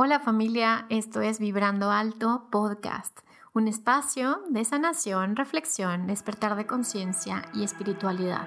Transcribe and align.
Hola 0.00 0.20
familia, 0.20 0.86
esto 0.90 1.22
es 1.22 1.40
Vibrando 1.40 1.90
Alto 1.90 2.46
Podcast, 2.52 3.18
un 3.52 3.66
espacio 3.66 4.42
de 4.48 4.64
sanación, 4.64 5.34
reflexión, 5.34 6.06
despertar 6.06 6.54
de 6.54 6.68
conciencia 6.68 7.42
y 7.52 7.64
espiritualidad. 7.64 8.46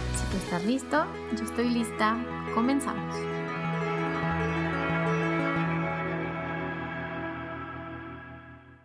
estás 0.37 0.65
listo? 0.65 1.05
Yo 1.37 1.43
estoy 1.43 1.69
lista. 1.69 2.17
Comenzamos. 2.53 3.15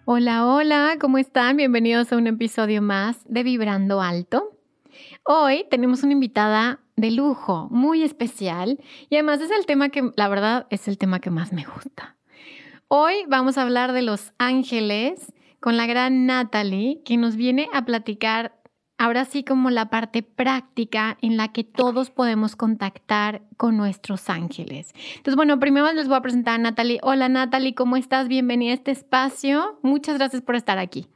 Hola, 0.05 0.47
hola, 0.47 0.97
¿cómo 1.01 1.19
están? 1.19 1.57
Bienvenidos 1.57 2.13
a 2.13 2.17
un 2.17 2.27
episodio 2.27 2.81
más 2.83 3.19
de 3.29 3.43
Vibrando 3.43 4.01
Alto. 4.01 4.57
Hoy 5.25 5.67
tenemos 5.71 6.03
una 6.03 6.13
invitada 6.13 6.81
de 6.95 7.11
lujo, 7.11 7.69
muy 7.71 8.03
especial, 8.03 8.79
y 9.11 9.17
además 9.17 9.41
es 9.41 9.51
el 9.51 9.67
tema 9.67 9.89
que, 9.89 10.13
la 10.17 10.29
verdad, 10.29 10.67
es 10.71 10.89
el 10.89 10.97
tema 10.97 11.21
que 11.21 11.31
más 11.31 11.53
me 11.53 11.65
gusta. 11.65 12.17
Hoy 12.89 13.25
vamos 13.29 13.59
a 13.59 13.63
hablar 13.63 13.93
de 13.93 14.03
los 14.03 14.33
ángeles 14.39 15.33
con 15.61 15.77
la 15.77 15.87
gran 15.87 16.27
Natalie, 16.27 17.03
que 17.05 17.17
nos 17.17 17.35
viene 17.37 17.69
a 17.73 17.85
platicar 17.85 18.57
ahora 18.99 19.25
sí 19.25 19.45
como 19.45 19.71
la 19.71 19.91
parte 19.91 20.23
práctica 20.23 21.19
en 21.21 21.37
la 21.37 21.49
que 21.49 21.65
todos 21.65 22.11
podemos 22.11 22.57
contactar 22.57 23.43
con 23.57 23.77
nuestros 23.77 24.31
ángeles. 24.31 24.93
Entonces, 25.17 25.37
bueno, 25.37 25.59
primero 25.59 25.93
les 25.93 26.09
voy 26.09 26.17
a 26.17 26.23
presentar 26.23 26.55
a 26.55 26.59
Natalie. 26.59 27.01
Hola 27.03 27.29
Natalie, 27.29 27.75
¿cómo 27.75 27.97
estás? 27.97 28.29
Bienvenida 28.29 28.73
a 28.73 28.75
este 28.75 28.91
espacio. 28.91 29.79
Muchas 29.83 30.19
gracias 30.19 30.43
por 30.43 30.57
estar 30.57 30.79
aquí. 30.79 31.09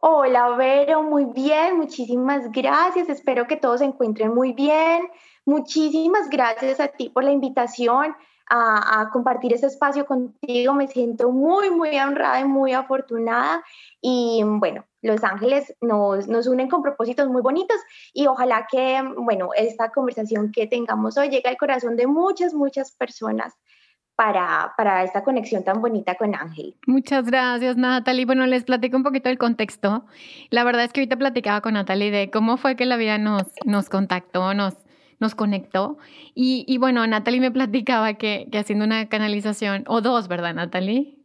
Hola 0.00 0.50
Vero, 0.56 1.02
muy 1.02 1.24
bien, 1.24 1.78
muchísimas 1.78 2.50
gracias. 2.52 3.08
Espero 3.08 3.46
que 3.46 3.56
todos 3.56 3.78
se 3.80 3.86
encuentren 3.86 4.34
muy 4.34 4.52
bien. 4.52 5.08
Muchísimas 5.46 6.28
gracias 6.28 6.80
a 6.80 6.88
ti 6.88 7.08
por 7.08 7.24
la 7.24 7.32
invitación 7.32 8.14
a, 8.50 9.10
compartir 9.12 9.52
ese 9.52 9.66
espacio 9.66 10.06
contigo. 10.06 10.74
Me 10.74 10.88
siento 10.88 11.30
muy, 11.30 11.70
muy 11.70 11.98
honrada 11.98 12.40
y 12.40 12.44
muy 12.44 12.72
afortunada. 12.72 13.62
Y 14.00 14.42
bueno, 14.44 14.84
Los 15.02 15.24
Ángeles 15.24 15.74
nos, 15.80 16.28
nos 16.28 16.46
unen 16.46 16.68
con 16.68 16.82
propósitos 16.82 17.28
muy 17.28 17.42
bonitos 17.42 17.76
y 18.12 18.26
ojalá 18.26 18.66
que, 18.70 19.02
bueno, 19.16 19.50
esta 19.56 19.90
conversación 19.90 20.52
que 20.52 20.66
tengamos 20.66 21.16
hoy 21.16 21.28
llegue 21.28 21.48
al 21.48 21.56
corazón 21.56 21.96
de 21.96 22.06
muchas, 22.06 22.54
muchas 22.54 22.92
personas. 22.92 23.54
Para, 24.16 24.72
para, 24.76 25.02
esta 25.02 25.24
conexión 25.24 25.64
tan 25.64 25.82
bonita 25.82 26.14
con 26.14 26.36
Ángel. 26.36 26.76
Muchas 26.86 27.26
gracias, 27.26 27.76
Natalie. 27.76 28.26
Bueno, 28.26 28.46
les 28.46 28.62
platico 28.62 28.96
un 28.96 29.02
poquito 29.02 29.28
del 29.28 29.38
contexto. 29.38 30.04
La 30.50 30.62
verdad 30.62 30.84
es 30.84 30.92
que 30.92 31.00
ahorita 31.00 31.16
platicaba 31.16 31.60
con 31.62 31.74
Natalie 31.74 32.12
de 32.12 32.30
cómo 32.30 32.56
fue 32.56 32.76
que 32.76 32.86
la 32.86 32.96
vida 32.96 33.18
nos, 33.18 33.42
nos 33.64 33.88
contactó, 33.88 34.54
nos, 34.54 34.74
nos 35.20 35.34
conectó. 35.34 35.98
Y, 36.34 36.78
bueno, 36.78 37.06
Natalie 37.06 37.40
me 37.40 37.50
platicaba 37.50 38.14
que, 38.14 38.48
haciendo 38.52 38.84
una 38.84 39.08
canalización, 39.08 39.84
o 39.86 40.00
dos, 40.00 40.28
¿verdad, 40.28 40.54
Natalie? 40.54 41.18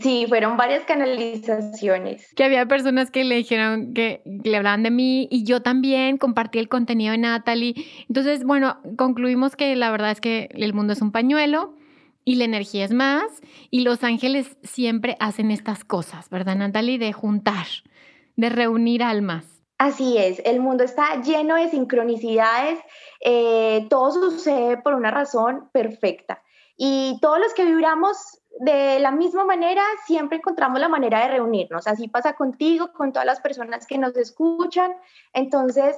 Sí, 0.00 0.26
fueron 0.28 0.56
varias 0.56 0.84
canalizaciones. 0.84 2.32
Que 2.34 2.44
había 2.44 2.66
personas 2.66 3.10
que 3.10 3.24
le 3.24 3.36
dijeron 3.36 3.94
que, 3.94 4.22
le 4.24 4.56
hablaban 4.56 4.82
de 4.82 4.90
mí 4.90 5.28
y 5.30 5.44
yo 5.44 5.62
también 5.62 6.18
compartí 6.18 6.58
el 6.58 6.68
contenido 6.68 7.12
de 7.12 7.18
Natalie. 7.18 7.74
Entonces, 8.08 8.44
bueno, 8.44 8.78
concluimos 8.96 9.56
que 9.56 9.76
la 9.76 9.90
verdad 9.90 10.10
es 10.10 10.20
que 10.20 10.48
el 10.52 10.74
mundo 10.74 10.92
es 10.92 11.00
un 11.00 11.12
pañuelo 11.12 11.76
y 12.24 12.34
la 12.34 12.44
energía 12.44 12.84
es 12.84 12.92
más 12.92 13.24
y 13.70 13.80
los 13.80 14.02
ángeles 14.04 14.56
siempre 14.62 15.16
hacen 15.20 15.50
estas 15.50 15.84
cosas, 15.84 16.28
¿verdad, 16.28 16.56
Natalie? 16.56 16.98
De 16.98 17.12
juntar, 17.12 17.66
de 18.36 18.48
reunir 18.50 19.02
almas. 19.02 19.62
Así 19.78 20.18
es, 20.18 20.42
el 20.44 20.58
mundo 20.58 20.82
está 20.82 21.22
lleno 21.22 21.54
de 21.54 21.70
sincronicidades, 21.70 22.80
eh, 23.20 23.86
todo 23.90 24.12
sucede 24.12 24.76
por 24.78 24.94
una 24.94 25.10
razón 25.10 25.68
perfecta. 25.72 26.42
Y 26.76 27.18
todos 27.20 27.40
los 27.40 27.54
que 27.54 27.64
vibramos 27.64 28.16
de 28.60 28.98
la 29.00 29.10
misma 29.10 29.44
manera, 29.44 29.82
siempre 30.06 30.38
encontramos 30.38 30.80
la 30.80 30.88
manera 30.88 31.20
de 31.20 31.28
reunirnos. 31.28 31.86
Así 31.86 32.08
pasa 32.08 32.34
contigo, 32.34 32.92
con 32.92 33.12
todas 33.12 33.26
las 33.26 33.40
personas 33.40 33.86
que 33.86 33.98
nos 33.98 34.16
escuchan. 34.16 34.92
Entonces, 35.32 35.96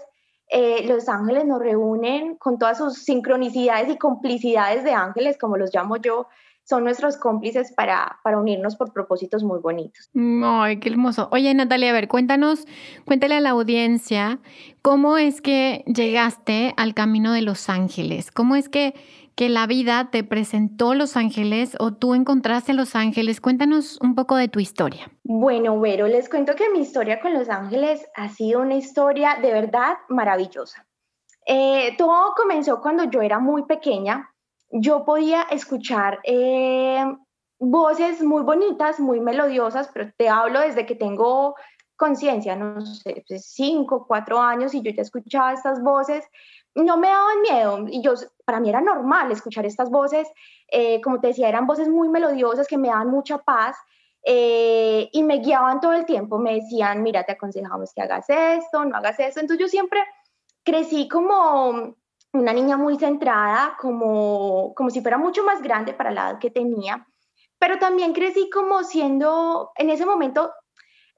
eh, 0.48 0.84
los 0.86 1.08
ángeles 1.08 1.46
nos 1.46 1.60
reúnen 1.60 2.36
con 2.36 2.58
todas 2.58 2.78
sus 2.78 3.04
sincronicidades 3.04 3.88
y 3.88 3.98
complicidades 3.98 4.84
de 4.84 4.92
ángeles, 4.92 5.38
como 5.38 5.56
los 5.56 5.72
llamo 5.72 5.96
yo, 5.96 6.26
son 6.70 6.84
nuestros 6.84 7.16
cómplices 7.16 7.72
para, 7.72 8.20
para 8.22 8.38
unirnos 8.38 8.76
por 8.76 8.92
propósitos 8.92 9.42
muy 9.42 9.58
bonitos. 9.58 10.08
Ay, 10.14 10.78
qué 10.78 10.88
hermoso. 10.88 11.28
Oye, 11.32 11.52
Natalia, 11.52 11.90
a 11.90 11.92
ver, 11.92 12.06
cuéntanos, 12.06 12.64
cuéntale 13.04 13.34
a 13.34 13.40
la 13.40 13.50
audiencia 13.50 14.38
cómo 14.80 15.18
es 15.18 15.42
que 15.42 15.82
llegaste 15.86 16.72
al 16.76 16.94
camino 16.94 17.32
de 17.32 17.42
los 17.42 17.68
ángeles. 17.68 18.30
¿Cómo 18.30 18.54
es 18.54 18.68
que, 18.68 18.94
que 19.34 19.48
la 19.48 19.66
vida 19.66 20.10
te 20.12 20.22
presentó 20.22 20.94
los 20.94 21.16
ángeles 21.16 21.76
o 21.80 21.92
tú 21.92 22.14
encontraste 22.14 22.72
los 22.72 22.94
ángeles? 22.94 23.40
Cuéntanos 23.40 23.98
un 24.00 24.14
poco 24.14 24.36
de 24.36 24.46
tu 24.46 24.60
historia. 24.60 25.10
Bueno, 25.24 25.80
Vero, 25.80 26.06
les 26.06 26.28
cuento 26.28 26.54
que 26.54 26.70
mi 26.70 26.78
historia 26.78 27.20
con 27.20 27.34
los 27.34 27.48
ángeles 27.48 28.06
ha 28.14 28.28
sido 28.28 28.60
una 28.60 28.76
historia 28.76 29.38
de 29.42 29.52
verdad 29.52 29.94
maravillosa. 30.08 30.86
Eh, 31.46 31.96
todo 31.98 32.32
comenzó 32.36 32.80
cuando 32.80 33.10
yo 33.10 33.22
era 33.22 33.40
muy 33.40 33.64
pequeña 33.64 34.30
yo 34.70 35.04
podía 35.04 35.42
escuchar 35.42 36.20
eh, 36.24 37.04
voces 37.58 38.22
muy 38.22 38.42
bonitas, 38.42 39.00
muy 39.00 39.20
melodiosas, 39.20 39.90
pero 39.92 40.10
te 40.16 40.28
hablo 40.28 40.60
desde 40.60 40.86
que 40.86 40.94
tengo 40.94 41.54
conciencia, 41.96 42.56
no 42.56 42.80
sé, 42.80 43.24
pues, 43.28 43.52
cinco, 43.52 44.06
cuatro 44.08 44.40
años 44.40 44.72
y 44.74 44.80
yo 44.80 44.90
ya 44.90 45.02
escuchaba 45.02 45.52
estas 45.52 45.82
voces, 45.82 46.24
no 46.74 46.96
me 46.96 47.08
daban 47.08 47.42
miedo 47.42 47.86
y 47.90 48.02
yo, 48.02 48.14
para 48.46 48.60
mí 48.60 48.70
era 48.70 48.80
normal 48.80 49.30
escuchar 49.30 49.66
estas 49.66 49.90
voces, 49.90 50.26
eh, 50.68 51.00
como 51.02 51.20
te 51.20 51.28
decía, 51.28 51.48
eran 51.48 51.66
voces 51.66 51.88
muy 51.88 52.08
melodiosas 52.08 52.66
que 52.66 52.78
me 52.78 52.88
daban 52.88 53.10
mucha 53.10 53.38
paz 53.38 53.76
eh, 54.22 55.10
y 55.12 55.22
me 55.22 55.38
guiaban 55.40 55.80
todo 55.80 55.92
el 55.92 56.06
tiempo, 56.06 56.38
me 56.38 56.54
decían, 56.54 57.02
mira, 57.02 57.24
te 57.24 57.32
aconsejamos 57.32 57.92
que 57.92 58.02
hagas 58.02 58.30
esto, 58.30 58.84
no 58.84 58.96
hagas 58.96 59.20
esto, 59.20 59.40
entonces 59.40 59.60
yo 59.60 59.68
siempre 59.68 60.00
crecí 60.62 61.08
como 61.08 61.96
una 62.32 62.52
niña 62.52 62.76
muy 62.76 62.96
centrada, 62.96 63.76
como, 63.80 64.74
como 64.74 64.90
si 64.90 65.00
fuera 65.00 65.18
mucho 65.18 65.44
más 65.44 65.62
grande 65.62 65.92
para 65.92 66.10
la 66.10 66.30
edad 66.30 66.38
que 66.38 66.50
tenía, 66.50 67.06
pero 67.58 67.78
también 67.78 68.12
crecí 68.12 68.48
como 68.50 68.84
siendo, 68.84 69.72
en 69.76 69.90
ese 69.90 70.06
momento 70.06 70.52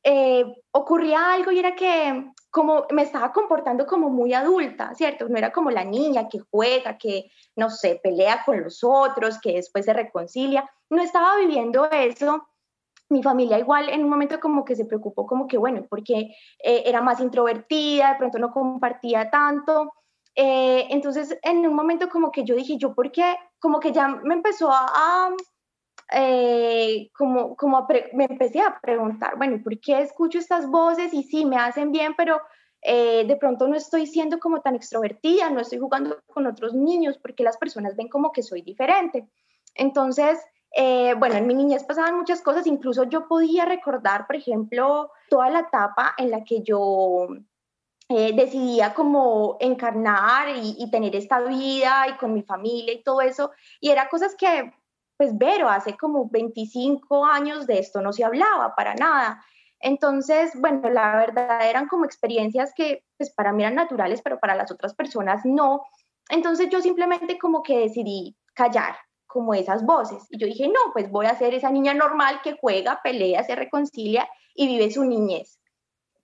eh, 0.03 0.45
ocurría 0.73 1.33
algo 1.33 1.53
y 1.53 1.59
era 1.61 1.77
que 1.77 2.33
como 2.51 2.87
me 2.91 3.03
estaba 3.03 3.33
comportando 3.33 3.87
como 3.87 4.11
muy 4.11 4.35
adulta, 4.35 4.95
¿cierto? 4.95 5.29
No 5.29 5.39
era 5.39 5.53
como 5.53 5.71
la 5.71 5.85
niña 5.85 6.29
que 6.29 6.41
juega, 6.51 6.99
que, 6.99 7.31
no 7.57 7.71
sé, 7.71 8.01
pelea 8.03 8.43
con 8.45 8.63
los 8.63 8.85
otros, 8.85 9.41
que 9.41 9.55
después 9.55 9.87
se 9.87 9.95
reconcilia, 9.95 10.69
no 10.91 11.01
estaba 11.01 11.37
viviendo 11.37 11.89
eso. 11.91 12.47
Mi 13.09 13.23
familia 13.23 13.59
igual 13.59 13.89
en 13.89 14.05
un 14.05 14.11
momento 14.11 14.39
como 14.41 14.65
que 14.65 14.77
se 14.77 14.85
preocupó 14.85 15.27
como 15.27 15.47
que, 15.47 15.57
bueno, 15.57 15.87
porque 15.89 16.35
eh, 16.63 16.83
era 16.85 17.01
más 17.01 17.21
introvertida, 17.21 18.13
de 18.13 18.19
pronto 18.19 18.39
no 18.39 18.51
compartía 18.53 19.31
tanto, 19.31 19.93
eh, 20.35 20.87
entonces, 20.91 21.39
en 21.43 21.67
un 21.67 21.75
momento 21.75 22.09
como 22.09 22.31
que 22.31 22.45
yo 22.45 22.55
dije, 22.55 22.77
yo, 22.79 22.95
¿por 22.95 23.13
qué? 23.13 23.37
Como 23.59 23.81
que 23.81 23.93
ya 23.93 24.09
me 24.09 24.35
empezó 24.35 24.71
a, 24.73 25.31
eh, 26.13 27.11
como, 27.15 27.55
como 27.57 27.87
me 28.15 28.25
empecé 28.25 28.61
a 28.61 28.79
preguntar, 28.81 29.37
bueno, 29.37 29.61
¿por 29.63 29.79
qué 29.81 30.01
escucho 30.01 30.39
estas 30.39 30.67
voces? 30.69 31.13
Y 31.13 31.23
sí, 31.25 31.45
me 31.45 31.57
hacen 31.57 31.93
bien, 31.93 32.15
pero 32.17 32.41
eh, 32.81 33.25
de 33.27 33.37
pronto 33.37 33.69
no 33.69 33.77
estoy 33.77 34.07
siendo 34.07 34.39
como 34.39 34.63
tan 34.63 34.75
extrovertida, 34.75 35.51
no 35.51 35.61
estoy 35.61 35.79
jugando 35.79 36.19
con 36.27 36.47
otros 36.47 36.73
niños, 36.73 37.19
porque 37.19 37.45
las 37.45 37.59
personas 37.59 37.95
ven 37.95 38.09
como 38.09 38.33
que 38.33 38.43
soy 38.43 38.63
diferente. 38.63 39.29
Entonces, 39.75 40.39
bueno, 41.19 41.37
en 41.37 41.47
mi 41.47 41.55
niñez 41.55 41.85
pasaban 41.85 42.17
muchas 42.17 42.41
cosas, 42.41 42.67
incluso 42.67 43.05
yo 43.05 43.29
podía 43.29 43.67
recordar, 43.67 44.27
por 44.27 44.37
ejemplo, 44.37 45.11
toda 45.29 45.51
la 45.51 45.61
etapa 45.61 46.15
en 46.17 46.31
la 46.31 46.43
que 46.45 46.63
yo 46.63 47.29
eh, 48.15 48.33
decidía 48.35 48.95
como 48.95 49.57
encarnar 49.61 50.49
y, 50.57 50.91
tener 50.91 51.17
esta 51.17 51.41
vida 51.41 52.07
y 52.09 52.17
con 52.17 52.33
mi 52.33 52.43
familia 52.43 52.93
y 52.93 53.03
todo 53.03 53.21
eso. 53.23 53.51
Y 53.81 53.91
era 53.91 54.09
cosas 54.09 54.35
que, 54.37 54.73
pues, 55.17 55.37
Vero, 55.37 55.69
hace 55.69 55.97
como 55.97 56.29
25 56.31 57.25
años 57.25 57.67
de 57.67 57.79
esto 57.79 58.01
no 58.03 58.13
se 58.13 58.25
hablaba 58.25 58.75
para 58.75 58.95
nada. 58.95 59.45
Entonces, 59.81 60.53
bueno, 60.61 60.91
la 60.91 61.17
verdad 61.17 61.69
eran 61.69 61.89
como 61.89 62.05
experiencias 62.05 62.73
que, 62.75 63.05
pues, 63.17 63.33
para 63.33 63.53
mí 63.53 63.63
eran 63.63 63.75
naturales, 63.75 64.21
pero 64.23 64.39
para 64.39 64.55
las 64.55 64.71
otras 64.71 64.95
personas 64.95 65.45
no. 65.45 65.83
Entonces 66.29 66.69
yo 66.71 66.81
simplemente 66.81 67.39
como 67.39 67.63
que 67.63 67.79
decidí 67.79 68.37
callar 68.55 68.97
como 69.27 69.55
esas 69.55 69.85
voces. 69.85 70.27
Y 70.31 70.39
yo 70.39 70.47
dije, 70.47 70.69
no, 70.69 70.93
pues 70.93 71.11
voy 71.11 71.27
a 71.27 71.39
ser 71.39 71.55
esa 71.55 71.71
niña 71.71 71.95
normal 71.95 72.41
que 72.45 72.57
juega, 72.61 73.01
pelea, 73.03 73.43
se 73.45 73.57
reconcilia 73.57 74.29
y 74.55 74.67
vive 74.67 74.91
su 74.91 75.05
niñez 75.05 75.62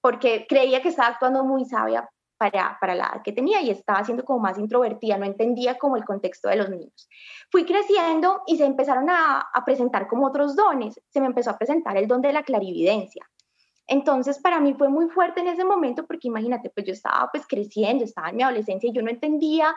porque 0.08 0.46
creía 0.48 0.80
que 0.80 0.88
estaba 0.88 1.10
actuando 1.10 1.44
muy 1.44 1.66
sabia 1.66 2.08
para, 2.38 2.78
para, 2.80 2.94
la 2.94 3.08
edad 3.08 3.22
que 3.22 3.30
tenía 3.30 3.60
y 3.60 3.68
estaba 3.68 4.02
siendo 4.04 4.24
como 4.24 4.38
más 4.38 4.58
introvertida, 4.58 5.18
no 5.18 5.26
entendía 5.26 5.76
como 5.76 5.98
el 5.98 6.06
contexto 6.06 6.48
de 6.48 6.56
los 6.56 6.70
niños. 6.70 7.10
Fui 7.50 7.66
creciendo 7.66 8.40
y 8.46 8.56
se 8.56 8.64
empezaron 8.64 9.10
a, 9.10 9.46
presentar 9.66 10.08
como 10.08 10.28
otros 10.28 10.56
dones, 10.56 10.98
se 11.10 11.20
me 11.20 11.26
empezó 11.26 11.50
a 11.50 11.58
presentar 11.58 11.98
el 11.98 12.08
don 12.08 12.22
de 12.22 12.32
la 12.32 12.42
clarividencia. 12.42 13.28
Entonces 13.86 14.38
para 14.38 14.60
mí 14.60 14.72
fue 14.72 14.88
muy 14.88 15.10
fuerte 15.10 15.40
en 15.40 15.48
ese 15.48 15.66
momento 15.66 16.06
porque 16.06 16.28
imagínate, 16.28 16.70
pues 16.70 16.86
yo 16.86 16.94
estaba 16.94 17.28
pues 17.30 17.46
creciendo, 17.46 18.02
estaba 18.02 18.30
en 18.30 18.36
mi 18.36 18.44
adolescencia 18.44 18.88
y 18.88 18.94
yo 18.94 19.02
no 19.02 19.10
entendía 19.10 19.76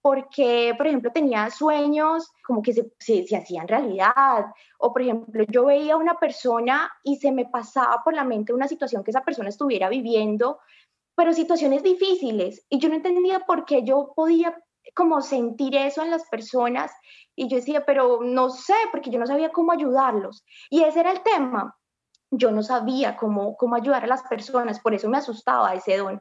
porque, 0.00 0.74
por 0.76 0.86
ejemplo, 0.86 1.10
tenía 1.12 1.50
sueños 1.50 2.30
como 2.46 2.62
que 2.62 2.72
se, 2.72 2.92
se, 2.98 3.36
hacían 3.36 3.68
realidad, 3.68 4.46
o 4.78 4.92
por 4.92 5.02
ejemplo, 5.02 5.44
yo 5.48 5.66
veía 5.66 5.94
a 5.94 5.98
una 5.98 6.14
persona 6.14 6.90
y 7.02 7.16
se 7.16 7.32
me 7.32 7.46
pasaba 7.46 8.02
por 8.04 8.14
la 8.14 8.24
mente 8.24 8.52
una 8.52 8.68
situación 8.68 9.02
que 9.02 9.10
esa 9.10 9.24
persona 9.24 9.48
estuviera 9.48 9.88
viviendo, 9.88 10.60
pero 11.14 11.32
situaciones 11.32 11.82
difíciles, 11.82 12.64
y 12.68 12.78
yo 12.78 12.88
no 12.88 12.94
entendía 12.94 13.40
por 13.40 13.64
qué 13.64 13.82
yo 13.82 14.12
podía 14.14 14.56
como 14.94 15.20
sentir 15.20 15.74
eso 15.74 16.02
en 16.02 16.10
las 16.10 16.26
personas, 16.28 16.92
y 17.34 17.48
yo 17.48 17.56
decía, 17.56 17.84
pero 17.84 18.20
no 18.22 18.50
sé, 18.50 18.74
porque 18.90 19.10
yo 19.10 19.18
no 19.18 19.26
sabía 19.26 19.50
cómo 19.50 19.72
ayudarlos, 19.72 20.44
y 20.70 20.84
ese 20.84 21.00
era 21.00 21.12
el 21.12 21.22
tema, 21.22 21.76
yo 22.30 22.50
no 22.50 22.62
sabía 22.62 23.16
cómo, 23.16 23.56
cómo 23.56 23.74
ayudar 23.74 24.04
a 24.04 24.08
las 24.08 24.22
personas, 24.22 24.80
por 24.80 24.94
eso 24.94 25.08
me 25.08 25.18
asustaba 25.18 25.74
ese 25.74 25.96
don. 25.96 26.20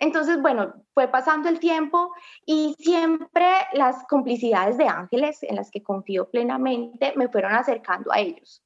Entonces, 0.00 0.40
bueno, 0.40 0.72
fue 0.94 1.08
pasando 1.08 1.50
el 1.50 1.60
tiempo 1.60 2.12
y 2.46 2.74
siempre 2.78 3.46
las 3.74 4.02
complicidades 4.08 4.78
de 4.78 4.88
ángeles 4.88 5.42
en 5.42 5.56
las 5.56 5.70
que 5.70 5.82
confío 5.82 6.30
plenamente 6.30 7.12
me 7.16 7.28
fueron 7.28 7.52
acercando 7.52 8.10
a 8.10 8.18
ellos. 8.18 8.64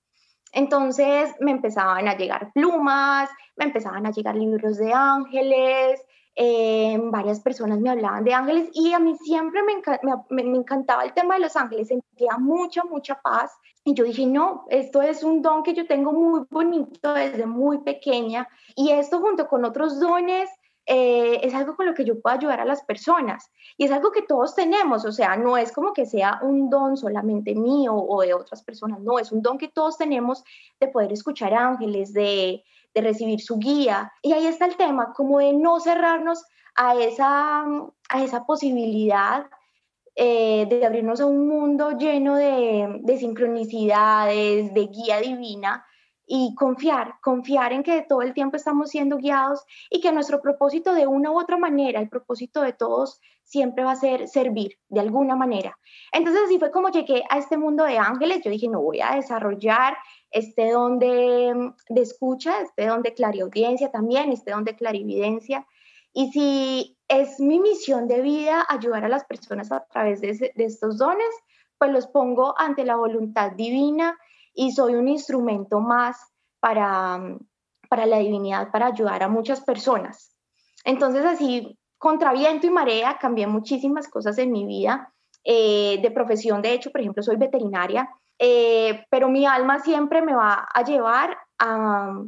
Entonces 0.52 1.34
me 1.40 1.50
empezaban 1.50 2.06
a 2.06 2.16
llegar 2.16 2.52
plumas, 2.52 3.28
me 3.56 3.64
empezaban 3.64 4.06
a 4.06 4.12
llegar 4.12 4.36
libros 4.36 4.78
de 4.78 4.92
ángeles, 4.92 6.00
eh, 6.36 6.96
varias 7.02 7.40
personas 7.40 7.80
me 7.80 7.90
hablaban 7.90 8.22
de 8.22 8.32
ángeles 8.34 8.68
y 8.72 8.92
a 8.92 9.00
mí 9.00 9.16
siempre 9.16 9.62
me, 9.64 9.82
me, 10.30 10.44
me, 10.44 10.56
encantaba 10.58 11.04
el 11.04 11.12
tema 11.14 11.34
de 11.34 11.40
los 11.40 11.56
ángeles, 11.56 11.88
sentía 11.88 12.38
mucha, 12.38 12.84
mucha 12.84 13.20
paz. 13.20 13.52
Y 13.84 13.94
yo 13.94 14.04
dije, 14.04 14.24
no, 14.24 14.66
esto 14.70 15.02
es 15.02 15.24
un 15.24 15.42
don 15.42 15.64
que 15.64 15.74
yo 15.74 15.86
tengo 15.88 16.12
muy 16.12 16.42
bonito 16.48 17.12
desde 17.12 17.44
muy 17.44 17.78
pequeña 17.78 18.48
y 18.76 18.90
esto 18.90 19.20
junto 19.20 19.48
con 19.48 19.64
otros 19.64 19.98
dones 19.98 20.48
eh, 20.86 21.40
es 21.42 21.54
algo 21.54 21.76
con 21.76 21.86
lo 21.86 21.94
que 21.94 22.04
yo 22.04 22.20
puedo 22.20 22.36
ayudar 22.36 22.60
a 22.60 22.64
las 22.66 22.82
personas 22.82 23.50
y 23.78 23.84
es 23.84 23.90
algo 23.90 24.12
que 24.12 24.22
todos 24.22 24.54
tenemos, 24.54 25.04
o 25.06 25.12
sea, 25.12 25.36
no 25.36 25.56
es 25.56 25.72
como 25.72 25.94
que 25.94 26.04
sea 26.04 26.38
un 26.42 26.68
don 26.68 26.96
solamente 26.96 27.54
mío 27.54 27.94
o 27.94 28.20
de 28.20 28.34
otras 28.34 28.62
personas, 28.62 29.00
no, 29.00 29.18
es 29.18 29.32
un 29.32 29.40
don 29.40 29.56
que 29.56 29.68
todos 29.68 29.96
tenemos 29.96 30.44
de 30.80 30.88
poder 30.88 31.12
escuchar 31.12 31.54
ángeles, 31.54 32.12
de, 32.12 32.62
de 32.94 33.00
recibir 33.00 33.40
su 33.40 33.58
guía. 33.58 34.12
Y 34.20 34.32
ahí 34.32 34.46
está 34.46 34.66
el 34.66 34.76
tema, 34.76 35.14
como 35.14 35.38
de 35.38 35.54
no 35.54 35.80
cerrarnos 35.80 36.44
a 36.74 36.94
esa, 36.96 37.64
a 38.08 38.22
esa 38.22 38.44
posibilidad 38.44 39.46
eh, 40.16 40.66
de 40.68 40.84
abrirnos 40.84 41.20
a 41.20 41.26
un 41.26 41.48
mundo 41.48 41.92
lleno 41.92 42.36
de, 42.36 43.00
de 43.00 43.18
sincronicidades, 43.18 44.74
de 44.74 44.86
guía 44.86 45.20
divina, 45.20 45.84
y 46.26 46.54
confiar, 46.54 47.14
confiar 47.22 47.72
en 47.72 47.82
que 47.82 48.02
todo 48.02 48.22
el 48.22 48.32
tiempo 48.32 48.56
estamos 48.56 48.90
siendo 48.90 49.18
guiados 49.18 49.64
y 49.90 50.00
que 50.00 50.12
nuestro 50.12 50.40
propósito 50.40 50.94
de 50.94 51.06
una 51.06 51.30
u 51.30 51.38
otra 51.38 51.58
manera, 51.58 52.00
el 52.00 52.08
propósito 52.08 52.62
de 52.62 52.72
todos 52.72 53.20
siempre 53.42 53.84
va 53.84 53.92
a 53.92 53.96
ser 53.96 54.26
servir 54.26 54.78
de 54.88 55.00
alguna 55.00 55.36
manera. 55.36 55.78
Entonces 56.12 56.42
así 56.46 56.58
fue 56.58 56.70
como 56.70 56.88
llegué 56.88 57.22
a 57.28 57.38
este 57.38 57.58
mundo 57.58 57.84
de 57.84 57.98
ángeles, 57.98 58.40
yo 58.42 58.50
dije, 58.50 58.68
no 58.68 58.80
voy 58.80 59.00
a 59.00 59.14
desarrollar 59.14 59.96
este 60.30 60.70
don 60.70 60.98
de, 60.98 61.72
de 61.90 62.00
escucha, 62.00 62.60
este 62.62 62.86
don 62.86 63.02
de 63.02 63.12
clariaudiencia 63.12 63.90
también, 63.90 64.32
este 64.32 64.50
don 64.50 64.64
de 64.64 64.74
clarividencia. 64.74 65.66
Y 66.14 66.32
si 66.32 66.96
es 67.08 67.38
mi 67.38 67.60
misión 67.60 68.08
de 68.08 68.22
vida 68.22 68.64
ayudar 68.68 69.04
a 69.04 69.08
las 69.08 69.24
personas 69.24 69.70
a 69.72 69.84
través 69.86 70.20
de, 70.20 70.52
de 70.54 70.64
estos 70.64 70.96
dones, 70.96 71.28
pues 71.76 71.90
los 71.90 72.06
pongo 72.06 72.54
ante 72.58 72.84
la 72.84 72.96
voluntad 72.96 73.52
divina 73.52 74.16
y 74.54 74.72
soy 74.72 74.94
un 74.94 75.08
instrumento 75.08 75.80
más 75.80 76.16
para, 76.60 77.20
para 77.88 78.06
la 78.06 78.18
divinidad, 78.18 78.70
para 78.70 78.86
ayudar 78.86 79.22
a 79.22 79.28
muchas 79.28 79.60
personas. 79.60 80.34
Entonces 80.84 81.24
así, 81.24 81.78
contra 81.98 82.32
viento 82.32 82.66
y 82.66 82.70
marea, 82.70 83.18
cambié 83.18 83.46
muchísimas 83.46 84.08
cosas 84.08 84.38
en 84.38 84.52
mi 84.52 84.66
vida. 84.66 85.10
Eh, 85.46 85.98
de 86.00 86.10
profesión, 86.10 86.62
de 86.62 86.72
hecho, 86.72 86.90
por 86.90 87.02
ejemplo, 87.02 87.22
soy 87.22 87.36
veterinaria, 87.36 88.08
eh, 88.38 89.04
pero 89.10 89.28
mi 89.28 89.44
alma 89.44 89.78
siempre 89.80 90.22
me 90.22 90.34
va 90.34 90.66
a 90.72 90.82
llevar 90.82 91.36
a, 91.58 92.18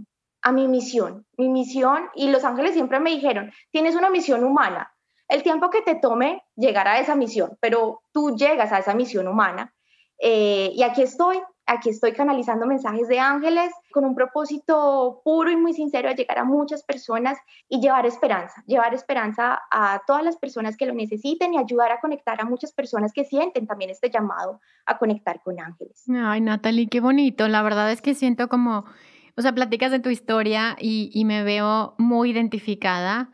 a 0.42 0.52
mi 0.52 0.68
misión, 0.68 1.24
mi 1.38 1.48
misión, 1.48 2.10
y 2.14 2.28
los 2.28 2.44
ángeles 2.44 2.74
siempre 2.74 3.00
me 3.00 3.10
dijeron, 3.10 3.50
tienes 3.70 3.96
una 3.96 4.10
misión 4.10 4.44
humana, 4.44 4.92
el 5.28 5.42
tiempo 5.42 5.70
que 5.70 5.82
te 5.82 5.94
tome 5.94 6.42
llegar 6.56 6.86
a 6.88 7.00
esa 7.00 7.14
misión, 7.14 7.56
pero 7.58 8.02
tú 8.12 8.36
llegas 8.36 8.70
a 8.70 8.80
esa 8.80 8.94
misión 8.94 9.26
humana. 9.26 9.72
Eh, 10.18 10.70
y 10.74 10.82
aquí 10.82 11.02
estoy, 11.02 11.40
Aquí 11.68 11.90
estoy 11.90 12.12
canalizando 12.12 12.64
mensajes 12.64 13.08
de 13.08 13.18
ángeles 13.18 13.72
con 13.90 14.04
un 14.04 14.14
propósito 14.14 15.20
puro 15.24 15.50
y 15.50 15.56
muy 15.56 15.72
sincero 15.72 16.08
de 16.08 16.14
llegar 16.14 16.38
a 16.38 16.44
muchas 16.44 16.84
personas 16.84 17.38
y 17.68 17.80
llevar 17.80 18.06
esperanza, 18.06 18.62
llevar 18.66 18.94
esperanza 18.94 19.60
a 19.70 20.00
todas 20.06 20.22
las 20.22 20.36
personas 20.36 20.76
que 20.76 20.86
lo 20.86 20.94
necesiten 20.94 21.54
y 21.54 21.58
ayudar 21.58 21.90
a 21.90 21.98
conectar 21.98 22.40
a 22.40 22.44
muchas 22.44 22.72
personas 22.72 23.12
que 23.12 23.24
sienten 23.24 23.66
también 23.66 23.90
este 23.90 24.10
llamado 24.10 24.60
a 24.86 24.96
conectar 24.96 25.42
con 25.42 25.58
ángeles. 25.58 26.04
Ay, 26.08 26.40
Natalie, 26.40 26.88
qué 26.88 27.00
bonito. 27.00 27.48
La 27.48 27.62
verdad 27.62 27.90
es 27.90 28.00
que 28.00 28.14
siento 28.14 28.48
como, 28.48 28.84
o 29.36 29.42
sea, 29.42 29.52
platicas 29.52 29.90
de 29.90 29.98
tu 29.98 30.10
historia 30.10 30.76
y, 30.78 31.10
y 31.12 31.24
me 31.24 31.42
veo 31.42 31.96
muy 31.98 32.30
identificada. 32.30 33.30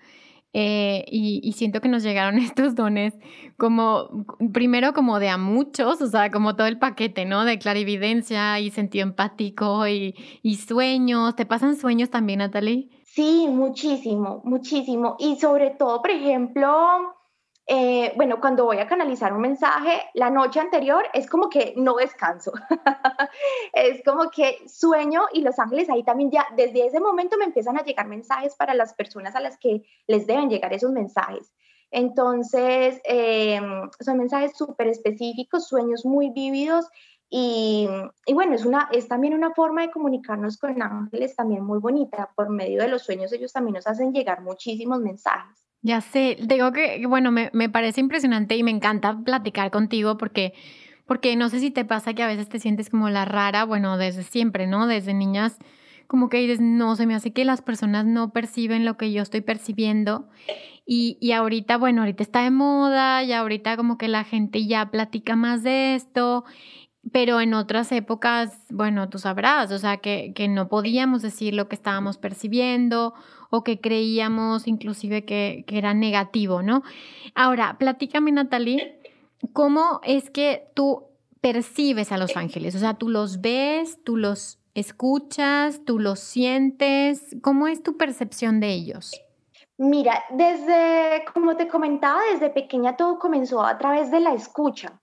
Eh, 0.55 1.05
y, 1.09 1.53
siento 1.53 1.81
que 1.81 1.89
nos 1.89 2.03
llegaron 2.03 2.39
estos 2.39 2.75
dones 2.75 3.15
como, 3.57 4.27
primero 4.53 4.93
como 4.93 5.19
de 5.19 5.29
a 5.29 5.39
muchos, 5.39 6.03
o 6.03 6.07
sea, 6.07 6.31
como 6.31 6.57
todo 6.57 6.67
el 6.67 6.79
paquete, 6.79 7.25
¿no? 7.25 7.45
De 7.45 7.59
clarividencia 7.59 8.61
y 8.61 8.71
sentido 8.71 9.05
empático 9.05 9.87
y, 9.87 10.15
y 10.43 10.57
sueños. 10.57 11.37
¿Te 11.37 11.47
pasan 11.47 11.77
sueños 11.77 12.11
también, 12.11 12.41
Natalie? 12.41 12.89
Sí, 13.05 13.47
muchísimo, 13.49 14.41
muchísimo. 14.45 15.17
Y 15.19 15.37
sobre 15.37 15.71
todo, 15.71 16.01
por 16.01 16.11
ejemplo, 16.11 17.15
eh, 17.67 18.13
bueno, 18.17 18.41
cuando 18.41 18.65
voy 18.65 18.79
a 18.79 18.89
canalizar 18.89 19.33
un 19.33 19.41
mensaje, 19.41 20.03
la 20.15 20.31
noche 20.31 20.59
anterior 20.59 21.05
es 21.15 21.29
como 21.29 21.49
que 21.49 21.75
no 21.77 21.95
descanso. 21.95 22.53
es 23.73 24.03
como 24.05 24.31
que 24.31 24.59
sueño 24.67 25.23
y 25.33 25.43
los 25.43 25.59
ángeles 25.59 25.89
ahí 25.89 26.03
también 26.03 26.31
ya, 26.31 26.47
desde 26.57 26.87
ese 26.87 27.01
momento 27.01 27.37
me 27.39 27.45
empiezan 27.45 27.79
a 27.79 27.85
llegar 27.85 28.09
mensajes 28.09 28.57
para 28.57 28.75
las 28.75 28.95
personas 28.95 29.37
a 29.37 29.41
las 29.41 29.59
que 29.59 29.85
les 30.09 30.27
deben 30.27 30.51
llegar 30.51 30.73
esos 30.73 30.91
mensajes. 30.91 31.53
Entonces, 31.93 33.01
em, 33.05 33.91
son 34.01 34.19
mensajes 34.19 34.57
súper 34.57 34.89
específicos, 34.89 35.69
sueños 35.69 36.05
muy 36.05 36.31
vívidos 36.31 36.87
y, 37.29 37.89
y, 38.27 38.35
bueno, 38.35 38.55
es, 38.55 38.65
una, 38.65 38.89
es 38.93 39.09
también 39.09 39.35
una 39.35 39.55
forma 39.55 39.83
de 39.83 39.91
comunicarnos 39.91 40.59
con 40.59 40.83
ángeles 40.83 41.37
también 41.37 41.65
muy 41.65 41.79
bonita. 41.79 42.31
Por 42.35 42.51
medio 42.51 42.83
de 42.83 42.89
los 42.89 43.03
sueños 43.03 43.33
ellos 43.33 43.53
también 43.53 43.75
nos 43.75 43.87
hacen 43.87 44.13
llegar 44.13 44.43
muchísimos 44.43 45.01
mensajes. 45.01 45.72
Ya 45.83 46.01
sé, 46.01 46.37
digo 46.41 46.73
que, 46.73 47.05
bueno, 47.07 47.33
me, 47.33 47.51
me, 47.53 47.69
parece 47.69 48.01
impresionante 48.01 48.57
y 48.57 48.63
me 48.63 48.71
encanta 48.71 49.19
platicar 49.25 49.73
contigo 49.73 50.17
porque, 50.17 50.55
porque 51.07 51.35
no 51.35 51.49
sé 51.49 51.59
si 51.59 51.73
te 51.73 51.85
pasa 51.85 52.15
que 52.15 52.23
a 52.23 52.29
veces 52.29 52.49
te 52.49 52.61
sientes 52.61 52.89
como 52.89 53.11
la 53.11 53.25
rara, 53.25 53.65
bueno, 53.65 53.99
desde 53.99 54.23
siempre, 54.23 54.69
¿no? 54.69 54.87
Desde 54.87 55.13
niñas, 55.13 55.59
como 56.07 56.29
que 56.29 56.39
dices, 56.39 56.61
no, 56.61 56.95
se 56.95 57.07
me 57.07 57.17
hace 57.17 57.33
que 57.33 57.45
las 57.45 57.63
personas 57.63 58.07
no 58.07 58.33
perciben 58.33 58.85
lo 58.85 58.97
que 58.97 59.13
yo 59.13 59.23
estoy 59.23 59.41
percibiendo. 59.41 60.29
Y, 60.87 61.19
y 61.21 61.33
ahorita, 61.33 61.79
bueno, 61.79 62.03
ahorita 62.03 62.23
está 62.23 62.43
de 62.43 62.51
moda 62.53 63.25
y 63.25 63.33
ahorita 63.33 63.77
como 63.77 63.99
que 63.99 64.07
la 64.07 64.23
gente 64.23 64.67
ya 64.67 64.91
platica 64.91 65.35
más 65.37 65.63
de 65.65 65.97
esto 65.97 66.45
pero 67.11 67.41
en 67.41 67.53
otras 67.53 67.91
épocas, 67.91 68.57
bueno, 68.71 69.09
tú 69.09 69.19
sabrás, 69.19 69.73
o 69.73 69.79
sea, 69.79 69.97
que, 69.97 70.33
que, 70.37 70.47
no 70.47 70.69
podíamos 70.69 71.21
decir 71.21 71.53
lo 71.53 71.69
que 71.69 71.75
estábamos 71.75 72.17
percibiendo 72.17 73.15
o 73.55 73.63
que 73.63 73.81
creíamos 73.81 74.67
inclusive 74.67 75.27
que, 75.27 75.65
que 75.67 75.77
era 75.77 75.93
negativo, 75.93 76.63
¿no? 76.63 76.83
Ahora, 77.35 77.77
platícame, 77.79 78.33
Natalie, 78.33 78.99
¿cómo 79.53 80.01
es 80.05 80.31
que 80.31 80.71
tú 80.75 81.05
percibes 81.43 82.13
a 82.13 82.17
los 82.17 82.35
ángeles? 82.39 82.75
O 82.75 82.79
sea, 82.79 82.95
tú 82.95 83.11
los 83.11 83.43
ves, 83.43 83.99
tú 84.05 84.17
los 84.17 84.59
escuchas, 84.75 85.85
tú 85.85 85.99
los 85.99 86.19
sientes, 86.19 87.37
¿cómo 87.43 87.67
es 87.67 87.83
tu 87.83 87.99
percepción 87.99 88.59
de 88.59 88.73
ellos? 88.73 89.13
Mira, 89.77 90.25
desde, 90.31 91.23
como 91.35 91.55
te 91.55 91.69
comentaba, 91.69 92.21
desde 92.33 92.49
pequeña 92.49 92.97
todo 92.97 93.19
comenzó 93.19 93.63
a 93.63 93.77
través 93.77 94.11
de 94.11 94.21
la 94.21 94.33
escucha. 94.33 95.02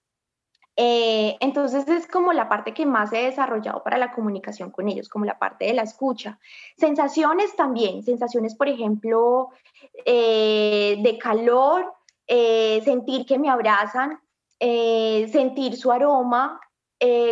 Eh, 0.82 1.36
entonces 1.42 1.90
es 1.90 2.08
como 2.08 2.32
la 2.32 2.48
parte 2.48 2.74
que 2.74 2.86
más 2.86 3.12
he 3.12 3.26
desarrollado 3.26 3.84
para 3.84 3.98
la 3.98 4.14
comunicación 4.14 4.72
con 4.72 4.88
ellos, 4.88 5.10
como 5.10 5.26
la 5.26 5.38
parte 5.38 5.66
de 5.66 5.74
la 5.74 5.82
escucha. 5.82 6.40
Sensaciones 6.78 7.54
también, 7.58 8.02
sensaciones, 8.02 8.56
por 8.56 8.70
ejemplo, 8.70 9.50
eh, 10.06 10.96
de 11.02 11.18
calor, 11.18 11.94
eh, 12.26 12.82
sentir 12.86 13.26
que 13.26 13.38
me 13.38 13.50
abrazan, 13.50 14.22
sentir 14.58 15.76
su 15.76 15.92
aroma, 15.92 16.62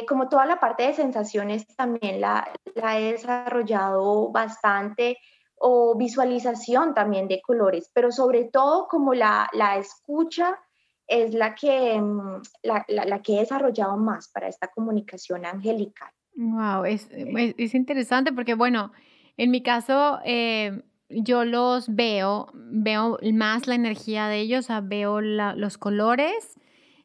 como 0.10 0.28
toda 0.28 0.46
la 0.46 0.60
parte 0.60 0.84
de 0.84 0.94
sensaciones 0.94 1.68
también 1.76 2.20
la, 2.20 2.52
la 2.76 3.00
he 3.00 3.14
desarrollado 3.14 4.30
bastante 4.30 5.20
o 5.58 5.96
visualización 5.96 6.94
también 6.94 7.30
de 7.30 7.42
colores, 7.42 7.90
pero 7.94 8.12
sobre 8.12 8.46
todo 8.46 8.88
como 8.90 9.14
la, 9.14 9.50
la 9.54 9.78
escucha 9.78 10.60
es 11.08 11.34
la 11.34 11.56
que, 11.56 12.00
mm, 12.00 12.42
la, 12.64 12.86
la, 12.88 13.22
que 13.22 13.38
he 13.38 13.40
desarrollado 13.40 13.98
más 13.98 14.30
para 14.30 14.48
esta 14.48 14.68
comunicación 14.68 15.46
angelical. 15.46 16.10
Wow, 16.36 16.86
es, 16.86 17.10
es, 17.12 17.74
interesante 17.74 18.32
porque, 18.32 18.54
bueno, 18.54 18.92
en 19.38 19.50
mi 19.50 19.64
caso, 19.64 20.20
eh, 20.24 20.84
yo 21.10 21.46
los 21.46 21.94
veo, 21.96 22.52
veo 22.54 23.18
más 23.34 23.68
la 23.68 23.76
energía 23.76 24.28
de 24.28 24.40
ellos, 24.40 24.68
veo 24.84 25.22
los 25.22 25.78
colores, 25.78 26.60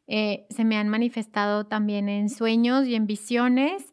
eh, 0.07 0.45
se 0.49 0.65
me 0.65 0.77
han 0.77 0.89
manifestado 0.89 1.65
también 1.65 2.09
en 2.09 2.29
sueños 2.29 2.85
y 2.85 2.95
en 2.95 3.07
visiones. 3.07 3.92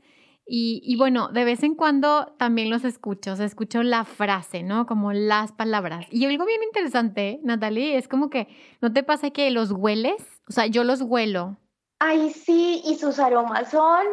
Y, 0.52 0.96
bueno, 0.96 1.28
de 1.28 1.44
vez 1.44 1.62
en 1.62 1.76
cuando 1.76 2.34
también 2.36 2.70
los 2.70 2.82
escucho, 2.82 3.34
o 3.34 3.36
sea, 3.36 3.46
escucho 3.46 3.84
la 3.84 4.04
frase, 4.04 4.64
¿no? 4.64 4.84
Como 4.84 5.12
las 5.12 5.52
palabras. 5.52 6.06
Y 6.10 6.26
algo 6.26 6.44
bien 6.44 6.60
interesante, 6.64 7.38
Natalie, 7.44 7.96
es 7.96 8.08
como 8.08 8.30
que, 8.30 8.48
¿no 8.80 8.92
te 8.92 9.04
pasa 9.04 9.30
que 9.30 9.48
los 9.52 9.70
hueles? 9.70 10.42
O 10.48 10.52
sea, 10.52 10.66
yo 10.66 10.82
los 10.82 11.02
huelo. 11.02 11.56
Ay, 12.00 12.30
sí, 12.30 12.82
y 12.84 12.96
sus 12.96 13.20
aromas 13.20 13.70
son 13.70 14.04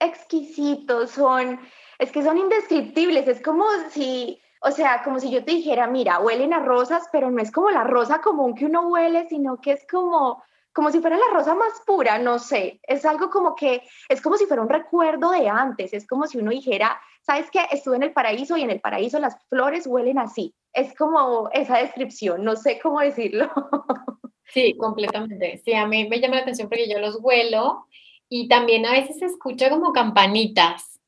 exquisitos, 0.00 1.10
son, 1.10 1.60
es 1.98 2.10
que 2.10 2.22
son 2.22 2.38
indescriptibles, 2.38 3.28
es 3.28 3.42
como 3.42 3.66
si, 3.90 4.40
o 4.62 4.70
sea, 4.70 5.02
como 5.02 5.20
si 5.20 5.30
yo 5.30 5.44
te 5.44 5.50
dijera, 5.52 5.88
mira, 5.88 6.20
huelen 6.20 6.54
a 6.54 6.60
rosas, 6.60 7.06
pero 7.12 7.30
no 7.30 7.42
es 7.42 7.52
como 7.52 7.68
la 7.68 7.84
rosa 7.84 8.22
común 8.22 8.54
que 8.54 8.64
uno 8.64 8.88
huele, 8.88 9.28
sino 9.28 9.60
que 9.60 9.72
es 9.72 9.86
como 9.90 10.42
como 10.72 10.90
si 10.90 11.00
fuera 11.00 11.16
la 11.16 11.32
rosa 11.32 11.54
más 11.54 11.72
pura, 11.86 12.18
no 12.18 12.38
sé, 12.38 12.80
es 12.84 13.04
algo 13.04 13.30
como 13.30 13.54
que, 13.54 13.82
es 14.08 14.20
como 14.20 14.36
si 14.36 14.46
fuera 14.46 14.62
un 14.62 14.68
recuerdo 14.68 15.30
de 15.30 15.48
antes, 15.48 15.92
es 15.92 16.06
como 16.06 16.26
si 16.26 16.38
uno 16.38 16.50
dijera, 16.50 17.00
¿sabes 17.20 17.50
qué? 17.50 17.60
Estuve 17.70 17.96
en 17.96 18.04
el 18.04 18.12
paraíso 18.12 18.56
y 18.56 18.62
en 18.62 18.70
el 18.70 18.80
paraíso 18.80 19.18
las 19.18 19.36
flores 19.48 19.86
huelen 19.86 20.18
así, 20.18 20.54
es 20.72 20.94
como 20.94 21.50
esa 21.52 21.78
descripción, 21.78 22.44
no 22.44 22.56
sé 22.56 22.78
cómo 22.80 23.00
decirlo. 23.00 23.50
Sí, 24.44 24.76
completamente, 24.76 25.62
sí, 25.64 25.72
a 25.72 25.86
mí 25.86 26.06
me 26.10 26.20
llama 26.20 26.34
la 26.34 26.42
atención 26.42 26.68
porque 26.68 26.86
yo 26.86 26.98
los 26.98 27.16
huelo 27.22 27.86
y 28.28 28.48
también 28.48 28.84
a 28.84 28.92
veces 28.92 29.18
se 29.18 29.24
escucha 29.24 29.70
como 29.70 29.94
campanitas. 29.94 31.00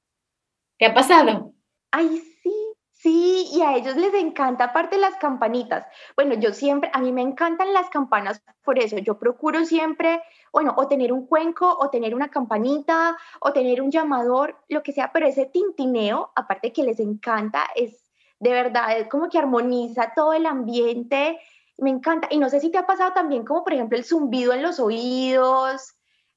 ¿Qué 0.78 0.87
ha 0.87 0.94
pasado? 0.94 1.52
Ay, 1.90 2.23
Sí, 3.04 3.49
y 3.52 3.61
a 3.61 3.76
ellos 3.76 3.96
les 3.96 4.14
encanta 4.14 4.64
aparte 4.64 4.96
las 4.96 5.16
campanitas. 5.16 5.87
Bueno, 6.16 6.37
yo 6.37 6.54
siempre, 6.54 6.90
a 6.94 7.00
mí 7.00 7.12
me 7.12 7.20
encantan 7.20 7.75
las 7.75 7.90
campanas, 7.90 8.42
por 8.64 8.78
eso 8.78 8.96
yo 8.96 9.18
procuro 9.18 9.66
siempre, 9.66 10.23
bueno, 10.52 10.73
o 10.78 10.88
tener 10.88 11.12
un 11.12 11.26
cuenco, 11.26 11.70
o 11.78 11.90
tener 11.90 12.14
una 12.14 12.30
campanita, 12.30 13.14
o 13.40 13.52
tener 13.52 13.82
un 13.82 13.90
llamador, 13.90 14.56
lo 14.70 14.82
que 14.82 14.92
sea, 14.92 15.12
pero 15.12 15.26
ese 15.26 15.44
tintineo, 15.44 16.32
aparte 16.34 16.73
que 16.73 16.82
les 16.82 16.99
encanta, 16.99 17.66
es 17.75 18.11
de 18.40 18.50
verdad, 18.52 18.99
es 18.99 19.08
como 19.08 19.28
que 19.28 19.38
armoniza 19.38 20.12
todo 20.16 20.32
el 20.32 20.46
ambiente, 20.46 21.38
me 21.76 21.90
encanta. 21.90 22.28
Y 22.30 22.38
no 22.38 22.49
sé 22.49 22.61
si 22.61 22.70
te 22.70 22.78
ha 22.78 22.87
pasado 22.87 23.12
también 23.12 23.44
como, 23.44 23.64
por 23.64 23.75
ejemplo, 23.75 23.99
el 23.99 24.04
zumbido 24.04 24.54
en 24.54 24.62
los 24.62 24.80
oídos, 24.80 25.93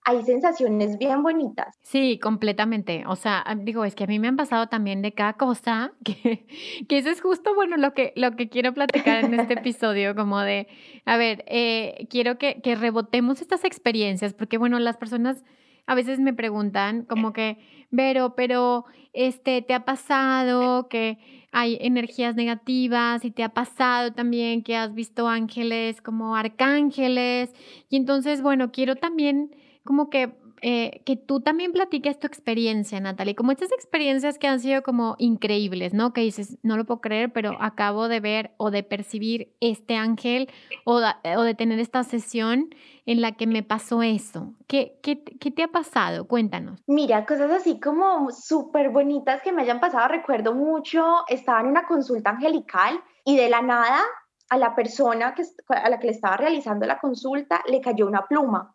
hay 0.07 0.23
sensaciones 0.23 0.97
bien 0.97 1.21
bonitas. 1.21 1.75
Sí, 1.81 2.17
completamente. 2.17 3.03
O 3.07 3.17
sea, 3.17 3.43
digo, 3.57 3.83
es 3.83 3.93
que 3.93 4.05
a 4.05 4.07
mí 4.07 4.19
me 4.19 4.29
han 4.29 4.37
pasado 4.37 4.67
también 4.67 5.01
de 5.01 5.11
cada 5.11 5.33
cosa, 5.33 5.91
que, 6.05 6.47
que 6.87 6.97
eso 6.97 7.09
es 7.09 7.19
justo, 7.19 7.53
bueno, 7.53 7.75
lo 7.75 7.93
que, 7.93 8.13
lo 8.15 8.31
que 8.37 8.47
quiero 8.47 8.73
platicar 8.73 9.25
en 9.25 9.37
este 9.37 9.55
episodio, 9.55 10.15
como 10.15 10.39
de, 10.39 10.69
a 11.03 11.17
ver, 11.17 11.43
eh, 11.47 12.07
quiero 12.09 12.37
que, 12.37 12.61
que 12.61 12.75
rebotemos 12.75 13.41
estas 13.41 13.65
experiencias, 13.65 14.33
porque 14.33 14.57
bueno, 14.57 14.79
las 14.79 14.95
personas 14.95 15.43
a 15.87 15.93
veces 15.93 16.19
me 16.21 16.33
preguntan 16.33 17.03
como 17.03 17.33
que, 17.33 17.57
Vero, 17.91 18.33
pero 18.35 18.85
este, 19.11 19.61
¿te 19.61 19.73
ha 19.73 19.83
pasado 19.83 20.87
que 20.87 21.17
hay 21.51 21.77
energías 21.81 22.35
negativas 22.35 23.25
y 23.25 23.31
te 23.31 23.43
ha 23.43 23.49
pasado 23.49 24.13
también 24.13 24.63
que 24.63 24.77
has 24.77 24.93
visto 24.93 25.27
ángeles 25.27 26.01
como 26.01 26.37
arcángeles? 26.37 27.53
Y 27.89 27.97
entonces, 27.97 28.41
bueno, 28.41 28.71
quiero 28.71 28.95
también 28.95 29.51
como 29.87 30.11
que, 30.11 30.37
eh, 30.61 31.01
que 31.05 31.15
tú 31.15 31.39
también 31.39 31.71
platiques 31.71 32.19
tu 32.19 32.27
experiencia, 32.27 32.99
Natalie, 32.99 33.35
como 33.35 33.51
estas 33.51 33.71
experiencias 33.71 34.37
que 34.37 34.47
han 34.47 34.59
sido 34.59 34.83
como 34.83 35.15
increíbles, 35.17 35.93
¿no? 35.93 36.13
Que 36.13 36.21
dices, 36.21 36.57
no 36.61 36.77
lo 36.77 36.85
puedo 36.85 37.01
creer, 37.01 37.31
pero 37.31 37.57
acabo 37.59 38.07
de 38.07 38.19
ver 38.19 38.51
o 38.57 38.69
de 38.69 38.83
percibir 38.83 39.55
este 39.61 39.95
ángel 39.95 40.49
o, 40.83 41.01
o 41.01 41.41
de 41.41 41.55
tener 41.55 41.79
esta 41.79 42.03
sesión 42.03 42.69
en 43.05 43.21
la 43.21 43.31
que 43.31 43.47
me 43.47 43.63
pasó 43.63 44.03
eso. 44.03 44.53
¿Qué, 44.67 44.99
qué, 45.01 45.23
qué 45.23 45.49
te 45.49 45.63
ha 45.63 45.69
pasado? 45.69 46.27
Cuéntanos. 46.27 46.83
Mira, 46.85 47.25
cosas 47.25 47.49
así 47.49 47.79
como 47.79 48.29
súper 48.31 48.89
bonitas 48.89 49.41
que 49.41 49.53
me 49.53 49.61
hayan 49.61 49.79
pasado. 49.79 50.09
Recuerdo 50.09 50.53
mucho, 50.53 51.23
estaba 51.29 51.61
en 51.61 51.67
una 51.67 51.87
consulta 51.87 52.31
angelical 52.31 53.01
y 53.23 53.37
de 53.37 53.49
la 53.49 53.61
nada 53.61 54.01
a 54.49 54.57
la 54.57 54.75
persona 54.75 55.33
que, 55.33 55.43
a 55.69 55.89
la 55.89 55.99
que 55.99 56.07
le 56.07 56.13
estaba 56.13 56.37
realizando 56.37 56.85
la 56.85 56.99
consulta 56.99 57.61
le 57.67 57.81
cayó 57.81 58.07
una 58.07 58.25
pluma 58.25 58.73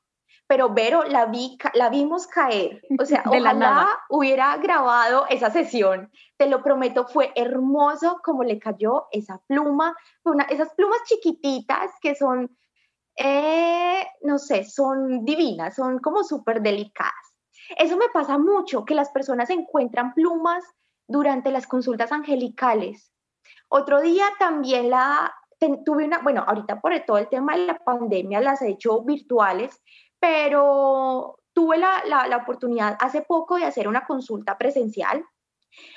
pero 0.53 0.69
Vero, 0.69 1.05
la, 1.05 1.25
vi, 1.25 1.57
la 1.73 1.89
vimos 1.89 2.27
caer. 2.27 2.83
O 3.01 3.07
sea, 3.07 3.23
ojalá 3.27 3.89
hubiera 4.11 4.55
grabado 4.59 5.25
esa 5.31 5.49
sesión. 5.51 6.13
Te 6.37 6.47
lo 6.47 6.63
prometo, 6.63 7.07
fue 7.07 7.33
hermoso 7.37 8.21
como 8.23 8.45
le 8.45 8.59
cayó 8.59 9.07
esa 9.13 9.41
pluma. 9.47 9.97
Una, 10.25 10.45
esas 10.45 10.75
plumas 10.75 10.99
chiquititas 11.07 11.93
que 12.03 12.15
son, 12.15 12.55
eh, 13.17 14.07
no 14.25 14.37
sé, 14.37 14.65
son 14.65 15.25
divinas, 15.25 15.75
son 15.75 16.01
como 16.01 16.23
súper 16.23 16.61
delicadas. 16.61 17.15
Eso 17.79 17.97
me 17.97 18.11
pasa 18.13 18.37
mucho, 18.37 18.85
que 18.85 18.95
las 18.95 19.09
personas 19.09 19.49
encuentran 19.49 20.13
plumas 20.13 20.63
durante 21.09 21.51
las 21.51 21.67
consultas 21.67 22.13
angelicales. 22.13 23.11
Otro 23.71 24.03
día 24.03 24.27
también 24.39 24.91
la, 24.91 25.33
tuve 25.87 26.05
una, 26.05 26.19
bueno, 26.19 26.45
ahorita 26.47 26.79
por 26.83 26.93
todo 27.07 27.17
el 27.17 27.31
tema 27.31 27.57
de 27.57 27.69
la 27.69 27.79
pandemia 27.79 28.43
las 28.43 28.61
he 28.61 28.69
hecho 28.69 29.03
virtuales, 29.03 29.81
pero 30.23 31.37
tuve 31.53 31.79
la, 31.79 32.37
oportunidad 32.41 32.97
hace 33.01 33.23
poco 33.23 33.57
de 33.57 33.65
hacer 33.65 33.89
una 33.89 34.07
consulta 34.07 34.57
presencial, 34.57 35.25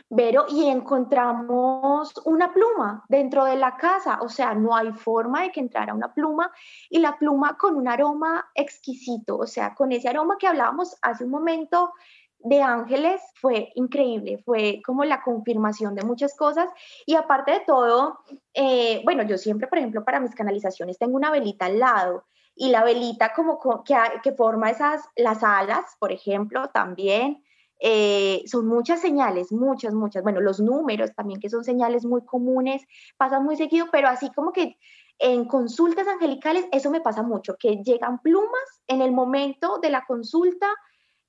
pero 0.09 0.45
y 0.49 0.67
encontramos 0.67 2.11
una 2.25 2.51
pluma 2.51 3.05
dentro 3.07 3.45
de 3.45 3.55
la 3.55 3.77
casa, 3.77 4.17
o 4.23 4.29
sea, 4.29 4.55
no 4.55 4.75
hay 4.75 4.91
forma 4.93 5.43
de 5.43 5.51
que 5.51 5.59
entrara 5.59 5.93
una 5.93 6.11
pluma 6.11 6.51
y 6.89 6.97
la 6.97 7.19
pluma 7.19 7.55
con 7.55 7.75
un 7.75 7.87
aroma 7.87 8.49
exquisito, 8.55 9.37
o 9.37 9.45
sea, 9.45 9.75
con 9.75 9.91
ese 9.91 10.09
aroma 10.09 10.37
que 10.39 10.47
hablábamos 10.47 10.97
hace 11.03 11.23
un 11.23 11.29
momento 11.29 11.93
de 12.39 12.63
ángeles 12.63 13.21
fue 13.35 13.71
increíble, 13.75 14.39
fue 14.43 14.81
como 14.83 15.03
la 15.05 15.21
confirmación 15.21 15.93
de 15.93 16.03
muchas 16.03 16.35
cosas. 16.35 16.69
Y 17.05 17.13
aparte 17.13 17.51
de 17.51 17.59
todo, 17.59 18.21
eh, 18.55 19.01
bueno, 19.03 19.21
yo 19.21 19.37
siempre, 19.37 19.67
por 19.67 19.77
ejemplo, 19.77 20.03
para 20.03 20.19
mis 20.19 20.33
canalizaciones 20.33 20.97
tengo 20.97 21.15
una 21.15 21.29
velita 21.29 21.65
al 21.67 21.77
lado 21.77 22.25
y 22.55 22.69
la 22.69 22.83
velita 22.83 23.33
como 23.33 23.59
que, 23.83 23.95
que 24.23 24.31
forma 24.31 24.69
esas, 24.71 25.03
las 25.15 25.43
alas, 25.43 25.95
por 25.99 26.11
ejemplo, 26.11 26.69
también. 26.69 27.43
Eh, 27.81 28.43
son 28.47 28.67
muchas 28.67 29.01
señales, 29.01 29.51
muchas, 29.51 29.93
muchas. 29.93 30.23
Bueno, 30.23 30.39
los 30.39 30.61
números 30.61 31.13
también, 31.13 31.41
que 31.41 31.49
son 31.49 31.65
señales 31.65 32.05
muy 32.05 32.23
comunes, 32.23 32.83
pasan 33.17 33.43
muy 33.43 33.57
seguido, 33.57 33.87
pero 33.91 34.07
así 34.07 34.31
como 34.31 34.53
que 34.53 34.77
en 35.19 35.45
consultas 35.45 36.07
angelicales, 36.07 36.65
eso 36.71 36.89
me 36.89 37.01
pasa 37.01 37.21
mucho, 37.21 37.55
que 37.57 37.81
llegan 37.83 38.21
plumas 38.21 38.81
en 38.87 39.01
el 39.01 39.11
momento 39.11 39.79
de 39.79 39.89
la 39.89 40.05
consulta 40.05 40.67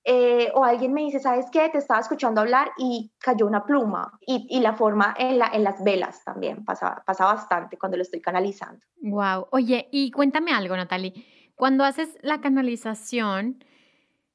eh, 0.09 0.53
o 0.55 0.63
alguien 0.63 0.93
me 0.93 1.03
dice, 1.03 1.19
¿sabes 1.19 1.47
qué? 1.51 1.69
Te 1.69 1.79
estaba 1.79 1.99
escuchando 1.99 2.41
hablar 2.41 2.71
y 2.79 3.11
cayó 3.19 3.45
una 3.45 3.67
pluma. 3.67 4.17
Y, 4.25 4.47
y 4.49 4.61
la 4.61 4.75
forma 4.75 5.13
en, 5.19 5.41
la, 5.41 5.51
en 5.53 5.65
las 5.65 5.83
velas 5.83 6.23
también 6.23 6.65
pasa, 6.65 7.03
pasa 7.05 7.25
bastante 7.25 7.77
cuando 7.77 7.97
lo 7.97 8.05
estoy 8.05 8.21
canalizando. 8.21 8.87
Wow. 9.03 9.49
Oye, 9.51 9.89
y 9.91 10.13
cuéntame 10.13 10.53
algo, 10.53 10.77
Natalie. 10.77 11.13
Cuando 11.57 11.83
haces 11.83 12.17
la 12.23 12.41
canalización, 12.41 13.65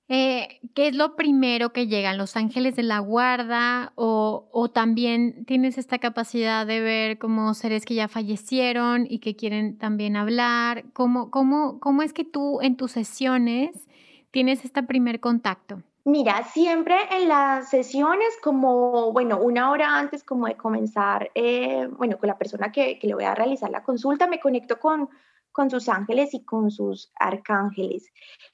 eh, 0.10 0.60
¿qué 0.76 0.90
es 0.90 0.96
lo 0.96 1.16
primero 1.16 1.72
que 1.72 1.88
llegan? 1.88 2.18
¿Los 2.18 2.36
ángeles 2.36 2.76
de 2.76 2.84
la 2.84 3.00
guarda? 3.00 3.94
O, 3.96 4.50
o, 4.52 4.70
también 4.72 5.46
tienes 5.46 5.78
esta 5.78 6.00
capacidad 6.00 6.68
de 6.68 6.82
ver 6.82 7.18
como 7.18 7.54
seres 7.54 7.86
que 7.86 7.96
ya 7.96 8.10
fallecieron 8.10 9.08
y 9.10 9.20
que 9.20 9.38
quieren 9.38 9.78
también 9.78 10.18
hablar? 10.18 10.84
¿Cómo, 10.92 11.32
cómo, 11.32 11.80
cómo 11.80 12.02
es 12.02 12.12
que 12.12 12.26
tú 12.26 12.60
en 12.60 12.76
tus 12.76 12.92
sesiones 12.92 13.88
tienes 14.32 14.66
este 14.66 14.84
primer 14.84 15.20
contacto? 15.20 15.82
Mira, 16.04 16.44
siempre 16.46 16.96
en 17.12 17.28
las 17.28 17.70
sesiones, 17.70 18.30
como, 18.42 19.12
bueno, 19.14 19.38
una 19.38 19.70
hora 19.70 20.00
antes 20.00 20.24
como 20.24 20.48
de 20.48 20.58
comenzar, 20.58 21.30
eh, 21.36 21.88
bueno, 21.92 22.18
con 22.18 22.28
la 22.28 22.40
persona 22.40 22.72
que, 22.72 22.98
que, 22.98 23.06
le 23.06 23.14
voy 23.14 23.26
a 23.26 23.36
realizar 23.36 23.70
la 23.70 23.84
consulta, 23.84 24.26
me 24.26 24.40
conecto 24.40 24.80
con, 24.80 25.10
con 25.52 25.70
sus 25.70 25.90
ángeles 25.90 26.34
y 26.34 26.44
con 26.44 26.72
sus 26.72 27.12
arcángeles. 27.20 28.12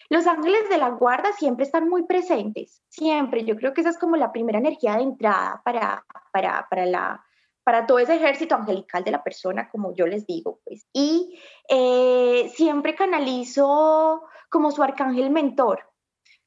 Los 0.09 0.27
ángeles 0.27 0.67
de 0.69 0.77
la 0.77 0.89
guarda 0.89 1.31
siempre 1.33 1.63
están 1.63 1.87
muy 1.87 2.03
presentes, 2.03 2.81
siempre. 2.89 3.45
Yo 3.45 3.55
creo 3.55 3.73
que 3.73 3.81
esa 3.81 3.91
es 3.91 3.97
como 3.97 4.17
la 4.17 4.33
primera 4.33 4.59
energía 4.59 4.95
de 4.95 5.03
entrada 5.03 5.61
para, 5.63 6.05
para, 6.33 6.67
para 6.69 6.85
la, 6.85 7.25
para 7.63 7.85
todo 7.85 7.99
ese 7.99 8.15
ejército 8.15 8.55
angelical 8.55 9.03
de 9.03 9.11
la 9.11 9.23
persona, 9.23 9.69
como 9.69 9.93
yo 9.93 10.07
les 10.07 10.25
digo, 10.25 10.59
pues. 10.65 10.85
Y 10.91 11.39
eh, 11.69 12.49
siempre 12.55 12.95
canalizo 12.95 14.23
como 14.49 14.71
su 14.71 14.83
arcángel 14.83 15.29
mentor, 15.29 15.81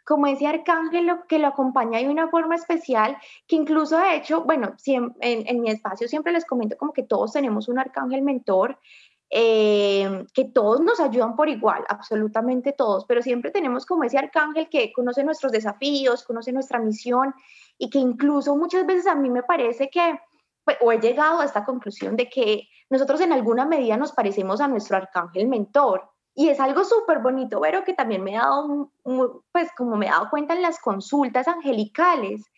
como 0.05 0.27
ese 0.27 0.47
arcángel 0.47 1.09
que 1.29 1.39
lo 1.39 1.47
acompaña 1.47 1.99
de 1.99 2.09
una 2.09 2.29
forma 2.29 2.57
especial, 2.57 3.17
que 3.47 3.57
incluso 3.57 3.97
de 3.97 4.17
hecho, 4.17 4.43
bueno, 4.43 4.75
en, 4.87 5.61
mi 5.61 5.71
espacio 5.71 6.09
siempre 6.09 6.33
les 6.33 6.45
comento 6.45 6.77
como 6.77 6.93
que 6.93 7.05
todos 7.05 7.33
tenemos 7.33 7.69
un 7.69 7.79
arcángel 7.79 8.23
mentor, 8.23 8.79
eh, 9.33 10.25
que 10.35 10.47
todos 10.47 10.81
nos 10.81 10.99
ayudan 10.99 11.37
por 11.37 11.49
igual, 11.49 11.85
absolutamente 11.89 12.73
todos, 12.73 13.05
pero 13.05 13.23
siempre 13.23 13.53
tenemos 13.53 13.87
como 13.87 14.03
ese 14.03 14.19
arcángel 14.19 14.69
que 14.69 14.93
conoce 14.93 15.23
nuestros 15.23 15.53
desafíos, 15.53 16.25
conoce 16.25 16.51
nuestra 16.51 16.81
misión 16.81 17.33
y 17.79 17.89
que 17.91 17.99
incluso 17.99 18.57
muchas 18.57 18.85
veces 18.87 19.07
a 19.07 19.15
mí 19.15 19.31
me 19.31 19.45
parece 19.45 19.89
que, 19.89 20.19
pues, 20.65 20.77
o 20.81 20.91
he 20.91 20.99
llegado 20.99 21.41
a 21.41 21.45
esta 21.45 21.65
conclusión 21.65 22.17
de 22.17 22.29
que 22.29 22.69
nosotros 22.91 23.21
en 23.21 23.33
alguna 23.33 23.65
medida 23.65 23.97
nos 23.97 24.11
parecemos 24.11 24.61
a 24.61 24.67
nuestro 24.67 24.97
arcángel 24.97 25.47
mentor. 25.47 26.11
Y 26.41 26.49
es 26.49 26.59
algo 26.59 26.85
súper 26.85 27.19
bonito, 27.19 27.61
pero 27.61 27.85
que 27.85 27.93
también 27.93 28.25
me 28.25 28.33
he 28.33 28.39
dado, 28.39 28.91
pues 29.53 29.69
como 29.77 29.97
me 29.97 30.07
he 30.07 30.09
dado 30.09 30.31
cuenta 30.31 30.55
en 30.55 30.63
las 30.63 30.79
consultas 30.79 31.47
angelicales, 31.47 32.51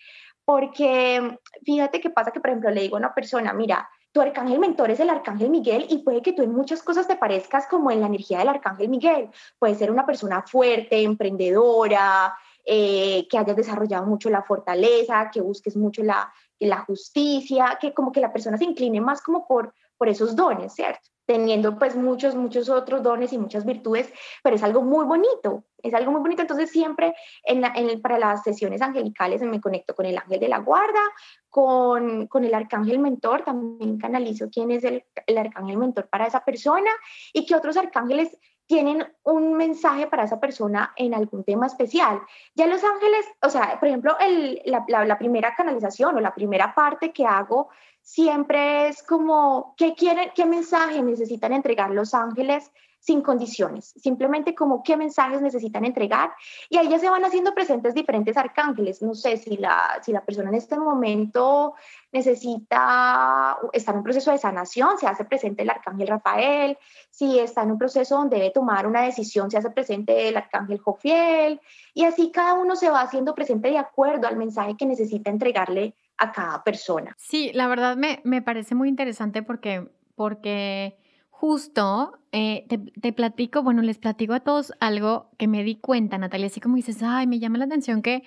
porque 0.45 1.37
fíjate 1.65 2.01
qué 2.01 2.09
pasa 2.09 2.31
que, 2.31 2.39
por 2.39 2.51
ejemplo, 2.51 2.71
le 2.71 2.83
digo 2.83 2.95
a 2.95 3.01
una 3.01 3.13
persona, 3.13 3.53
mira, 3.53 3.91
tu 4.13 4.21
arcángel 4.21 4.61
mentor 4.61 4.93
es 4.93 5.01
el 5.01 5.11
arcángel 5.11 5.51
Miguel 5.51 5.87
y 5.89 5.99
puede 5.99 6.23
que 6.23 6.33
tú 6.33 6.43
en 6.43 6.55
muchas 6.55 6.81
cosas 6.81 7.09
te 7.09 7.17
parezcas 7.17 7.67
como 7.67 7.91
en 7.91 7.99
la 7.99 8.07
energía 8.07 8.39
del 8.39 8.51
arcángel 8.51 8.89
Miguel. 8.89 9.31
Puede 9.59 9.75
ser 9.75 9.91
una 9.91 10.07
persona 10.07 10.43
fuerte, 10.43 11.03
emprendedora, 11.03 12.37
eh, 12.65 13.27
que 13.29 13.37
hayas 13.37 13.57
desarrollado 13.57 14.07
mucho 14.07 14.31
la 14.31 14.45
fortaleza, 14.45 15.29
que 15.33 15.41
busques 15.41 15.77
mucho 15.77 16.05
la, 16.05 16.33
la 16.61 16.85
justicia, 16.85 17.79
que 17.81 17.93
como 17.93 18.13
que 18.13 18.21
la 18.21 18.33
persona 18.33 18.57
se 18.57 18.65
incline 18.65 19.01
más 19.01 19.21
como 19.23 19.45
por, 19.45 19.75
por 19.99 20.09
esos 20.09 20.37
dones, 20.37 20.73
¿cierto? 20.73 21.12
Teniendo 21.27 21.79
pues 21.79 21.97
muchos, 21.97 22.35
muchos 22.35 22.69
otros 22.69 23.03
dones 23.03 23.33
y 23.33 23.39
muchas 23.39 23.65
virtudes, 23.65 24.13
pero 24.43 24.57
es 24.57 24.63
algo 24.63 24.83
muy 24.83 25.05
bonito, 25.05 25.65
es 25.79 25.95
algo 25.95 26.13
muy 26.13 26.21
bonito. 26.21 26.43
Entonces 26.43 26.71
siempre 26.71 27.15
en, 27.45 28.01
para 28.01 28.19
las 28.19 28.43
sesiones 28.43 28.83
angelicales 28.83 29.43
me 29.43 29.61
conecto 29.61 29.95
con 29.95 30.07
el 30.07 30.19
ángel 30.19 30.41
de 30.41 30.49
la 30.49 30.59
guarda, 30.59 31.01
con, 31.49 32.27
con 32.27 32.45
el 32.45 32.55
arcángel 32.55 32.99
mentor, 32.99 33.43
también 33.43 33.99
canalizo 33.99 34.49
quién 34.51 34.71
es 34.71 34.85
el, 34.85 35.05
el 35.27 35.39
arcángel 35.39 35.77
mentor 35.77 36.09
para 36.09 36.27
esa 36.27 36.45
persona 36.45 36.91
y 37.33 37.47
que 37.47 37.55
otros 37.55 37.77
arcángeles 37.77 38.37
tienen 38.67 39.05
un 39.25 39.55
mensaje 39.55 40.07
para 40.07 40.25
esa 40.25 40.41
persona 40.41 40.93
en 40.97 41.15
algún 41.15 41.45
tema 41.45 41.67
especial. 41.67 42.23
Ya 42.55 42.67
los 42.67 42.83
ángeles, 42.83 43.27
o 43.43 43.51
sea, 43.51 43.79
por 43.79 43.89
ejemplo, 43.89 44.17
el, 44.19 44.63
la, 44.65 44.85
la, 45.05 45.19
primera 45.19 45.55
canalización 45.55 46.17
o 46.17 46.21
la 46.21 46.35
primera 46.35 46.75
parte 46.75 47.13
que 47.13 47.27
hago 47.27 47.69
siempre 48.03 48.89
es 48.89 49.03
como, 49.03 49.75
¿qué 49.77 49.95
quieren, 49.95 50.31
qué 50.35 50.45
mensaje 50.45 51.03
necesitan 51.03 51.53
entregar 51.53 51.91
los 51.91 52.15
ángeles 52.15 52.71
sin 53.03 53.21
condiciones, 53.21 53.93
simplemente 54.01 54.55
como 54.55 54.85
qué 54.85 54.97
mensajes 54.97 55.43
necesitan 55.43 55.85
entregar 55.85 56.31
y 56.71 56.77
ahí 56.77 56.89
ya 56.89 57.01
se 57.01 57.11
van 57.11 57.25
haciendo 57.25 57.53
presentes 57.53 57.95
diferentes 57.95 58.37
arcángeles. 58.37 59.03
No 59.03 59.17
sé 59.17 59.39
si 59.39 59.57
la, 59.57 59.99
si 60.03 60.13
la 60.13 60.25
persona 60.25 60.51
en 60.51 60.55
este 60.55 60.79
momento 60.79 61.75
necesita 62.13 63.59
estar 63.73 63.97
en 63.97 63.99
un 63.99 64.05
proceso 64.05 64.31
de 64.31 64.39
sanación, 64.39 64.99
se 64.99 65.09
hace 65.09 65.25
presente 65.25 65.65
el 65.65 65.71
arcángel 65.71 66.07
Rafael, 66.07 66.79
si 67.11 67.41
está 67.41 67.65
en 67.65 67.73
un 67.73 67.79
proceso 67.79 68.15
donde 68.15 68.37
debe 68.37 68.51
tomar 68.51 68.87
una 68.87 69.03
decisión, 69.03 69.51
se 69.51 69.59
hace 69.59 69.71
presente 69.71 70.29
el 70.29 70.37
arcángel 70.37 70.79
Jofiel. 70.79 71.61
Y 71.95 72.05
así 72.05 72.31
cada 72.31 72.55
uno 72.55 72.77
se 72.77 72.89
va 72.89 73.01
haciendo 73.01 73.35
presente 73.35 73.69
de 73.69 73.79
acuerdo 73.79 74.29
al 74.29 74.37
mensaje 74.37 74.77
que 74.77 74.87
necesita 74.87 75.29
entregarle 75.29 75.97
a 76.23 76.31
cada 76.31 76.63
persona. 76.63 77.15
Sí, 77.19 77.51
la 77.53 77.67
verdad 77.67 77.97
me, 77.97 78.21
me 78.23 78.43
parece 78.43 78.77
muy 78.77 78.89
interesante 78.89 79.43
porque, 79.43 79.91
porque 80.15 80.97
justo 81.43 82.21
eh, 82.31 82.65
te, 82.69 83.13
platico, 83.13 83.65
bueno, 83.65 83.83
les 83.83 83.99
platico 83.99 84.33
a 84.33 84.39
todos 84.39 84.73
algo 84.79 85.31
que 85.37 85.49
me 85.49 85.65
di 85.65 85.75
cuenta, 85.75 86.17
Natalia, 86.17 86.47
así 86.47 86.61
como 86.61 86.77
dices, 86.77 87.03
ay, 87.03 87.27
me 87.27 87.41
llama 87.41 87.59
la 87.59 87.65
atención 87.65 88.03
que 88.03 88.23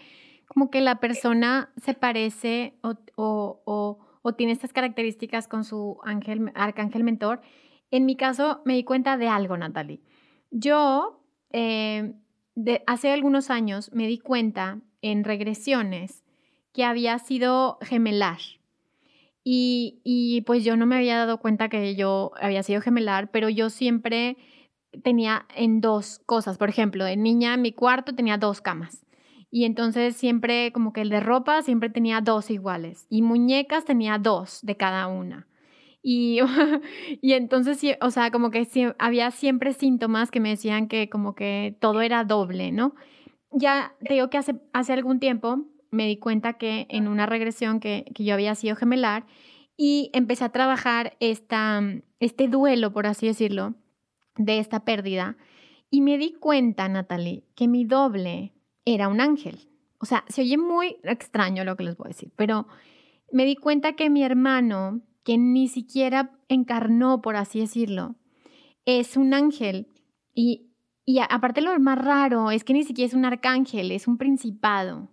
como 0.46 0.70
que 0.70 0.82
la 0.82 1.00
persona 1.00 1.72
se 1.78 1.94
parece 1.94 2.76
o, 2.82 4.00
tiene 4.36 4.52
estas 4.52 4.74
características 4.74 5.48
con 5.48 5.64
su 5.64 5.98
ángel, 6.04 6.52
arcángel 6.56 7.06
mentor. 7.06 7.42
En 7.92 8.06
mi 8.06 8.18
caso 8.18 8.62
me 8.66 8.74
di 8.74 8.84
cuenta 8.84 9.16
de 9.16 9.30
algo, 9.30 9.56
Natalie. 9.56 10.02
Yo 10.52 11.24
eh, 11.52 12.14
de, 12.56 12.84
hace 12.88 13.14
algunos 13.14 13.50
años 13.50 13.90
me 13.94 14.08
di 14.08 14.18
cuenta 14.18 14.82
en 15.02 15.24
regresiones 15.24 16.25
que 16.76 16.84
había 16.84 17.18
sido 17.20 17.78
gemelar. 17.82 18.40
Y, 19.48 20.44
pues 20.46 20.64
yo 20.64 20.76
no 20.76 20.86
me 20.86 20.96
había 20.96 21.18
dado 21.18 21.40
cuenta 21.40 21.70
que 21.70 21.96
yo 21.96 22.32
había 22.42 22.64
sido 22.64 22.82
gemelar, 22.82 23.30
pero 23.32 23.48
yo 23.48 23.70
siempre 23.70 24.38
tenía 25.04 25.46
en 25.56 25.82
dos 25.82 26.20
cosas. 26.26 26.58
Por 26.58 26.70
ejemplo, 26.70 27.06
de 27.06 27.16
niña 27.16 27.56
mi 27.56 27.72
cuarto 27.72 28.14
tenía 28.14 28.38
dos 28.38 28.62
camas. 28.62 29.06
Y 29.52 29.66
entonces 29.66 30.18
siempre, 30.18 30.72
como 30.74 30.92
que 30.92 31.02
el 31.02 31.10
de 31.10 31.20
ropa, 31.22 31.62
siempre 31.62 31.90
tenía 31.90 32.22
dos 32.22 32.50
iguales. 32.50 33.06
Y 33.10 33.22
muñecas 33.22 33.86
tenía 33.86 34.18
dos 34.18 34.60
de 34.64 34.76
cada 34.76 35.08
una. 35.08 35.48
Y, 36.02 36.40
y 37.22 37.34
entonces, 37.34 37.80
o 38.02 38.12
sea, 38.12 38.32
como 38.32 38.50
que 38.52 38.68
había 38.98 39.32
siempre 39.32 39.74
síntomas 39.74 40.32
que 40.32 40.40
me 40.40 40.50
decían 40.50 40.88
que 40.88 41.08
como 41.10 41.36
que 41.36 41.78
todo 41.80 42.02
era 42.02 42.24
doble, 42.26 42.72
¿no? 42.72 42.96
Ya 43.52 43.94
te 44.04 44.16
digo 44.16 44.30
que 44.30 44.40
hace, 44.40 44.56
hace 44.74 44.92
algún 44.92 45.20
tiempo 45.20 45.66
me 45.96 46.06
di 46.06 46.18
cuenta 46.18 46.54
que 46.54 46.86
en 46.90 47.08
una 47.08 47.26
regresión 47.26 47.80
que, 47.80 48.06
yo 48.16 48.34
había 48.34 48.54
sido 48.54 48.76
gemelar 48.76 49.26
y 49.78 50.12
empecé 50.14 50.44
a 50.44 50.52
trabajar 50.52 51.16
esta, 51.20 51.82
este 52.20 52.48
duelo, 52.48 52.94
por 52.94 53.08
así 53.08 53.28
decirlo, 53.28 53.76
de 54.38 54.60
esta 54.60 54.86
pérdida. 54.86 55.38
Y 55.90 56.02
me 56.02 56.18
di 56.18 56.34
cuenta, 56.34 56.88
Natalie, 56.88 57.46
que 57.56 57.68
mi 57.68 57.86
doble 57.86 58.54
era 58.84 59.08
un 59.08 59.22
ángel. 59.22 59.70
O 60.00 60.06
sea, 60.06 60.26
se 60.28 60.42
oye 60.42 60.58
muy 60.58 60.98
extraño 61.04 61.64
lo 61.64 61.76
que 61.76 61.84
les 61.84 61.98
voy 61.98 62.08
a 62.08 62.10
decir, 62.10 62.32
pero 62.36 62.68
me 63.32 63.46
di 63.46 63.56
cuenta 63.56 63.94
que 63.94 64.10
mi 64.10 64.24
hermano, 64.24 65.02
que 65.24 65.38
ni 65.38 65.68
siquiera 65.68 66.32
encarnó, 66.50 67.22
por 67.22 67.38
así 67.38 67.60
decirlo, 67.62 68.16
es 68.86 69.18
un 69.18 69.34
ángel. 69.34 69.88
Y, 70.34 70.70
y 71.06 71.20
aparte 71.20 71.62
lo 71.62 71.78
más 71.80 71.98
raro 71.98 72.52
es 72.52 72.64
que 72.64 72.74
ni 72.74 72.84
siquiera 72.84 73.08
es 73.08 73.14
un 73.14 73.26
arcángel, 73.26 73.92
es 73.92 74.08
un 74.08 74.18
principado. 74.18 75.10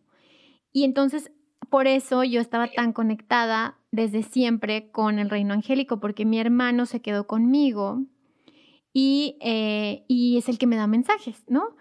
Y 0.73 0.85
entonces, 0.85 1.31
por 1.71 1.87
eso 1.87 2.25
yo 2.25 2.41
estaba 2.41 2.69
tan 2.69 2.93
conectada 2.93 3.79
desde 3.91 4.23
siempre 4.23 4.91
con 4.91 5.19
el 5.19 5.31
reino 5.31 5.55
angélico, 5.55 6.01
porque 6.01 6.25
mi 6.25 6.39
hermano 6.39 6.87
se 6.87 7.01
quedó 7.01 7.27
conmigo 7.27 8.03
y, 8.93 9.37
eh, 9.41 10.05
y 10.09 10.39
es 10.39 10.49
el 10.49 10.59
que 10.59 10.67
me 10.67 10.77
da 10.77 10.87
mensajes, 10.87 11.45
¿no? 11.49 11.77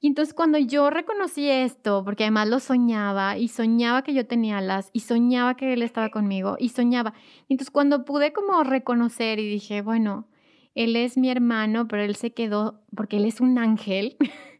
Y 0.00 0.08
entonces 0.08 0.34
cuando 0.34 0.58
yo 0.58 0.90
reconocí 0.90 1.48
esto, 1.48 2.04
porque 2.04 2.24
además 2.24 2.48
lo 2.48 2.58
soñaba 2.58 3.38
y 3.38 3.46
soñaba 3.46 4.02
que 4.02 4.14
yo 4.14 4.26
tenía 4.26 4.58
alas 4.58 4.90
y 4.92 5.00
soñaba 5.00 5.54
que 5.54 5.72
él 5.72 5.82
estaba 5.82 6.10
conmigo 6.10 6.56
y 6.58 6.70
soñaba. 6.70 7.14
Entonces 7.48 7.70
cuando 7.70 8.04
pude 8.04 8.32
como 8.32 8.64
reconocer 8.64 9.38
y 9.38 9.48
dije, 9.48 9.80
bueno, 9.80 10.26
él 10.74 10.96
es 10.96 11.16
mi 11.16 11.30
hermano, 11.30 11.86
pero 11.86 12.02
él 12.02 12.16
se 12.16 12.32
quedó 12.32 12.80
porque 12.96 13.18
él 13.18 13.26
es 13.26 13.40
un 13.40 13.58
ángel. 13.58 14.16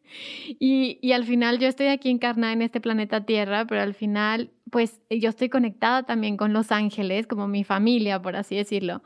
Y, 0.58 1.12
al 1.12 1.24
final 1.24 1.58
yo 1.58 1.68
estoy 1.68 1.86
aquí 1.86 2.10
encarnada 2.10 2.52
en 2.52 2.62
este 2.62 2.80
planeta 2.80 3.24
Tierra, 3.24 3.66
pero 3.66 3.82
al 3.82 3.94
final 3.94 4.50
pues 4.70 5.02
yo 5.10 5.28
estoy 5.28 5.50
conectada 5.50 6.04
también 6.04 6.36
con 6.38 6.52
los 6.52 6.72
ángeles, 6.72 7.26
como 7.26 7.46
mi 7.46 7.62
familia, 7.62 8.22
por 8.22 8.36
así 8.36 8.56
decirlo. 8.56 9.02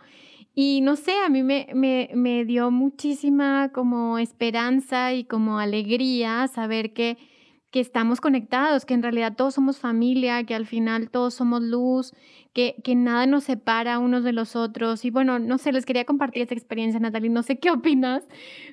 Y 0.55 0.81
no 0.81 0.97
sé, 0.97 1.13
a 1.25 1.29
mí 1.29 1.43
me, 1.43 1.69
me, 1.75 2.11
me 2.15 2.45
dio 2.45 2.71
muchísima 2.71 3.71
como 3.73 4.19
esperanza 4.19 5.13
y 5.13 5.25
como 5.25 5.59
alegría 5.59 6.47
saber 6.49 6.93
que 6.93 7.19
que 7.77 7.81
estamos 7.83 8.23
conectados, 8.23 8.87
que 8.87 8.95
en 8.95 9.03
realidad 9.03 9.35
todos 9.37 9.53
somos 9.53 9.79
familia, 9.79 10.45
que 10.45 10.55
al 10.55 10.65
final 10.65 11.11
todos 11.11 11.35
somos 11.35 11.61
luz, 11.61 12.15
que, 12.55 12.77
que 12.83 12.95
nada 12.95 13.27
nos 13.27 13.45
separa 13.45 13.99
unos 13.99 14.25
de 14.25 14.33
los 14.33 14.57
otros. 14.57 15.05
Y 15.05 15.11
bueno, 15.11 15.39
no 15.39 15.59
sé, 15.59 15.73
les 15.73 15.85
quería 15.85 16.07
compartir 16.07 16.41
esta 16.41 16.55
experiencia, 16.55 16.99
Natalie, 16.99 17.29
no 17.29 17.43
sé 17.43 17.59
qué 17.59 17.71
opinas, 17.79 18.27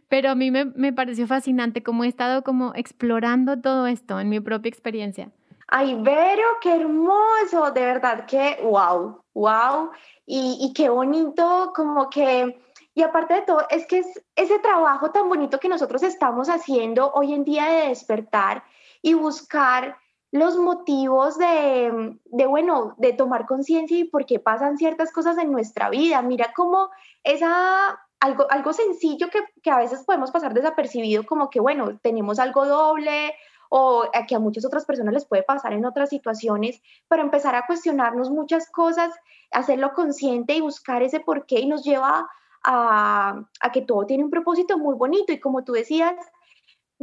pero 0.07 0.29
a 0.29 0.35
mí 0.35 0.51
me, 0.51 0.63
me 0.63 0.93
pareció 0.93 1.27
fascinante 1.27 1.83
como 1.83 2.05
he 2.05 2.07
estado 2.07 2.45
como 2.45 2.73
explorando 2.75 3.59
todo 3.59 3.87
esto 3.87 4.21
en 4.21 4.29
mi 4.29 4.39
propia 4.39 4.69
experiencia. 4.69 5.31
Ay, 5.67 5.97
Vero, 5.99 6.47
qué 6.61 6.73
hermoso, 6.73 7.71
de 7.73 7.81
verdad 7.81 8.25
que 8.25 8.57
wow, 8.63 9.21
wow, 9.33 9.91
y, 10.25 10.59
y 10.61 10.71
qué 10.71 10.87
bonito 10.87 11.73
como 11.75 12.09
que 12.09 12.57
Y 12.95 13.01
aparte 13.01 13.33
de 13.33 13.41
todo, 13.41 13.67
es 13.69 13.85
que 13.85 13.97
es 13.97 14.23
ese 14.37 14.59
trabajo 14.59 15.11
tan 15.11 15.27
bonito 15.27 15.59
que 15.59 15.67
nosotros 15.67 16.03
estamos 16.03 16.47
haciendo 16.47 17.11
hoy 17.11 17.33
en 17.33 17.43
día 17.43 17.65
de 17.65 17.89
despertar 17.89 18.63
y 19.03 19.13
buscar 19.13 19.97
los 20.31 20.57
motivos 20.57 21.37
de, 21.37 22.17
de 22.25 22.47
bueno, 22.47 22.95
de 22.97 23.13
tomar 23.13 23.45
conciencia 23.45 23.99
y 23.99 24.05
por 24.05 24.25
qué 24.25 24.39
pasan 24.39 24.79
ciertas 24.79 25.11
cosas 25.11 25.37
en 25.37 25.51
nuestra 25.51 25.91
vida. 25.91 26.23
Mira 26.23 26.53
cómo 26.55 26.89
esa, 27.23 27.99
algo, 28.19 28.47
algo 28.49 28.73
sencillo 28.73 29.29
que, 29.29 29.41
que 29.61 29.69
a 29.69 29.77
veces 29.77 30.03
podemos 30.03 30.31
pasar 30.31 30.55
desapercibido, 30.55 31.23
como 31.27 31.51
que, 31.51 31.59
bueno, 31.59 31.99
tenemos 32.01 32.39
algo 32.39 32.65
doble 32.65 33.35
o 33.69 34.05
que 34.27 34.35
a 34.35 34.39
muchas 34.39 34.65
otras 34.65 34.85
personas 34.85 35.13
les 35.13 35.25
puede 35.25 35.43
pasar 35.43 35.73
en 35.73 35.85
otras 35.85 36.09
situaciones, 36.09 36.79
pero 37.07 37.23
empezar 37.23 37.55
a 37.55 37.65
cuestionarnos 37.65 38.29
muchas 38.29 38.69
cosas, 38.69 39.11
hacerlo 39.51 39.93
consciente 39.93 40.55
y 40.55 40.61
buscar 40.61 41.01
ese 41.01 41.19
por 41.19 41.45
qué 41.45 41.59
y 41.59 41.65
nos 41.65 41.83
lleva 41.83 42.29
a, 42.63 43.45
que 43.73 43.81
todo 43.81 44.05
tiene 44.05 44.23
un 44.23 44.29
propósito 44.29 44.77
muy 44.77 44.95
bonito. 44.95 45.33
Y 45.33 45.39
como 45.39 45.63
tú 45.63 45.73
decías, 45.73 46.15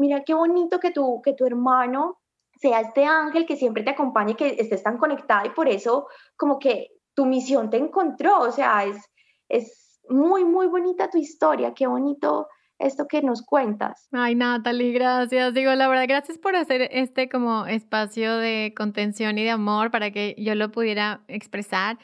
mira 0.01 0.25
qué 0.25 0.35
bonito 0.35 0.81
que 0.81 0.91
tu, 0.91 1.21
que 1.23 1.35
tu 1.35 1.45
hermano 1.47 2.19
sea 2.57 2.81
este 2.81 3.05
ángel 3.05 3.47
que 3.47 3.57
siempre 3.57 3.83
te 3.83 3.91
acompañe, 3.91 4.35
que 4.35 4.57
estés 4.59 4.83
tan 4.83 4.99
conectada 4.99 5.47
y 5.47 5.51
por 5.51 5.69
eso 5.69 6.09
como 6.37 6.59
que 6.59 6.89
tu 7.15 7.27
misión 7.27 7.71
te 7.71 7.77
encontró. 7.77 8.41
O 8.41 8.51
sea, 8.51 8.85
es, 8.85 8.97
es 9.49 10.01
muy, 10.09 10.45
muy 10.45 10.67
bonita 10.67 11.09
tu 11.09 11.19
historia. 11.19 11.75
Qué 11.75 11.87
bonito 11.87 12.49
esto 12.81 13.07
que 13.07 13.23
nos 13.23 13.43
cuentas. 13.43 14.09
Ay, 14.11 14.35
Natalie, 14.35 14.93
gracias. 14.93 15.53
Digo, 15.55 15.73
la 15.75 15.87
verdad, 15.87 16.07
gracias 16.09 16.39
por 16.39 16.57
hacer 16.57 16.89
este 16.93 17.29
como 17.29 17.67
espacio 17.67 18.37
de 18.39 18.73
contención 18.75 19.39
y 19.39 19.45
de 19.45 19.51
amor 19.51 19.91
para 19.91 20.11
que 20.11 20.35
yo 20.39 20.55
lo 20.55 20.73
pudiera 20.73 21.21
expresar. 21.29 21.99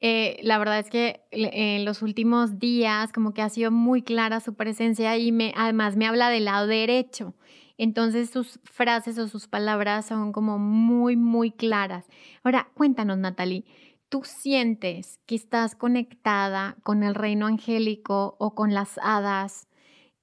Eh, 0.00 0.38
la 0.42 0.58
verdad 0.58 0.80
es 0.80 0.90
que 0.90 1.20
en 1.30 1.84
los 1.84 2.02
últimos 2.02 2.58
días 2.58 3.12
como 3.12 3.32
que 3.32 3.42
ha 3.42 3.48
sido 3.48 3.70
muy 3.70 4.02
clara 4.02 4.40
su 4.40 4.54
presencia 4.54 5.16
y 5.16 5.30
me, 5.30 5.54
además 5.56 5.96
me 5.96 6.06
habla 6.06 6.28
del 6.28 6.46
lado 6.46 6.66
derecho. 6.66 7.34
Entonces 7.78 8.30
sus 8.30 8.58
frases 8.64 9.18
o 9.18 9.28
sus 9.28 9.46
palabras 9.46 10.06
son 10.06 10.32
como 10.32 10.58
muy, 10.58 11.16
muy 11.16 11.52
claras. 11.52 12.06
Ahora, 12.42 12.68
cuéntanos, 12.74 13.18
Natalie, 13.18 13.64
¿tú 14.08 14.22
sientes 14.24 15.20
que 15.26 15.36
estás 15.36 15.76
conectada 15.76 16.76
con 16.82 17.04
el 17.04 17.14
reino 17.14 17.46
angélico 17.46 18.34
o 18.40 18.54
con 18.54 18.74
las 18.74 18.98
hadas 19.02 19.68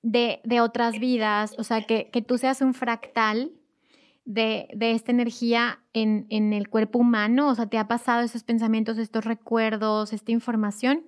de, 0.04 0.62
otras 0.62 1.00
vidas? 1.00 1.56
O 1.58 1.64
sea, 1.64 1.82
que, 1.82 2.12
que 2.12 2.22
tú 2.22 2.38
seas 2.38 2.62
un 2.62 2.76
fractal 2.76 3.52
de, 4.26 4.70
esta 4.80 5.12
energía 5.12 5.80
en, 5.94 6.28
en, 6.30 6.54
el 6.54 6.70
cuerpo 6.70 7.00
humano? 7.00 7.50
O 7.50 7.56
sea, 7.56 7.66
¿te 7.66 7.78
ha 7.78 7.88
pasado 7.88 8.22
esos 8.22 8.44
pensamientos, 8.44 8.98
estos 8.98 9.26
recuerdos, 9.26 10.14
esta 10.14 10.32
información? 10.32 11.06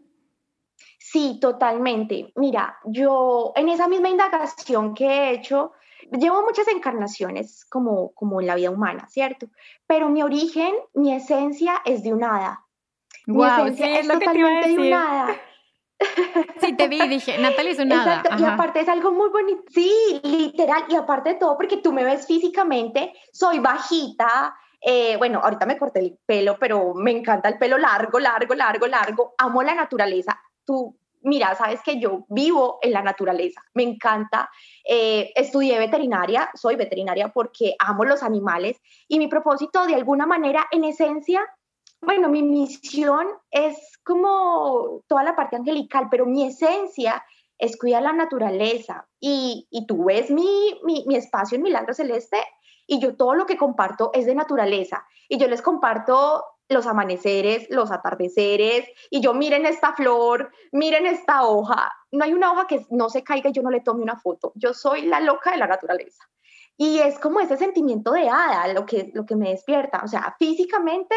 Sí, 0.98 1.38
totalmente. 1.40 2.32
Mira, 2.36 2.78
yo 2.86 3.54
en 3.56 3.70
esa 3.70 3.88
misma 3.88 4.10
indagación 4.10 4.94
que 4.94 5.06
he 5.06 5.32
hecho, 5.32 5.74
llevo 6.12 6.42
muchas 6.42 6.68
encarnaciones 6.68 7.66
como, 7.66 8.12
como 8.14 8.42
en 8.42 8.48
la 8.48 8.56
vida 8.56 8.72
humana, 8.72 9.08
¿cierto? 9.08 9.48
Pero 9.88 10.10
mi 10.10 10.24
origen, 10.24 10.74
mi 10.94 11.14
esencia 11.14 11.82
es 11.86 12.04
de 12.04 12.14
un 12.14 12.24
hada. 12.24 12.66
Mi 13.28 13.44
esencia 13.44 14.00
es, 14.00 14.08
totalmente 14.08 14.70
de 14.70 14.78
un 14.78 14.94
hada. 14.94 15.28
Sí, 16.62 16.74
te 16.74 16.88
vi, 16.88 17.08
dije, 17.08 17.38
Natalia 17.38 17.72
es 17.72 17.80
una 17.80 17.96
Exacto, 17.96 18.30
y 18.40 18.44
aparte 18.44 18.80
es 18.80 18.90
algo 18.90 19.12
muy 19.12 19.30
bonito, 19.30 19.64
sí, 19.70 20.20
literal, 20.24 20.86
y 20.90 20.96
aparte 20.96 21.30
de 21.30 21.36
todo, 21.36 21.58
porque 21.58 21.78
tú 21.78 21.92
me 21.92 22.04
ves 22.04 22.26
físicamente, 22.26 23.14
soy 23.32 23.60
bajita, 23.60 24.56
eh, 24.82 25.18
bueno, 25.18 25.42
ahorita 25.44 25.66
me 25.66 25.78
corté 25.78 26.00
el 26.00 26.18
pelo, 26.26 26.58
pero 26.60 26.94
me 26.94 27.12
encanta 27.12 27.50
el 27.50 27.58
pelo 27.58 27.78
largo, 27.78 28.20
largo, 28.20 28.54
largo, 28.54 28.88
largo, 28.88 29.36
amo 29.38 29.64
la 29.64 29.76
naturaleza, 29.76 30.40
tú, 30.66 30.98
mira, 31.22 31.56
sabes 31.56 31.82
que 31.82 32.00
yo 32.00 32.26
vivo 32.30 32.80
en 32.82 32.92
la 32.94 33.02
naturaleza, 33.02 33.62
me 33.74 33.84
encanta, 33.84 34.50
eh, 34.88 35.32
estudié 35.36 35.80
veterinaria, 35.80 36.50
soy 36.54 36.76
veterinaria 36.76 37.30
porque 37.30 37.76
amo 37.80 38.06
los 38.06 38.24
animales, 38.24 38.82
y 39.08 39.20
mi 39.20 39.28
propósito 39.28 39.86
de 39.86 39.96
alguna 39.96 40.26
manera, 40.26 40.68
en 40.72 40.84
esencia, 40.84 41.42
bueno, 42.06 42.30
mi 42.30 42.44
misión 42.44 43.28
es 43.52 43.98
como 44.04 45.02
toda 45.08 45.24
la 45.24 45.36
parte 45.36 45.56
angelical, 45.56 46.08
pero 46.10 46.26
mi 46.26 46.46
esencia 46.46 47.24
es 47.58 47.78
cuidar 47.78 48.04
la 48.04 48.14
naturaleza. 48.14 49.08
Y, 49.20 49.68
tú 49.88 50.06
ves 50.06 50.30
mi, 50.30 50.80
mi, 50.84 51.16
espacio 51.16 51.56
en 51.56 51.64
Milagro 51.64 51.94
Celeste 51.94 52.38
y 52.88 53.00
yo 53.00 53.16
todo 53.16 53.34
lo 53.34 53.46
que 53.46 53.58
comparto 53.58 54.12
es 54.14 54.26
de 54.26 54.36
naturaleza. 54.36 55.06
Y 55.28 55.38
yo 55.38 55.48
les 55.48 55.62
comparto 55.62 56.44
los 56.68 56.88
amaneceres, 56.88 57.68
los 57.70 57.92
atardeceres, 57.92 58.90
y 59.12 59.22
yo 59.22 59.34
miren 59.34 59.66
esta 59.66 59.94
flor, 59.94 60.52
miren 60.72 61.06
esta 61.06 61.46
hoja. 61.46 61.92
No 62.12 62.24
hay 62.24 62.34
una 62.34 62.52
hoja 62.52 62.68
que 62.68 62.86
no 62.90 63.10
se 63.10 63.24
caiga 63.24 63.50
y 63.50 63.54
yo 63.54 63.62
no 63.62 63.70
le 63.70 63.82
tome 63.82 64.02
una 64.02 64.18
foto. 64.18 64.52
Yo 64.56 64.74
soy 64.74 65.04
la 65.04 65.20
loca 65.20 65.52
de 65.52 65.58
la 65.58 65.68
naturaleza. 65.68 66.24
Y 66.78 67.00
es 67.00 67.20
como 67.20 67.40
ese 67.40 67.58
sentimiento 67.58 68.12
de 68.12 68.28
hada 68.28 68.74
lo 68.74 68.86
que, 68.86 69.12
lo 69.14 69.26
que 69.26 69.36
me 69.36 69.50
despierta. 69.50 70.02
O 70.04 70.08
sea, 70.08 70.36
físicamente 70.38 71.16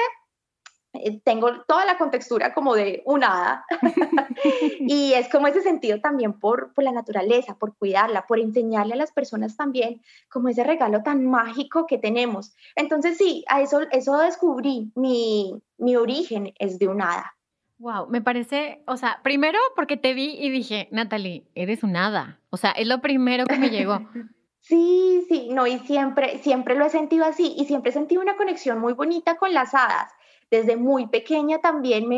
tengo 1.25 1.63
toda 1.63 1.85
la 1.85 1.99
contextura 1.99 2.55
como 2.55 2.75
de 2.75 3.03
un 3.05 3.23
hada 3.23 3.65
y 4.81 5.13
es 5.13 5.29
como 5.29 5.47
ese 5.47 5.61
sentido 5.61 6.01
también 6.01 6.33
por, 6.33 6.73
por, 6.73 6.85
la 6.85 6.93
naturaleza, 6.93 7.57
por 7.57 7.77
cuidarla, 7.77 8.27
por 8.27 8.39
enseñarle 8.39 8.95
a 8.95 8.97
las 8.97 9.13
personas 9.13 9.57
también 9.57 10.01
como 10.31 10.49
ese 10.49 10.65
regalo 10.65 11.03
tan 11.03 11.27
mágico 11.27 11.87
que 11.87 11.99
tenemos. 11.99 12.55
Entonces 12.75 13.19
sí, 13.19 13.45
a 13.49 13.61
eso, 13.61 13.81
eso 13.93 14.17
descubrí, 14.19 14.91
mi, 14.95 15.61
mi 15.77 15.97
origen 15.97 16.55
es 16.59 16.79
de 16.79 16.89
un 16.89 17.03
hada. 17.03 17.35
Wow, 17.79 18.09
me 18.09 18.21
parece, 18.21 18.83
o 18.87 18.97
sea, 18.97 19.21
primero 19.23 19.59
porque 19.77 19.97
te 19.97 20.13
vi 20.15 20.37
y 20.41 20.51
dije, 20.51 20.89
Natalie, 20.91 21.45
eres 21.55 21.85
un 21.85 21.97
hada. 21.97 22.41
O 22.51 22.57
sea, 22.57 22.73
es 22.73 22.89
lo 22.89 23.01
primero 23.01 23.47
que 23.47 23.59
me 23.59 23.71
llegó. 23.71 24.01
Sí, 24.61 25.25
sí, 25.31 25.49
no, 25.51 25.67
y 25.67 25.79
siempre, 25.79 26.41
siempre 26.41 26.75
lo 26.75 26.85
he 26.85 26.91
sentido 26.91 27.25
así 27.25 27.55
y 27.57 27.65
siempre 27.65 27.89
he 27.89 27.93
sentido 27.95 28.21
una 28.21 28.37
conexión 28.37 28.79
muy 28.79 28.93
bonita 28.93 29.39
con 29.39 29.55
las 29.55 29.73
hadas 29.73 30.13
desde 30.51 30.77
muy 30.77 31.07
pequeña 31.07 31.59
también 31.59 32.09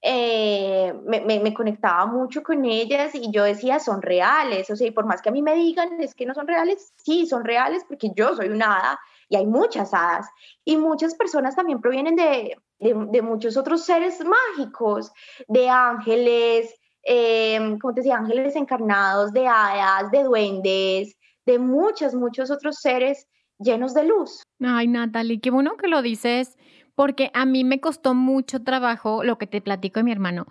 eh, 0.00 0.94
me, 1.04 1.20
me, 1.40 1.54
conectaba 1.54 2.06
mucho 2.06 2.42
con 2.42 2.64
ellas 2.64 3.14
y 3.14 3.32
yo 3.32 3.42
decía, 3.42 3.80
son 3.80 4.00
reales, 4.00 4.70
o 4.70 4.76
sea, 4.76 4.86
y 4.86 4.92
por 4.92 5.06
más 5.06 5.20
que 5.20 5.28
a 5.28 5.32
mí 5.32 5.42
me 5.42 5.54
digan, 5.54 6.00
es 6.00 6.14
que 6.14 6.24
no 6.24 6.34
son 6.34 6.46
reales, 6.46 6.92
sí, 6.96 7.26
son 7.26 7.44
reales 7.44 7.84
porque 7.88 8.12
yo 8.14 8.34
soy 8.36 8.48
una 8.48 8.76
hada 8.76 9.00
y 9.28 9.36
hay 9.36 9.46
muchas 9.46 9.92
hadas. 9.92 10.28
Y 10.64 10.76
muchas 10.76 11.14
personas 11.14 11.56
también 11.56 11.80
provienen 11.80 12.14
de, 12.14 12.56
de, 12.78 13.22
muchos 13.22 13.56
otros 13.56 13.84
seres 13.84 14.22
mágicos, 14.24 15.10
de 15.48 15.68
ángeles, 15.68 16.74
eh, 17.02 17.76
como 17.80 17.92
te 17.92 18.00
decía, 18.00 18.16
ángeles 18.16 18.54
encarnados, 18.54 19.32
de 19.32 19.48
hadas, 19.48 20.10
de 20.12 20.22
duendes, 20.22 21.16
de 21.44 21.58
muchos, 21.58 22.14
muchos 22.14 22.50
otros 22.50 22.76
seres 22.80 23.26
llenos 23.58 23.94
de 23.94 24.04
luz. 24.04 24.42
Ay, 24.60 24.86
Natalie, 24.86 25.40
qué 25.40 25.50
bueno 25.50 25.76
que 25.76 25.88
lo 25.88 26.02
dices 26.02 26.56
porque 26.98 27.30
a 27.32 27.46
mí 27.46 27.62
me 27.62 27.78
costó 27.78 28.12
mucho 28.12 28.64
trabajo 28.64 29.22
lo 29.22 29.38
que 29.38 29.46
te 29.46 29.60
platico 29.60 30.00
de 30.00 30.02
mi 30.02 30.10
hermano 30.10 30.48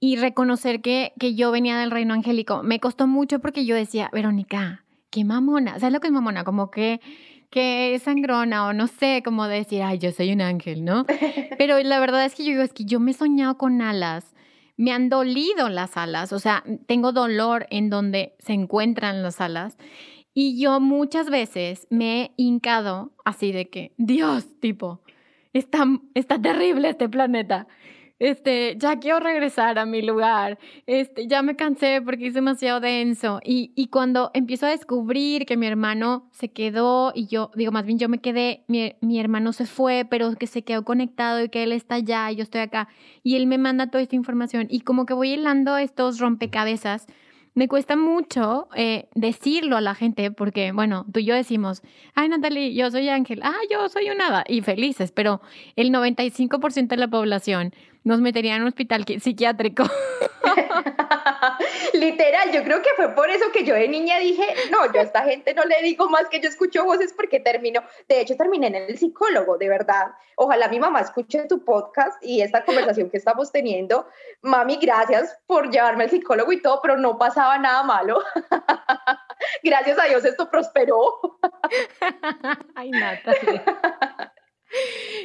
y 0.00 0.16
reconocer 0.16 0.80
que, 0.80 1.12
que 1.16 1.36
yo 1.36 1.52
venía 1.52 1.78
del 1.78 1.92
reino 1.92 2.12
angélico. 2.12 2.64
Me 2.64 2.80
costó 2.80 3.06
mucho 3.06 3.38
porque 3.38 3.64
yo 3.64 3.76
decía, 3.76 4.10
Verónica, 4.12 4.84
qué 5.10 5.22
mamona. 5.24 5.78
¿Sabes 5.78 5.92
lo 5.92 6.00
que 6.00 6.08
es 6.08 6.12
mamona? 6.12 6.42
Como 6.42 6.72
que, 6.72 7.00
que 7.50 7.94
es 7.94 8.02
sangrona 8.02 8.66
o 8.66 8.72
no 8.72 8.88
sé, 8.88 9.22
como 9.24 9.46
decir, 9.46 9.84
ay, 9.84 9.98
yo 9.98 10.10
soy 10.10 10.32
un 10.32 10.40
ángel, 10.40 10.84
¿no? 10.84 11.06
Pero 11.56 11.78
la 11.78 12.00
verdad 12.00 12.24
es 12.24 12.34
que 12.34 12.42
yo 12.42 12.50
digo, 12.50 12.62
es 12.62 12.72
que 12.72 12.84
yo 12.84 12.98
me 12.98 13.12
he 13.12 13.14
soñado 13.14 13.56
con 13.56 13.80
alas. 13.80 14.34
Me 14.76 14.90
han 14.90 15.08
dolido 15.08 15.68
las 15.68 15.96
alas, 15.96 16.32
o 16.32 16.40
sea, 16.40 16.64
tengo 16.88 17.12
dolor 17.12 17.68
en 17.70 17.90
donde 17.90 18.34
se 18.40 18.54
encuentran 18.54 19.22
las 19.22 19.40
alas. 19.40 19.78
Y 20.34 20.60
yo 20.60 20.80
muchas 20.80 21.30
veces 21.30 21.86
me 21.90 22.22
he 22.22 22.32
hincado 22.36 23.12
así 23.24 23.52
de 23.52 23.70
que, 23.70 23.92
Dios, 23.98 24.46
tipo, 24.60 25.00
está, 25.58 25.84
está 26.14 26.40
terrible 26.40 26.88
este 26.88 27.08
planeta. 27.08 27.66
Este, 28.18 28.76
ya 28.78 28.98
quiero 28.98 29.20
regresar 29.20 29.78
a 29.78 29.84
mi 29.84 30.00
lugar. 30.00 30.58
Este, 30.86 31.26
ya 31.28 31.42
me 31.42 31.54
cansé 31.54 32.00
porque 32.02 32.28
es 32.28 32.34
demasiado 32.34 32.80
denso. 32.80 33.40
Y, 33.44 33.72
y 33.76 33.88
cuando 33.88 34.30
empiezo 34.32 34.66
a 34.66 34.70
descubrir 34.70 35.44
que 35.44 35.58
mi 35.58 35.66
hermano 35.66 36.28
se 36.32 36.50
quedó 36.50 37.12
y 37.14 37.26
yo, 37.26 37.50
digo, 37.54 37.72
más 37.72 37.84
bien 37.84 37.98
yo 37.98 38.08
me 38.08 38.20
quedé, 38.20 38.64
mi, 38.68 38.94
mi 39.02 39.20
hermano 39.20 39.52
se 39.52 39.66
fue, 39.66 40.06
pero 40.08 40.34
que 40.36 40.46
se 40.46 40.62
quedó 40.62 40.84
conectado 40.84 41.44
y 41.44 41.50
que 41.50 41.62
él 41.62 41.72
está 41.72 41.96
allá 41.96 42.30
y 42.30 42.36
yo 42.36 42.42
estoy 42.42 42.62
acá. 42.62 42.88
Y 43.22 43.36
él 43.36 43.46
me 43.46 43.58
manda 43.58 43.90
toda 43.90 44.02
esta 44.02 44.16
información. 44.16 44.66
Y 44.70 44.80
como 44.80 45.04
que 45.04 45.12
voy 45.12 45.32
hilando 45.32 45.76
estos 45.76 46.18
rompecabezas 46.18 47.06
me 47.56 47.68
cuesta 47.68 47.96
mucho 47.96 48.68
eh, 48.76 49.08
decirlo 49.14 49.78
a 49.78 49.80
la 49.80 49.94
gente 49.94 50.30
porque, 50.30 50.72
bueno, 50.72 51.06
tú 51.10 51.20
y 51.20 51.24
yo 51.24 51.34
decimos, 51.34 51.82
ay 52.14 52.28
Natalie, 52.28 52.74
yo 52.74 52.90
soy 52.90 53.08
Ángel, 53.08 53.40
ah, 53.42 53.56
yo 53.70 53.88
soy 53.88 54.10
un 54.10 54.20
hada, 54.20 54.44
y 54.46 54.60
felices, 54.60 55.10
pero 55.10 55.40
el 55.74 55.90
95% 55.90 56.88
de 56.88 56.96
la 56.98 57.08
población 57.08 57.72
nos 58.06 58.20
metería 58.20 58.54
en 58.54 58.62
un 58.62 58.68
hospital 58.68 59.04
psiquiátrico. 59.04 59.82
Literal, 61.92 62.52
yo 62.52 62.62
creo 62.62 62.80
que 62.80 62.90
fue 62.94 63.12
por 63.16 63.28
eso 63.30 63.46
que 63.52 63.64
yo 63.64 63.74
de 63.74 63.88
niña 63.88 64.20
dije, 64.20 64.46
no, 64.70 64.92
yo 64.92 65.00
a 65.00 65.02
esta 65.02 65.24
gente 65.24 65.54
no 65.54 65.64
le 65.64 65.82
digo 65.82 66.08
más 66.08 66.28
que 66.28 66.38
yo 66.38 66.48
escucho 66.48 66.84
voces 66.84 67.12
porque 67.12 67.40
termino, 67.40 67.82
de 68.08 68.20
hecho 68.20 68.36
terminé 68.36 68.68
en 68.68 68.76
el 68.76 68.96
psicólogo, 68.96 69.58
de 69.58 69.68
verdad. 69.68 70.12
Ojalá 70.36 70.68
mi 70.68 70.78
mamá 70.78 71.00
escuche 71.00 71.48
tu 71.48 71.64
podcast 71.64 72.22
y 72.22 72.42
esta 72.42 72.64
conversación 72.64 73.10
que 73.10 73.16
estamos 73.16 73.50
teniendo. 73.50 74.06
Mami, 74.40 74.76
gracias 74.76 75.36
por 75.48 75.68
llevarme 75.70 76.04
al 76.04 76.10
psicólogo 76.10 76.52
y 76.52 76.62
todo, 76.62 76.80
pero 76.80 76.96
no 76.96 77.18
pasaba 77.18 77.58
nada 77.58 77.82
malo. 77.82 78.22
gracias 79.64 79.98
a 79.98 80.04
Dios 80.04 80.24
esto 80.24 80.48
prosperó. 80.48 81.40
Ay, 82.76 82.92
Natalie. 82.92 83.62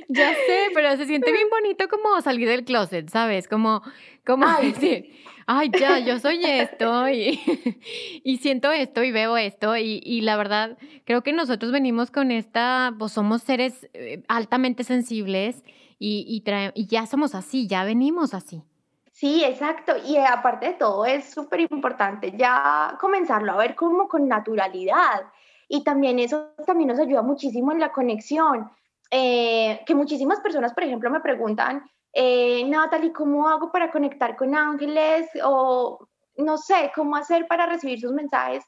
Ya 0.08 0.34
sé, 0.34 0.68
pero 0.74 0.96
se 0.98 1.06
siente 1.06 1.32
bien 1.32 1.48
bonito 1.50 1.88
como 1.88 2.22
salir 2.22 2.48
del 2.48 2.64
closet, 2.64 3.10
¿sabes? 3.10 3.48
Como, 3.48 3.82
como 4.26 4.46
decir, 4.62 5.12
ay, 5.48 5.72
ya, 5.78 6.00
yo 6.00 6.20
soy 6.20 6.42
esto 6.46 7.10
y, 7.10 7.40
y 8.24 8.38
siento 8.38 8.72
esto 8.72 9.04
y 9.04 9.12
veo 9.12 9.38
esto 9.38 9.76
y, 9.78 10.02
y, 10.04 10.22
la 10.22 10.38
verdad, 10.38 10.78
creo 11.06 11.24
que 11.24 11.34
nosotros 11.34 11.72
venimos 11.72 12.12
con 12.12 12.32
esta, 12.32 12.94
pues 12.98 13.14
somos 13.14 13.42
seres 13.42 13.90
eh, 13.94 14.24
altamente 14.28 14.84
sensibles 14.84 15.64
y, 15.98 16.26
y, 16.28 16.44
y 16.76 16.88
ya 16.88 17.06
somos 17.06 17.36
así, 17.36 17.68
ya 17.68 17.84
venimos 17.84 18.34
así. 18.34 18.64
Sí, 19.12 19.44
exacto. 19.44 19.94
Y 20.04 20.18
aparte 20.18 20.68
de 20.68 20.74
todo, 20.74 21.06
es 21.06 21.30
súper 21.30 21.60
importante 21.60 22.34
ya 22.36 22.98
comenzarlo 23.00 23.52
a 23.52 23.58
ver 23.58 23.76
como 23.76 24.08
con 24.08 24.28
naturalidad. 24.28 25.32
Y 25.68 25.84
también 25.84 26.18
eso 26.18 26.54
también 26.66 26.88
nos 26.90 27.00
ayuda 27.00 27.22
muchísimo 27.22 27.72
en 27.72 27.80
la 27.80 27.92
conexión 27.92 28.72
eh, 29.12 29.82
que 29.86 29.94
muchísimas 29.94 30.40
personas, 30.40 30.74
por 30.74 30.84
ejemplo, 30.84 31.10
me 31.10 31.20
preguntan, 31.20 31.84
eh, 32.14 32.64
Natalie, 32.66 33.12
¿cómo 33.12 33.50
hago 33.50 33.70
para 33.70 33.92
conectar 33.92 34.38
con 34.38 34.56
ángeles? 34.56 35.30
O 35.44 36.08
no 36.38 36.58
sé, 36.58 36.92
¿cómo 36.96 37.18
hacer 37.18 37.46
para 37.46 37.66
recibir 37.66 38.00
sus 38.00 38.14
mensajes? 38.14 38.64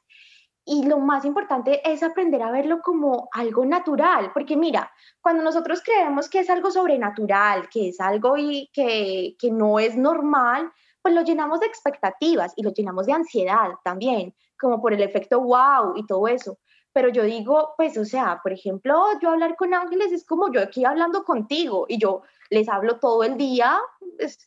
Y 0.66 0.86
lo 0.86 0.98
más 0.98 1.24
importante 1.24 1.80
es 1.90 2.02
aprender 2.02 2.42
a 2.42 2.50
verlo 2.50 2.80
como 2.82 3.28
algo 3.32 3.64
natural, 3.64 4.32
porque 4.32 4.56
mira, 4.56 4.90
cuando 5.20 5.42
nosotros 5.42 5.82
creemos 5.82 6.28
que 6.28 6.40
es 6.40 6.50
algo 6.50 6.70
sobrenatural, 6.70 7.68
que 7.70 7.88
es 7.88 8.00
algo 8.00 8.36
y 8.36 8.70
que, 8.72 9.36
que 9.38 9.50
no 9.50 9.78
es 9.78 9.96
normal, 9.96 10.70
pues 11.02 11.14
lo 11.14 11.22
llenamos 11.22 11.60
de 11.60 11.66
expectativas 11.66 12.52
y 12.56 12.62
lo 12.62 12.72
llenamos 12.72 13.06
de 13.06 13.12
ansiedad 13.12 13.72
también, 13.82 14.34
como 14.58 14.80
por 14.80 14.92
el 14.94 15.02
efecto 15.02 15.40
wow 15.40 15.94
y 15.96 16.06
todo 16.06 16.28
eso 16.28 16.58
pero 16.94 17.08
yo 17.08 17.24
digo, 17.24 17.74
pues, 17.76 17.98
o 17.98 18.04
sea, 18.04 18.40
por 18.40 18.52
ejemplo, 18.52 19.04
yo 19.20 19.30
hablar 19.30 19.56
con 19.56 19.74
ángeles 19.74 20.12
es 20.12 20.24
como 20.24 20.52
yo 20.52 20.62
aquí 20.62 20.84
hablando 20.84 21.24
contigo 21.24 21.86
y 21.88 21.98
yo 21.98 22.22
les 22.50 22.68
hablo 22.68 23.00
todo 23.00 23.24
el 23.24 23.36
día, 23.36 23.80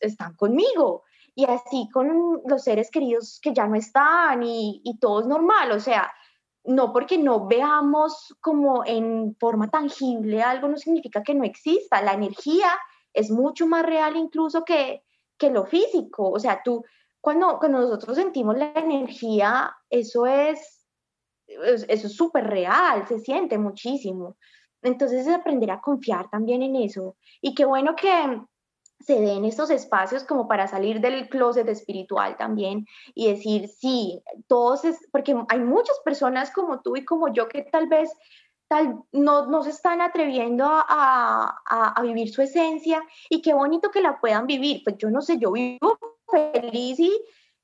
están 0.00 0.34
conmigo. 0.34 1.04
Y 1.34 1.44
así 1.44 1.88
con 1.92 2.40
los 2.46 2.64
seres 2.64 2.90
queridos 2.90 3.38
que 3.42 3.52
ya 3.52 3.66
no 3.66 3.76
están 3.76 4.42
y, 4.42 4.80
y 4.82 4.98
todo 4.98 5.20
es 5.20 5.26
normal, 5.26 5.70
o 5.72 5.78
sea, 5.78 6.10
no 6.64 6.90
porque 6.92 7.18
no 7.18 7.46
veamos 7.46 8.34
como 8.40 8.82
en 8.86 9.36
forma 9.38 9.68
tangible 9.70 10.42
algo 10.42 10.68
no 10.68 10.78
significa 10.78 11.22
que 11.22 11.34
no 11.34 11.44
exista. 11.44 12.00
La 12.00 12.14
energía 12.14 12.68
es 13.12 13.30
mucho 13.30 13.66
más 13.66 13.84
real 13.84 14.16
incluso 14.16 14.64
que, 14.64 15.04
que 15.36 15.50
lo 15.50 15.66
físico. 15.66 16.30
O 16.30 16.38
sea, 16.40 16.62
tú, 16.64 16.82
cuando, 17.20 17.58
cuando 17.58 17.80
nosotros 17.80 18.16
sentimos 18.16 18.56
la 18.56 18.72
energía, 18.74 19.76
eso 19.90 20.26
es 20.26 20.77
eso 21.48 21.86
es 21.88 22.14
súper 22.14 22.46
real, 22.46 23.06
se 23.08 23.18
siente 23.18 23.58
muchísimo. 23.58 24.36
Entonces 24.82 25.26
es 25.26 25.34
aprender 25.34 25.70
a 25.70 25.80
confiar 25.80 26.30
también 26.30 26.62
en 26.62 26.76
eso. 26.76 27.16
Y 27.40 27.54
qué 27.54 27.64
bueno 27.64 27.96
que 27.96 28.40
se 29.00 29.20
den 29.20 29.44
estos 29.44 29.70
espacios 29.70 30.24
como 30.24 30.48
para 30.48 30.66
salir 30.66 31.00
del 31.00 31.28
closet 31.28 31.68
espiritual 31.68 32.36
también 32.36 32.84
y 33.14 33.28
decir, 33.28 33.68
sí, 33.68 34.22
todos, 34.48 34.84
es, 34.84 34.98
porque 35.12 35.36
hay 35.48 35.60
muchas 35.60 35.98
personas 36.04 36.50
como 36.50 36.80
tú 36.80 36.96
y 36.96 37.04
como 37.04 37.32
yo 37.32 37.48
que 37.48 37.62
tal 37.62 37.88
vez 37.88 38.10
tal, 38.68 39.00
no, 39.12 39.46
no 39.46 39.62
se 39.62 39.70
están 39.70 40.02
atreviendo 40.02 40.66
a, 40.66 40.84
a, 41.66 41.92
a, 41.96 42.02
vivir 42.02 42.28
su 42.30 42.42
esencia 42.42 43.02
y 43.30 43.40
qué 43.40 43.54
bonito 43.54 43.90
que 43.90 44.02
la 44.02 44.20
puedan 44.20 44.46
vivir. 44.46 44.82
Pues 44.84 44.96
yo 44.98 45.10
no 45.10 45.22
sé, 45.22 45.38
yo 45.38 45.52
vivo 45.52 45.98
feliz 46.30 47.00
y 47.00 47.18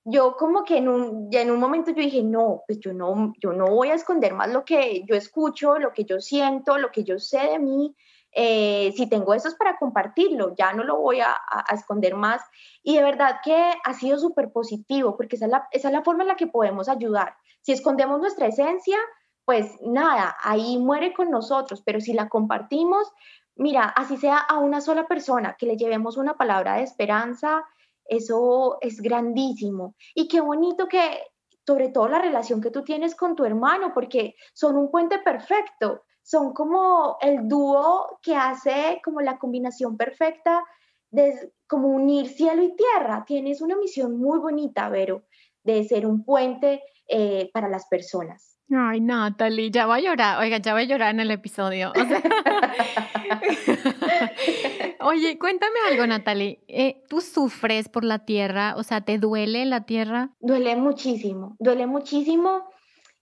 yo 0.04 0.36
como 0.36 0.64
que 0.64 0.78
en 0.78 0.88
un, 0.88 1.30
ya 1.30 1.40
en 1.40 1.50
un 1.50 1.58
momento 1.58 1.90
yo 1.90 2.02
dije, 2.02 2.22
no, 2.22 2.62
pues 2.66 2.78
yo 2.80 2.92
no, 2.92 3.32
yo 3.40 3.52
no 3.52 3.66
voy 3.66 3.88
a 3.88 3.94
esconder 3.94 4.34
más 4.34 4.52
lo 4.52 4.64
que 4.64 5.02
yo 5.06 5.16
escucho, 5.16 5.78
lo 5.78 5.92
que 5.92 6.04
yo 6.04 6.20
siento, 6.20 6.76
lo 6.78 6.90
que 6.90 7.04
yo 7.04 7.18
sé 7.18 7.38
de 7.38 7.58
mí. 7.58 7.96
Eh, 8.36 8.92
si 8.96 9.08
tengo 9.08 9.32
eso 9.32 9.48
es 9.48 9.54
para 9.54 9.78
compartirlo, 9.78 10.54
ya 10.56 10.72
no 10.72 10.82
lo 10.82 11.00
voy 11.00 11.20
a, 11.20 11.32
a, 11.32 11.72
esconder 11.72 12.16
más. 12.16 12.42
Y 12.82 12.96
de 12.96 13.02
verdad 13.02 13.36
que 13.42 13.72
ha 13.82 13.94
sido 13.94 14.18
súper 14.18 14.50
positivo, 14.52 15.16
porque 15.16 15.36
esa 15.36 15.46
es, 15.46 15.52
esa 15.70 15.88
es 15.88 15.94
la 15.94 16.02
forma 16.02 16.24
en 16.24 16.28
la 16.28 16.36
que 16.36 16.48
podemos 16.48 16.88
ayudar. 16.88 17.36
Si 17.60 17.72
escondemos 17.72 18.20
nuestra 18.20 18.48
esencia, 18.48 18.98
pues 19.44 19.70
nada, 19.82 20.36
ahí 20.42 20.78
muere 20.78 21.14
con 21.14 21.30
nosotros, 21.30 21.82
pero 21.84 22.00
si 22.00 22.12
la 22.12 22.28
compartimos, 22.28 23.10
mira, 23.56 23.84
así 23.84 24.16
sea 24.16 24.38
a 24.38 24.58
una 24.58 24.80
sola 24.80 25.06
persona, 25.06 25.56
que 25.58 25.66
le 25.66 25.76
llevemos 25.76 26.16
una 26.16 26.34
palabra 26.34 26.74
de 26.74 26.82
esperanza, 26.82 27.64
eso 28.06 28.78
es 28.80 29.00
grandísimo. 29.00 29.94
Y 30.14 30.28
qué 30.28 30.40
bonito 30.40 30.88
que, 30.88 31.22
sobre 31.66 31.88
todo 31.88 32.08
la 32.08 32.20
relación 32.20 32.60
que 32.60 32.70
tú 32.70 32.82
tienes 32.82 33.14
con 33.14 33.34
tu 33.34 33.44
hermano, 33.44 33.92
porque 33.94 34.34
son 34.52 34.76
un 34.76 34.90
puente 34.90 35.18
perfecto, 35.18 36.02
son 36.22 36.52
como 36.52 37.18
el 37.20 37.48
dúo 37.48 38.18
que 38.22 38.34
hace 38.34 39.00
como 39.04 39.20
la 39.20 39.38
combinación 39.38 39.96
perfecta 39.96 40.64
de 41.10 41.52
como 41.68 41.88
unir 41.88 42.28
cielo 42.28 42.62
y 42.62 42.74
tierra. 42.74 43.24
Tienes 43.26 43.60
una 43.60 43.76
misión 43.76 44.18
muy 44.18 44.38
bonita, 44.38 44.88
Vero, 44.88 45.24
de 45.62 45.84
ser 45.84 46.06
un 46.06 46.24
puente 46.24 46.82
eh, 47.08 47.50
para 47.52 47.68
las 47.68 47.86
personas. 47.86 48.53
Ay, 48.70 49.00
Natalie, 49.00 49.70
ya 49.70 49.86
voy 49.86 50.00
a 50.00 50.02
llorar. 50.02 50.40
Oiga, 50.40 50.58
ya 50.58 50.72
voy 50.72 50.82
a 50.82 50.86
llorar 50.86 51.10
en 51.10 51.20
el 51.20 51.30
episodio. 51.30 51.92
Oye, 55.00 55.38
cuéntame 55.38 55.74
algo, 55.90 56.06
Natalie. 56.06 56.64
Eh, 56.68 57.02
¿Tú 57.08 57.20
sufres 57.20 57.88
por 57.88 58.04
la 58.04 58.20
tierra? 58.20 58.74
O 58.76 58.82
sea, 58.82 59.02
¿te 59.02 59.18
duele 59.18 59.64
la 59.66 59.84
tierra? 59.84 60.30
Duele 60.40 60.76
muchísimo, 60.76 61.56
duele 61.58 61.86
muchísimo. 61.86 62.70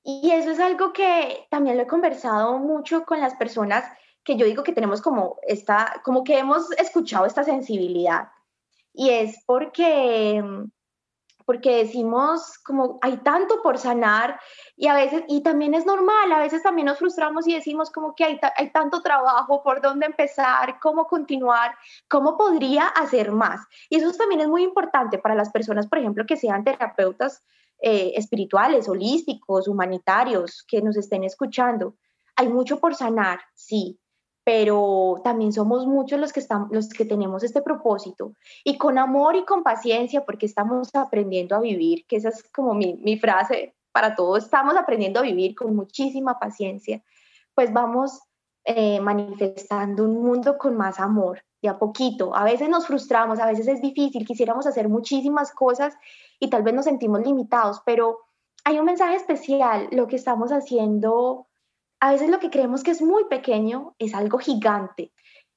Y 0.04 0.30
eso 0.30 0.50
es 0.50 0.60
algo 0.60 0.92
que 0.92 1.46
también 1.50 1.76
lo 1.76 1.82
he 1.82 1.86
conversado 1.86 2.58
mucho 2.58 3.04
con 3.04 3.20
las 3.20 3.34
personas 3.34 3.84
que 4.24 4.36
yo 4.36 4.46
digo 4.46 4.62
que 4.62 4.72
tenemos 4.72 5.02
como 5.02 5.36
esta, 5.46 6.00
como 6.04 6.24
que 6.24 6.38
hemos 6.38 6.70
escuchado 6.72 7.26
esta 7.26 7.44
sensibilidad. 7.44 8.28
Y 8.94 9.10
es 9.10 9.42
porque 9.46 10.42
porque 11.52 11.84
decimos 11.84 12.58
como 12.64 12.98
hay 13.02 13.18
tanto 13.18 13.60
por 13.62 13.76
sanar 13.76 14.40
y 14.74 14.86
a 14.86 14.94
veces, 14.94 15.22
y 15.28 15.42
también 15.42 15.74
es 15.74 15.84
normal, 15.84 16.32
a 16.32 16.38
veces 16.38 16.62
también 16.62 16.86
nos 16.86 16.98
frustramos 16.98 17.46
y 17.46 17.52
decimos 17.52 17.90
como 17.90 18.14
que 18.14 18.24
hay, 18.24 18.40
hay 18.56 18.70
tanto 18.70 19.02
trabajo, 19.02 19.62
por 19.62 19.82
dónde 19.82 20.06
empezar, 20.06 20.78
cómo 20.80 21.06
continuar, 21.06 21.74
cómo 22.08 22.38
podría 22.38 22.86
hacer 22.86 23.32
más. 23.32 23.60
Y 23.90 23.96
eso 23.96 24.10
también 24.12 24.40
es 24.40 24.48
muy 24.48 24.62
importante 24.62 25.18
para 25.18 25.34
las 25.34 25.50
personas, 25.50 25.86
por 25.88 25.98
ejemplo, 25.98 26.24
que 26.26 26.38
sean 26.38 26.64
terapeutas 26.64 27.42
eh, 27.82 28.12
espirituales, 28.16 28.88
holísticos, 28.88 29.68
humanitarios, 29.68 30.64
que 30.66 30.80
nos 30.80 30.96
estén 30.96 31.22
escuchando. 31.22 31.96
Hay 32.34 32.48
mucho 32.48 32.80
por 32.80 32.94
sanar, 32.94 33.40
sí, 33.52 34.00
pero 34.44 35.20
también 35.22 35.52
somos 35.52 35.86
muchos 35.86 36.18
los 36.18 36.32
que, 36.32 36.40
estamos, 36.40 36.68
los 36.72 36.88
que 36.88 37.04
tenemos 37.04 37.44
este 37.44 37.62
propósito 37.62 38.34
y 38.64 38.76
con 38.76 38.98
amor 38.98 39.36
y 39.36 39.44
con 39.44 39.62
paciencia 39.62 40.24
porque 40.24 40.46
estamos 40.46 40.88
aprendiendo 40.94 41.54
a 41.54 41.60
vivir, 41.60 42.04
que 42.06 42.16
esa 42.16 42.30
es 42.30 42.42
como 42.50 42.74
mi, 42.74 42.94
mi 42.94 43.18
frase 43.18 43.74
para 43.92 44.14
todos, 44.14 44.44
estamos 44.44 44.76
aprendiendo 44.76 45.20
a 45.20 45.22
vivir 45.22 45.54
con 45.54 45.76
muchísima 45.76 46.38
paciencia, 46.38 47.02
pues 47.54 47.72
vamos 47.72 48.20
eh, 48.64 49.00
manifestando 49.00 50.04
un 50.04 50.22
mundo 50.22 50.56
con 50.56 50.76
más 50.76 51.00
amor, 51.00 51.44
de 51.60 51.68
a 51.68 51.78
poquito. 51.78 52.34
A 52.34 52.44
veces 52.44 52.68
nos 52.68 52.86
frustramos, 52.86 53.38
a 53.38 53.46
veces 53.46 53.68
es 53.68 53.80
difícil, 53.80 54.26
quisiéramos 54.26 54.66
hacer 54.66 54.88
muchísimas 54.88 55.52
cosas 55.52 55.94
y 56.40 56.48
tal 56.48 56.62
vez 56.62 56.74
nos 56.74 56.84
sentimos 56.84 57.20
limitados, 57.24 57.82
pero 57.84 58.20
hay 58.64 58.78
un 58.78 58.84
mensaje 58.84 59.16
especial, 59.16 59.88
lo 59.90 60.06
que 60.06 60.16
estamos 60.16 60.52
haciendo 60.52 61.48
a 62.02 62.10
veces 62.10 62.30
lo 62.30 62.40
que 62.40 62.50
creemos 62.50 62.82
que 62.82 62.90
es 62.90 63.00
muy 63.00 63.26
pequeño 63.26 63.94
es 63.96 64.12
algo 64.12 64.38
gigante. 64.38 65.12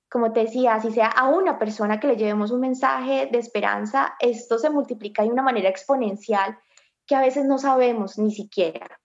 Como 0.07 0.31
te 0.31 0.41
decía, 0.41 0.79
si 0.79 0.91
sea 0.91 1.07
a 1.07 1.27
una 1.27 1.57
persona 1.57 1.99
que 1.99 2.05
le 2.05 2.17
llevemos 2.17 2.51
un 2.51 2.59
mensaje 2.59 3.27
de 3.31 3.39
esperanza, 3.39 4.15
esto 4.19 4.59
se 4.59 4.69
multiplica 4.69 5.23
de 5.23 5.29
una 5.29 5.41
manera 5.41 5.69
exponencial 5.69 6.55
que 7.07 7.15
a 7.15 7.21
veces 7.21 7.45
no 7.45 7.57
sabemos 7.57 8.19
ni 8.19 8.31
siquiera. 8.31 9.01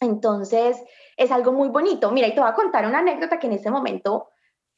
Entonces, 0.00 0.76
es 1.16 1.30
algo 1.30 1.52
muy 1.52 1.68
bonito. 1.68 2.10
Mira, 2.10 2.26
y 2.26 2.34
te 2.34 2.40
voy 2.40 2.50
a 2.50 2.54
contar 2.54 2.86
una 2.86 2.98
anécdota 2.98 3.38
que 3.38 3.46
en 3.46 3.52
este 3.52 3.70
momento 3.70 4.30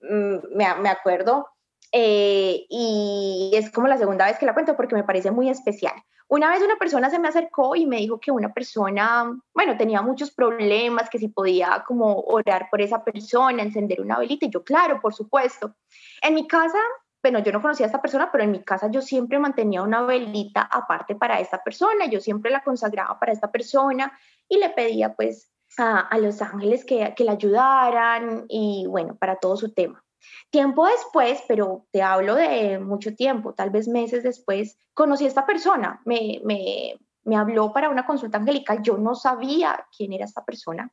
mm, 0.02 0.54
me, 0.54 0.74
me, 0.74 0.90
acuerdo 0.90 1.48
eh, 1.92 2.66
y 2.68 3.52
es 3.54 3.70
como 3.70 3.88
la 3.88 3.96
segunda 3.96 4.26
vez 4.26 4.38
que 4.38 4.44
la 4.44 4.52
cuento 4.52 4.76
porque 4.76 4.96
me 4.96 5.04
parece 5.04 5.30
muy 5.30 5.48
especial. 5.48 5.94
Una 6.28 6.50
vez 6.50 6.62
una 6.62 6.76
persona 6.76 7.08
se 7.08 7.18
me 7.18 7.28
acercó 7.28 7.76
y 7.76 7.86
me 7.86 7.98
dijo 7.98 8.18
que 8.18 8.30
una 8.30 8.52
persona, 8.52 9.36
bueno, 9.54 9.76
tenía 9.76 10.02
muchos 10.02 10.32
problemas, 10.32 11.08
que 11.08 11.18
si 11.18 11.28
podía 11.28 11.84
como 11.86 12.20
orar 12.20 12.68
por 12.70 12.80
esa 12.80 13.04
persona, 13.04 13.62
encender 13.62 14.00
una 14.00 14.18
velita, 14.18 14.46
y 14.46 14.50
yo, 14.50 14.64
claro, 14.64 15.00
por 15.00 15.14
supuesto. 15.14 15.74
En 16.22 16.34
mi 16.34 16.46
casa 16.46 16.78
bueno, 17.22 17.40
yo 17.40 17.50
no 17.50 17.60
conocía 17.60 17.86
a 17.86 17.88
esta 17.88 18.00
persona, 18.00 18.30
pero 18.30 18.44
en 18.44 18.52
mi 18.52 18.62
casa 18.62 18.88
yo 18.88 19.02
siempre 19.02 19.40
mantenía 19.40 19.82
una 19.82 20.02
velita 20.02 20.62
aparte 20.62 21.16
para 21.16 21.40
esta 21.40 21.60
persona, 21.60 22.06
yo 22.06 22.20
siempre 22.20 22.52
la 22.52 22.62
consagraba 22.62 23.18
para 23.18 23.32
esta 23.32 23.50
persona 23.50 24.16
y 24.48 24.58
le 24.58 24.70
pedía 24.70 25.12
pues 25.12 25.50
a, 25.76 26.16
los 26.18 26.40
ángeles 26.40 26.84
que, 26.84 27.14
que 27.16 27.24
la 27.24 27.32
ayudaran 27.32 28.44
y 28.48 28.86
bueno, 28.86 29.16
para 29.16 29.36
todo 29.36 29.56
su 29.56 29.72
tema. 29.72 30.05
Tiempo 30.50 30.86
después, 30.86 31.42
pero 31.48 31.86
te 31.90 32.02
hablo 32.02 32.34
de 32.34 32.78
mucho 32.78 33.14
tiempo, 33.14 33.54
tal 33.54 33.70
vez 33.70 33.88
meses 33.88 34.22
después, 34.22 34.78
conocí 34.94 35.24
a 35.24 35.28
esta 35.28 35.46
persona, 35.46 36.00
me, 36.04 36.40
me, 36.44 36.98
me 37.24 37.36
habló 37.36 37.72
para 37.72 37.90
una 37.90 38.06
consulta 38.06 38.38
angelical, 38.38 38.82
yo 38.82 38.96
no 38.96 39.14
sabía 39.14 39.86
quién 39.96 40.12
era 40.12 40.24
esta 40.24 40.44
persona. 40.44 40.90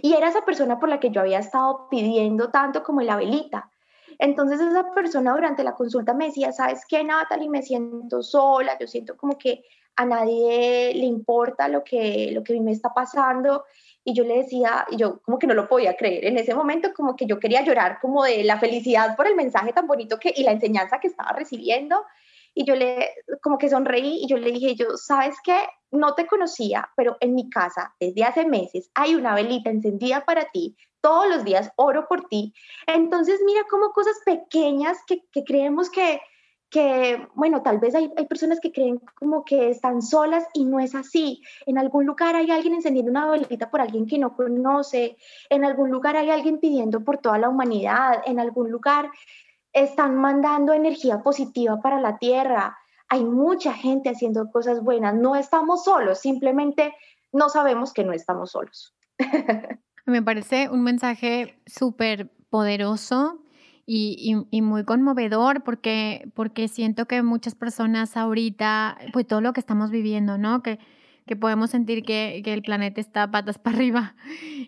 Y 0.00 0.14
era 0.14 0.28
esa 0.28 0.44
persona 0.44 0.78
por 0.78 0.88
la 0.88 1.00
que 1.00 1.10
yo 1.10 1.20
había 1.20 1.38
estado 1.38 1.88
pidiendo 1.90 2.50
tanto 2.50 2.82
como 2.82 3.00
la 3.00 3.16
velita. 3.16 3.70
Entonces 4.18 4.60
esa 4.60 4.92
persona 4.92 5.32
durante 5.32 5.64
la 5.64 5.74
consulta 5.74 6.14
me 6.14 6.26
decía, 6.26 6.52
¿sabes 6.52 6.82
qué, 6.86 7.02
Natalie? 7.02 7.48
Me 7.48 7.62
siento 7.62 8.22
sola, 8.22 8.78
yo 8.78 8.86
siento 8.86 9.16
como 9.16 9.38
que 9.38 9.64
a 9.96 10.04
nadie 10.04 10.92
le 10.94 11.04
importa 11.04 11.68
lo 11.68 11.82
que, 11.82 12.30
lo 12.32 12.42
que 12.42 12.60
me 12.60 12.72
está 12.72 12.90
pasando. 12.94 13.64
Y 14.04 14.14
yo 14.14 14.24
le 14.24 14.38
decía, 14.38 14.84
y 14.90 14.96
yo 14.96 15.20
como 15.22 15.38
que 15.38 15.46
no 15.46 15.54
lo 15.54 15.68
podía 15.68 15.96
creer, 15.96 16.24
en 16.24 16.38
ese 16.38 16.54
momento 16.54 16.92
como 16.94 17.14
que 17.14 17.26
yo 17.26 17.38
quería 17.38 17.62
llorar 17.62 17.98
como 18.00 18.24
de 18.24 18.42
la 18.42 18.58
felicidad 18.58 19.16
por 19.16 19.26
el 19.26 19.36
mensaje 19.36 19.72
tan 19.72 19.86
bonito 19.86 20.18
que, 20.18 20.32
y 20.34 20.42
la 20.42 20.52
enseñanza 20.52 20.98
que 20.98 21.08
estaba 21.08 21.32
recibiendo. 21.32 22.04
Y 22.54 22.64
yo 22.64 22.74
le, 22.74 23.10
como 23.40 23.56
que 23.56 23.70
sonreí 23.70 24.22
y 24.22 24.26
yo 24.26 24.36
le 24.36 24.52
dije, 24.52 24.74
yo, 24.74 24.96
¿sabes 24.96 25.36
qué? 25.42 25.56
No 25.90 26.14
te 26.14 26.26
conocía, 26.26 26.90
pero 26.96 27.16
en 27.20 27.34
mi 27.34 27.48
casa 27.48 27.94
desde 27.98 28.24
hace 28.24 28.44
meses 28.44 28.90
hay 28.94 29.14
una 29.14 29.34
velita 29.34 29.70
encendida 29.70 30.24
para 30.24 30.44
ti. 30.50 30.76
Todos 31.00 31.28
los 31.28 31.44
días 31.44 31.70
oro 31.76 32.06
por 32.08 32.28
ti. 32.28 32.52
Entonces, 32.86 33.40
mira 33.46 33.62
como 33.70 33.92
cosas 33.92 34.16
pequeñas 34.24 34.98
que, 35.06 35.24
que 35.32 35.44
creemos 35.44 35.90
que, 35.90 36.20
que, 36.72 37.28
bueno, 37.34 37.62
tal 37.62 37.78
vez 37.78 37.94
hay, 37.94 38.10
hay, 38.16 38.26
personas 38.26 38.58
que 38.58 38.72
creen 38.72 38.98
como 39.16 39.44
que 39.44 39.68
están 39.68 40.00
solas 40.00 40.46
y 40.54 40.64
no 40.64 40.80
es 40.80 40.94
así. 40.94 41.42
En 41.66 41.76
algún 41.76 42.06
lugar 42.06 42.34
hay 42.34 42.50
alguien 42.50 42.72
encendiendo 42.72 43.10
una 43.10 43.30
velita 43.30 43.70
por 43.70 43.82
alguien 43.82 44.06
que 44.06 44.18
no 44.18 44.34
conoce, 44.34 45.18
en 45.50 45.66
algún 45.66 45.90
lugar 45.90 46.16
hay 46.16 46.30
alguien 46.30 46.58
pidiendo 46.60 47.04
por 47.04 47.18
toda 47.18 47.36
la 47.36 47.50
humanidad, 47.50 48.22
en 48.24 48.40
algún 48.40 48.70
lugar 48.70 49.10
están 49.74 50.16
mandando 50.16 50.72
energía 50.72 51.22
positiva 51.22 51.78
para 51.82 52.00
la 52.00 52.16
tierra. 52.16 52.78
Hay 53.10 53.22
mucha 53.22 53.74
gente 53.74 54.08
haciendo 54.08 54.50
cosas 54.50 54.82
buenas. 54.82 55.14
No 55.14 55.36
estamos 55.36 55.84
solos, 55.84 56.20
simplemente 56.20 56.94
no 57.32 57.50
sabemos 57.50 57.92
que 57.92 58.02
no 58.02 58.14
estamos 58.14 58.52
solos. 58.52 58.94
Me 60.06 60.22
parece 60.22 60.70
un 60.70 60.82
mensaje 60.82 61.60
súper 61.66 62.32
poderoso 62.48 63.42
y, 63.94 64.62
muy 64.62 64.84
conmovedor 64.84 65.62
porque, 65.62 66.30
porque 66.34 66.68
siento 66.68 67.06
que 67.06 67.22
muchas 67.22 67.54
personas 67.54 68.16
ahorita, 68.16 68.96
pues 69.12 69.26
todo 69.26 69.40
lo 69.40 69.52
que 69.52 69.60
estamos 69.60 69.90
viviendo, 69.90 70.38
¿no? 70.38 70.62
Que, 70.62 70.78
que 71.26 71.36
podemos 71.36 71.70
sentir 71.70 72.02
que, 72.02 72.40
que, 72.44 72.52
el 72.54 72.62
planeta 72.62 73.00
está 73.00 73.30
patas 73.30 73.58
para 73.58 73.76
arriba. 73.76 74.14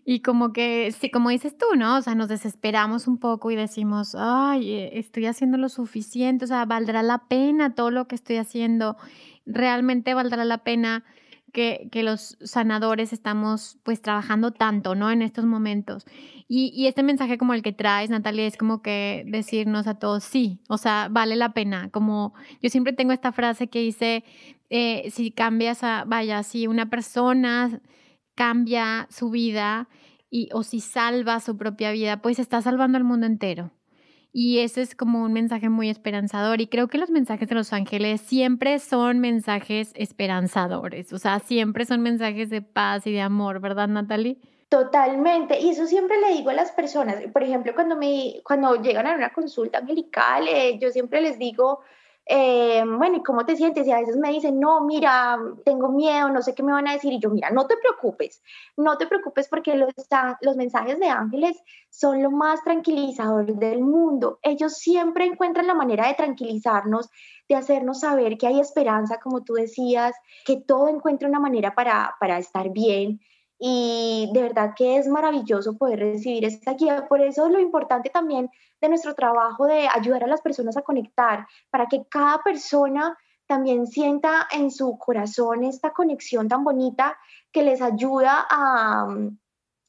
Y 0.06 0.20
como 0.20 0.52
que, 0.52 0.92
sí, 0.92 1.10
como 1.10 1.30
dices 1.30 1.56
tú, 1.56 1.64
¿no? 1.76 1.96
O 1.96 2.02
sea, 2.02 2.14
nos 2.14 2.28
desesperamos 2.28 3.08
un 3.08 3.16
poco 3.16 3.50
y 3.50 3.56
decimos, 3.56 4.14
ay, 4.14 4.70
eh, 4.70 4.98
estoy 4.98 5.24
haciendo 5.24 5.56
lo 5.56 5.70
suficiente, 5.70 6.44
o 6.44 6.48
sea, 6.48 6.66
valdrá 6.66 7.02
la 7.02 7.26
pena 7.26 7.74
todo 7.74 7.90
lo 7.90 8.06
que 8.06 8.14
estoy 8.14 8.36
haciendo, 8.36 8.98
realmente 9.46 10.12
valdrá 10.12 10.44
la 10.44 10.58
pena. 10.58 11.04
Que, 11.54 11.88
los 12.02 12.36
sanadores 12.42 13.12
estamos 13.12 13.78
pues 13.84 14.02
trabajando 14.02 14.50
tanto, 14.50 14.96
¿no? 14.96 15.12
En 15.12 15.22
estos 15.22 15.44
momentos. 15.44 16.04
Y, 16.48 16.72
y, 16.74 16.88
este 16.88 17.04
mensaje 17.04 17.38
como 17.38 17.54
el 17.54 17.62
que 17.62 17.72
traes, 17.72 18.10
Natalia, 18.10 18.44
es 18.44 18.56
como 18.56 18.82
que 18.82 19.24
decirnos 19.28 19.86
a 19.86 19.94
todos, 19.94 20.24
sí, 20.24 20.60
o 20.68 20.78
sea, 20.78 21.08
vale 21.10 21.36
la 21.36 21.54
pena. 21.54 21.90
Como 21.90 22.34
yo 22.60 22.70
siempre 22.70 22.92
tengo 22.92 23.12
esta 23.12 23.30
frase 23.30 23.68
que 23.68 23.78
dice, 23.78 24.24
eh, 24.68 25.10
si 25.12 25.30
cambias 25.30 25.84
a, 25.84 26.04
vaya, 26.06 26.42
si 26.42 26.66
una 26.66 26.90
persona 26.90 27.80
cambia 28.34 29.06
su 29.08 29.30
vida 29.30 29.88
y, 30.30 30.48
o 30.52 30.64
si 30.64 30.80
salva 30.80 31.38
su 31.38 31.56
propia 31.56 31.92
vida, 31.92 32.20
pues 32.20 32.40
está 32.40 32.60
salvando 32.62 32.98
al 32.98 33.04
mundo 33.04 33.26
entero. 33.26 33.70
Y 34.36 34.58
ese 34.58 34.82
es 34.82 34.96
como 34.96 35.22
un 35.22 35.32
mensaje 35.32 35.68
muy 35.68 35.88
esperanzador. 35.88 36.60
Y 36.60 36.66
creo 36.66 36.88
que 36.88 36.98
los 36.98 37.08
mensajes 37.08 37.48
de 37.48 37.54
los 37.54 37.72
ángeles 37.72 38.20
siempre 38.20 38.80
son 38.80 39.20
mensajes 39.20 39.92
esperanzadores. 39.94 41.12
O 41.12 41.20
sea, 41.20 41.38
siempre 41.38 41.86
son 41.86 42.00
mensajes 42.00 42.50
de 42.50 42.60
paz 42.60 43.06
y 43.06 43.12
de 43.12 43.20
amor, 43.20 43.60
¿verdad, 43.60 43.86
Natalie? 43.86 44.38
Totalmente. 44.68 45.60
Y 45.60 45.70
eso 45.70 45.86
siempre 45.86 46.20
le 46.20 46.34
digo 46.34 46.50
a 46.50 46.54
las 46.54 46.72
personas. 46.72 47.18
Por 47.32 47.44
ejemplo, 47.44 47.76
cuando, 47.76 47.94
me, 47.94 48.40
cuando 48.44 48.74
llegan 48.82 49.06
a 49.06 49.14
una 49.14 49.32
consulta 49.32 49.78
angelical, 49.78 50.48
eh, 50.48 50.80
yo 50.80 50.90
siempre 50.90 51.20
les 51.20 51.38
digo, 51.38 51.82
eh, 52.26 52.82
bueno, 52.86 53.18
¿y 53.18 53.22
cómo 53.22 53.44
te 53.44 53.56
sientes? 53.56 53.86
Y 53.86 53.92
a 53.92 54.00
veces 54.00 54.16
me 54.16 54.30
dicen, 54.30 54.58
no, 54.58 54.80
mira, 54.80 55.38
tengo 55.64 55.90
miedo, 55.90 56.30
no 56.30 56.40
sé 56.40 56.54
qué 56.54 56.62
me 56.62 56.72
van 56.72 56.88
a 56.88 56.94
decir. 56.94 57.12
Y 57.12 57.20
yo, 57.20 57.30
mira, 57.30 57.50
no 57.50 57.66
te 57.66 57.76
preocupes, 57.76 58.42
no 58.76 58.96
te 58.96 59.06
preocupes 59.06 59.48
porque 59.48 59.74
los, 59.74 59.92
mensajes 60.56 60.98
de 60.98 61.08
ángeles 61.08 61.62
son 61.90 62.22
lo 62.22 62.30
más 62.30 62.62
tranquilizador 62.64 63.54
del 63.56 63.80
mundo. 63.80 64.38
Ellos 64.42 64.78
siempre 64.78 65.26
encuentran 65.26 65.66
la 65.66 65.74
manera 65.74 66.08
de 66.08 66.14
tranquilizarnos, 66.14 67.10
de 67.48 67.56
hacernos 67.56 68.00
saber 68.00 68.38
que 68.38 68.46
hay 68.46 68.58
esperanza, 68.58 69.20
como 69.20 69.44
tú 69.44 69.54
decías, 69.54 70.14
que 70.46 70.56
todo 70.56 70.88
encuentra 70.88 71.28
una 71.28 71.40
manera 71.40 71.74
para, 71.74 72.16
para 72.20 72.38
estar 72.38 72.70
bien 72.70 73.20
y 73.58 74.30
de 74.32 74.42
verdad 74.42 74.74
que 74.76 74.96
es 74.96 75.08
maravilloso 75.08 75.76
poder 75.78 76.00
recibir 76.00 76.44
esta 76.44 76.74
guía. 76.74 77.06
Por 77.08 77.20
eso 77.20 77.48
lo 77.48 77.60
importante 77.60 78.10
también 78.10 78.50
nuestro 78.88 79.14
trabajo 79.14 79.66
de 79.66 79.88
ayudar 79.88 80.24
a 80.24 80.28
las 80.28 80.42
personas 80.42 80.76
a 80.76 80.82
conectar, 80.82 81.46
para 81.70 81.86
que 81.86 82.06
cada 82.08 82.42
persona 82.42 83.16
también 83.46 83.86
sienta 83.86 84.48
en 84.50 84.70
su 84.70 84.96
corazón 84.98 85.64
esta 85.64 85.92
conexión 85.92 86.48
tan 86.48 86.64
bonita 86.64 87.18
que 87.52 87.62
les 87.62 87.82
ayuda 87.82 88.46
a, 88.50 89.06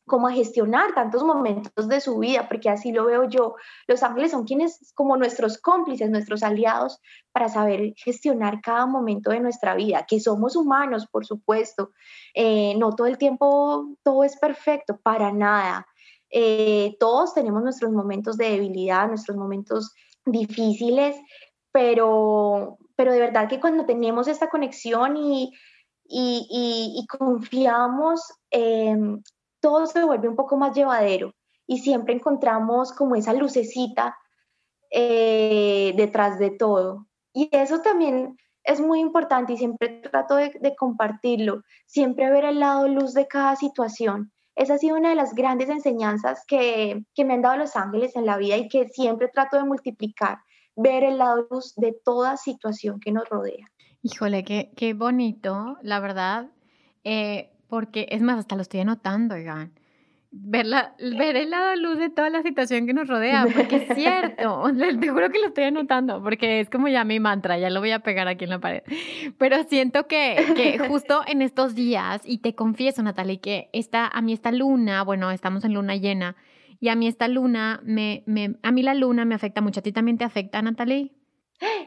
como 0.05 0.27
a 0.27 0.31
gestionar 0.31 0.93
tantos 0.93 1.23
momentos 1.23 1.87
de 1.87 1.99
su 1.99 2.19
vida, 2.19 2.47
porque 2.47 2.69
así 2.69 2.91
lo 2.91 3.05
veo 3.05 3.23
yo. 3.25 3.55
Los 3.87 4.03
ángeles 4.03 4.31
son 4.31 4.45
quienes, 4.45 4.93
como 4.93 5.17
nuestros 5.17 5.57
cómplices, 5.57 6.09
nuestros 6.09 6.43
aliados, 6.43 7.01
para 7.31 7.49
saber 7.49 7.93
gestionar 7.95 8.61
cada 8.61 8.85
momento 8.85 9.31
de 9.31 9.39
nuestra 9.39 9.73
vida, 9.73 10.05
que 10.07 10.19
somos 10.19 10.55
humanos, 10.55 11.07
por 11.07 11.25
supuesto. 11.25 11.91
Eh, 12.33 12.75
no 12.77 12.93
todo 12.93 13.07
el 13.07 13.17
tiempo 13.17 13.87
todo 14.03 14.23
es 14.23 14.37
perfecto, 14.37 14.99
para 15.01 15.31
nada. 15.31 15.87
Eh, 16.29 16.95
todos 16.99 17.33
tenemos 17.33 17.63
nuestros 17.63 17.91
momentos 17.91 18.37
de 18.37 18.51
debilidad, 18.51 19.07
nuestros 19.07 19.37
momentos 19.37 19.93
difíciles, 20.25 21.15
pero, 21.71 22.77
pero 22.95 23.13
de 23.13 23.19
verdad 23.19 23.47
que 23.47 23.59
cuando 23.59 23.85
tenemos 23.85 24.27
esta 24.27 24.49
conexión 24.49 25.17
y, 25.17 25.51
confiamos, 27.07 28.21
todo 29.59 29.85
se 29.85 30.03
vuelve 30.03 30.29
un 30.29 30.35
poco 30.35 30.57
más 30.57 30.75
llevadero 30.75 31.33
y 31.67 31.79
siempre 31.79 32.13
encontramos 32.13 32.93
como 32.93 33.15
esa 33.15 33.33
lucecita 33.33 34.17
eh, 34.91 35.93
detrás 35.95 36.39
de 36.39 36.51
todo. 36.51 37.07
Y 37.33 37.49
eso 37.51 37.81
también 37.81 38.37
es 38.63 38.79
muy 38.79 38.99
importante 38.99 39.53
y 39.53 39.57
siempre 39.57 40.01
trato 40.01 40.35
de, 40.35 40.75
compartirlo, 40.77 41.63
siempre 41.85 42.29
ver 42.29 42.45
el 42.45 42.59
lado 42.59 42.87
luz 42.87 43.13
de 43.13 43.27
cada 43.27 43.55
situación. 43.55 44.31
Esa 44.55 44.75
ha 44.75 44.77
sido 44.77 44.97
una 44.97 45.09
de 45.09 45.15
las 45.15 45.35
grandes 45.35 45.69
enseñanzas 45.69 46.43
que, 46.47 47.03
que 47.13 47.25
me 47.25 47.33
han 47.33 47.41
dado 47.41 47.57
los 47.57 47.75
ángeles 47.75 48.15
en 48.15 48.25
la 48.25 48.37
vida 48.37 48.57
y 48.57 48.69
que 48.69 48.87
siempre 48.87 49.27
trato 49.27 49.57
de 49.57 49.65
multiplicar, 49.65 50.39
ver 50.75 51.03
el 51.03 51.17
lado 51.17 51.47
luz 51.49 51.73
de 51.75 51.95
toda 52.03 52.37
situación 52.37 52.99
que 52.99 53.11
nos 53.11 53.27
rodea. 53.29 53.69
Híjole, 54.01 54.43
qué, 54.43 54.71
qué 54.75 54.93
bonito, 54.93 55.77
la 55.81 55.99
verdad. 55.99 56.51
Eh, 57.03 57.51
porque 57.67 58.07
es 58.09 58.21
más, 58.21 58.39
hasta 58.39 58.55
lo 58.55 58.61
estoy 58.61 58.79
anotando, 58.81 59.35
oigan. 59.35 59.73
Ver, 60.37 60.65
la, 60.65 60.93
ver 60.99 61.37
el 61.37 61.49
lado 61.49 61.75
luz 61.77 61.97
de 61.97 62.09
toda 62.09 62.29
la 62.29 62.43
situación 62.43 62.85
que 62.85 62.93
nos 62.93 63.07
rodea, 63.07 63.47
porque 63.55 63.77
es 63.77 63.87
cierto, 63.95 64.63
te 64.77 65.09
juro 65.09 65.29
que 65.29 65.39
lo 65.39 65.47
estoy 65.47 65.63
anotando, 65.63 66.21
porque 66.21 66.59
es 66.59 66.69
como 66.69 66.89
ya 66.89 67.05
mi 67.05 67.21
mantra, 67.21 67.57
ya 67.57 67.69
lo 67.69 67.79
voy 67.79 67.91
a 67.91 67.99
pegar 67.99 68.27
aquí 68.27 68.43
en 68.43 68.49
la 68.49 68.59
pared. 68.59 68.83
Pero 69.37 69.63
siento 69.63 70.07
que, 70.07 70.35
que 70.55 70.77
justo 70.77 71.21
en 71.25 71.41
estos 71.41 71.73
días, 71.73 72.21
y 72.25 72.39
te 72.39 72.53
confieso, 72.53 73.01
Natalie, 73.01 73.39
que 73.39 73.69
esta, 73.71 74.07
a 74.07 74.21
mí 74.21 74.33
esta 74.33 74.51
luna, 74.51 75.03
bueno, 75.03 75.31
estamos 75.31 75.63
en 75.63 75.73
luna 75.73 75.95
llena, 75.95 76.35
y 76.81 76.89
a 76.89 76.95
mí 76.95 77.07
esta 77.07 77.29
luna, 77.29 77.79
me, 77.83 78.23
me, 78.25 78.55
a 78.61 78.71
mí 78.71 78.83
la 78.83 78.93
luna 78.93 79.23
me 79.23 79.35
afecta 79.35 79.61
mucho. 79.61 79.79
¿A 79.79 79.83
ti 79.83 79.93
también 79.93 80.17
te 80.17 80.25
afecta, 80.25 80.61
Natalie? 80.61 81.13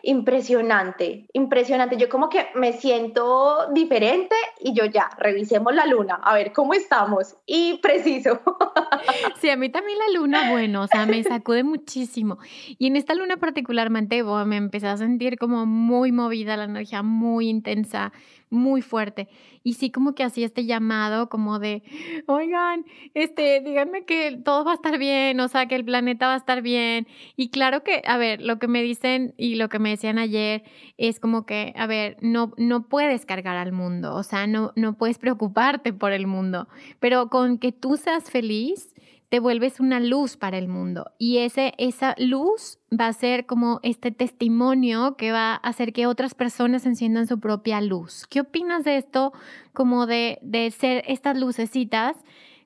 Impresionante, 0.03 1.27
impresionante. 1.35 1.97
Yo 1.97 2.09
como 2.09 2.29
que 2.31 2.47
me 2.55 2.73
siento 2.73 3.71
diferente 3.73 4.35
y 4.61 4.73
yo 4.73 4.87
ya, 4.87 5.11
revisemos 5.19 5.75
la 5.75 5.87
luna, 5.87 6.15
a 6.15 6.35
ver 6.35 6.53
cómo 6.53 6.75
estamos. 6.75 7.37
Y 7.47 7.79
preciso. 7.79 8.41
Sí, 9.41 9.49
a 9.49 9.57
mí 9.57 9.71
también 9.71 9.99
la 9.99 10.19
luna, 10.19 10.51
bueno, 10.51 10.83
o 10.83 10.87
sea, 10.89 11.07
me 11.07 11.23
sacude 11.23 11.63
muchísimo. 11.63 12.39
Y 12.79 12.89
en 12.89 12.97
esta 12.97 13.15
luna 13.15 13.37
particularmente, 13.37 14.23
me 14.23 14.57
empecé 14.57 14.89
a 14.89 14.97
sentir 14.97 15.39
como 15.39 15.65
muy 15.65 16.11
movida, 16.11 16.57
la 16.57 16.65
energía 16.65 17.03
muy 17.03 17.49
intensa, 17.49 18.13
muy 18.51 18.83
fuerte. 18.83 19.29
Y 19.63 19.75
sí 19.75 19.91
como 19.91 20.15
que 20.15 20.25
hacía 20.25 20.47
este 20.47 20.65
llamado 20.65 21.29
como 21.29 21.59
de, 21.59 21.83
oigan, 22.27 22.85
este, 23.15 23.61
díganme 23.61 24.05
que 24.05 24.39
todo 24.45 24.65
va 24.65 24.73
a 24.73 24.75
estar 24.75 24.99
bien, 24.99 25.41
o 25.41 25.49
sea, 25.49 25.67
que 25.67 25.75
el 25.75 25.85
planeta 25.85 26.27
va 26.27 26.35
a 26.35 26.39
estar 26.39 26.63
bien. 26.63 27.07
Y 27.37 27.51
claro 27.51 27.83
que, 27.83 28.03
a 28.07 28.17
ver, 28.17 28.41
lo 28.41 28.59
que 28.59 28.69
me 28.69 28.83
dicen 28.83 29.35
y 29.37 29.57
lo 29.57 29.69
que 29.69 29.79
me 29.79 29.91
decían 29.91 30.19
ayer 30.19 30.63
es 30.97 31.21
como 31.21 31.45
que, 31.45 31.75
a 31.77 31.87
ver, 31.87 32.17
no, 32.21 32.53
no 32.57 32.89
puedes 32.89 33.27
cargar 33.27 33.57
al 33.57 33.73
mundo, 33.73 34.15
o 34.15 34.23
sea, 34.23 34.47
no, 34.47 34.73
no 34.77 34.95
puedes 34.97 35.19
preocuparte 35.19 35.93
por 35.93 36.13
el 36.13 36.27
mundo, 36.27 36.69
pero 37.01 37.29
con 37.29 37.59
que 37.59 37.73
tú 37.73 37.97
seas 37.97 38.31
feliz, 38.31 38.95
te 39.29 39.41
vuelves 39.41 39.79
una 39.79 40.01
luz 40.01 40.37
para 40.37 40.57
el 40.57 40.69
mundo 40.69 41.13
y 41.19 41.39
ese, 41.39 41.75
esa 41.77 42.15
luz 42.19 42.79
va 42.91 43.09
a 43.09 43.13
ser 43.13 43.45
como 43.47 43.81
este 43.83 44.11
testimonio 44.11 45.17
que 45.17 45.33
va 45.33 45.53
a 45.53 45.57
hacer 45.57 45.93
que 45.93 46.07
otras 46.07 46.35
personas 46.35 46.87
enciendan 46.87 47.27
su 47.27 47.39
propia 47.39 47.81
luz. 47.81 48.27
¿Qué 48.29 48.41
opinas 48.41 48.85
de 48.85 48.97
esto 48.97 49.33
como 49.75 50.07
de, 50.07 50.39
de 50.43 50.71
ser 50.71 51.05
estas 51.07 51.39
lucecitas? 51.39 52.17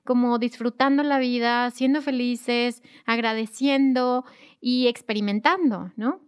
como 0.05 0.37
disfrutando 0.37 1.01
la 1.01 1.17
vida, 1.17 1.71
siendo 1.71 2.01
felices, 2.01 2.83
agradeciendo 3.05 4.25
y 4.59 4.87
experimentando, 4.87 5.91
¿no? 5.95 6.19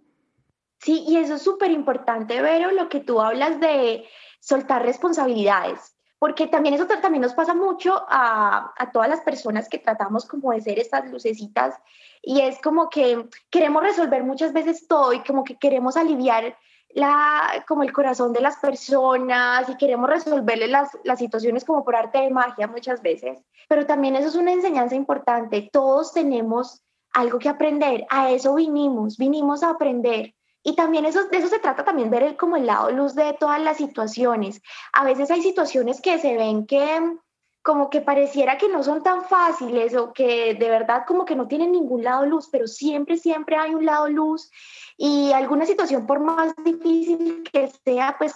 Sí, 0.80 1.04
y 1.08 1.18
eso 1.18 1.36
es 1.36 1.42
súper 1.42 1.72
importante, 1.72 2.42
Vero, 2.42 2.72
lo 2.72 2.90
que 2.90 3.02
tú 3.02 3.20
hablas 3.20 3.60
de 3.60 4.06
soltar 4.40 4.84
responsabilidades 4.84 5.95
porque 6.20 6.48
también 6.48 6.76
eso 6.76 6.88
también 6.88 7.22
nos 7.22 7.34
pasa 7.34 7.54
mucho 7.54 8.06
a, 8.08 8.74
a, 8.78 8.92
todas 8.92 9.10
las 9.10 9.22
personas 9.22 9.70
que 9.70 9.78
tratamos 9.78 10.26
como 10.26 10.52
de 10.52 10.62
ser 10.62 10.80
estas 10.80 11.10
lucecitas 11.12 11.76
y 12.22 12.42
es 12.42 12.60
como 12.62 12.90
que 12.90 13.28
queremos 13.50 13.84
resolver 13.84 14.24
muchas 14.24 14.54
veces 14.54 14.88
todo 14.88 15.14
y 15.14 15.20
como 15.24 15.44
que 15.44 15.58
queremos 15.58 15.98
aliviar 15.98 16.58
la, 16.96 17.66
como 17.68 17.84
el 17.84 17.92
corazón 17.92 18.32
de 18.32 18.40
las 18.40 18.56
personas 18.58 19.70
y 19.70 19.76
queremos 19.76 20.10
resolverle 20.10 20.68
las, 20.68 20.98
las 21.04 21.20
situaciones 21.20 21.66
como 21.66 21.84
por 21.84 21.96
arte 21.96 22.20
de 22.20 22.30
magia 22.30 22.68
muchas 22.68 23.02
veces, 23.02 23.44
pero 23.68 23.86
también 23.86 24.16
eso 24.16 24.30
es 24.30 24.36
una 24.36 24.54
enseñanza 24.54 24.96
importante, 24.96 25.70
todos 25.72 26.14
tenemos 26.14 26.82
algo 27.12 27.38
que 27.38 27.50
aprender, 27.50 28.06
a 28.10 28.32
eso 28.32 28.56
vinimos, 28.56 29.18
vinimos 29.18 29.62
a 29.62 29.72
aprender 29.72 30.34
y 30.68 30.76
también 30.76 31.06
eso, 31.06 31.26
de 31.26 31.38
eso 31.38 31.48
se 31.48 31.60
trata 31.60 31.86
también 31.86 32.10
ver 32.10 32.24
el, 32.24 32.38
como 32.38 32.58
el 32.58 32.66
lado 32.66 32.90
luz 32.90 33.14
de 33.14 33.34
todas 33.40 33.62
las 33.62 33.78
situaciones. 33.78 34.64
A 34.94 35.06
veces 35.06 35.30
hay 35.30 35.44
situaciones 35.44 36.02
que 36.02 36.18
se 36.18 36.36
ven 36.36 36.66
que 36.66 37.18
como 37.62 37.92
que 37.92 38.02
pareciera 38.02 38.58
que 38.58 38.68
no 38.68 38.82
son 38.82 39.04
tan 39.04 39.26
fáciles 39.26 39.96
o 39.96 40.12
que 40.12 40.56
de 40.56 40.70
verdad 40.70 41.04
como 41.08 41.24
que 41.24 41.36
no 41.36 41.48
tienen 41.48 41.72
ningún 41.72 42.04
lado 42.04 42.26
luz, 42.26 42.50
pero 42.52 42.66
siempre, 42.66 43.18
siempre 43.18 43.56
hay 43.58 43.76
un 43.76 43.86
lado 43.86 44.10
luz 44.10 44.50
y 44.98 45.32
alguna 45.34 45.68
situación 45.68 46.08
por 46.08 46.20
más 46.20 46.56
difícil 46.64 47.44
que 47.52 47.72
sea, 47.84 48.16
pues 48.18 48.34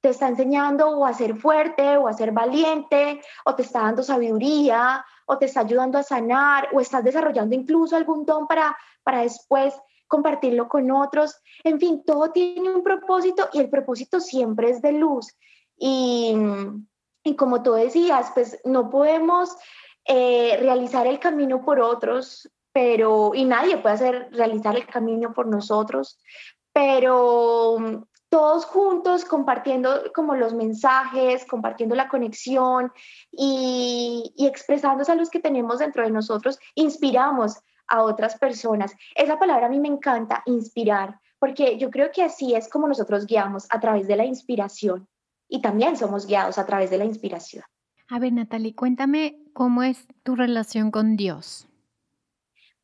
te 0.00 0.08
está 0.08 0.26
enseñando 0.26 0.90
o 0.90 1.06
a 1.06 1.14
ser 1.14 1.36
fuerte 1.36 1.96
o 1.96 2.08
a 2.08 2.12
ser 2.12 2.32
valiente 2.32 3.20
o 3.44 3.54
te 3.54 3.62
está 3.62 3.82
dando 3.82 4.02
sabiduría 4.02 5.04
o 5.26 5.38
te 5.38 5.46
está 5.46 5.60
ayudando 5.60 5.96
a 5.96 6.02
sanar 6.02 6.70
o 6.72 6.80
estás 6.80 7.04
desarrollando 7.04 7.54
incluso 7.54 7.94
algún 7.94 8.26
don 8.26 8.48
para, 8.48 8.76
para 9.04 9.20
después 9.20 9.74
compartirlo 10.12 10.68
con 10.68 10.90
otros. 10.90 11.40
En 11.64 11.80
fin, 11.80 12.04
todo 12.04 12.32
tiene 12.32 12.68
un 12.68 12.82
propósito 12.82 13.48
y 13.54 13.60
el 13.60 13.70
propósito 13.70 14.20
siempre 14.20 14.68
es 14.68 14.82
de 14.82 14.92
luz. 14.92 15.34
Y, 15.78 16.36
y 17.24 17.34
como 17.34 17.62
tú 17.62 17.72
decías, 17.72 18.30
pues 18.34 18.60
no 18.64 18.90
podemos 18.90 19.56
eh, 20.04 20.58
realizar 20.60 21.06
el 21.06 21.18
camino 21.18 21.64
por 21.64 21.80
otros, 21.80 22.46
pero, 22.74 23.32
y 23.34 23.46
nadie 23.46 23.78
puede 23.78 23.94
hacer 23.94 24.28
realizar 24.32 24.76
el 24.76 24.86
camino 24.86 25.32
por 25.32 25.46
nosotros, 25.46 26.18
pero 26.74 28.06
todos 28.28 28.66
juntos 28.66 29.24
compartiendo 29.24 30.12
como 30.14 30.34
los 30.34 30.52
mensajes, 30.52 31.46
compartiendo 31.46 31.94
la 31.94 32.08
conexión 32.08 32.92
y, 33.30 34.30
y 34.36 34.46
expresando 34.46 35.04
a 35.10 35.14
los 35.14 35.30
que 35.30 35.40
tenemos 35.40 35.78
dentro 35.78 36.04
de 36.04 36.10
nosotros, 36.10 36.58
inspiramos 36.74 37.62
a 37.88 38.02
otras 38.02 38.38
personas. 38.38 38.94
Esa 39.14 39.38
palabra 39.38 39.66
a 39.66 39.70
mí 39.70 39.80
me 39.80 39.88
encanta, 39.88 40.42
inspirar, 40.46 41.18
porque 41.38 41.78
yo 41.78 41.90
creo 41.90 42.10
que 42.12 42.22
así 42.22 42.54
es 42.54 42.68
como 42.68 42.88
nosotros 42.88 43.26
guiamos 43.26 43.66
a 43.70 43.80
través 43.80 44.06
de 44.06 44.16
la 44.16 44.24
inspiración 44.24 45.08
y 45.48 45.60
también 45.60 45.96
somos 45.96 46.26
guiados 46.26 46.58
a 46.58 46.66
través 46.66 46.90
de 46.90 46.98
la 46.98 47.04
inspiración. 47.04 47.64
A 48.08 48.18
ver, 48.18 48.32
Natalie, 48.32 48.74
cuéntame 48.74 49.38
cómo 49.52 49.82
es 49.82 50.06
tu 50.22 50.36
relación 50.36 50.90
con 50.90 51.16
Dios. 51.16 51.68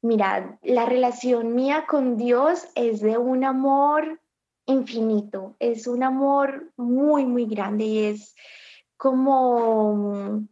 Mira, 0.01 0.59
la 0.62 0.86
relación 0.86 1.55
mía 1.55 1.86
con 1.88 2.16
Dios 2.16 2.68
es 2.74 3.01
de 3.01 3.18
un 3.18 3.44
amor 3.44 4.20
infinito, 4.66 5.57
es 5.59 5.86
un 5.86 6.03
amor 6.03 6.72
muy, 6.76 7.24
muy 7.24 7.46
grande 7.46 7.84
y 7.84 7.99
es 8.05 8.34
como 8.96 10.46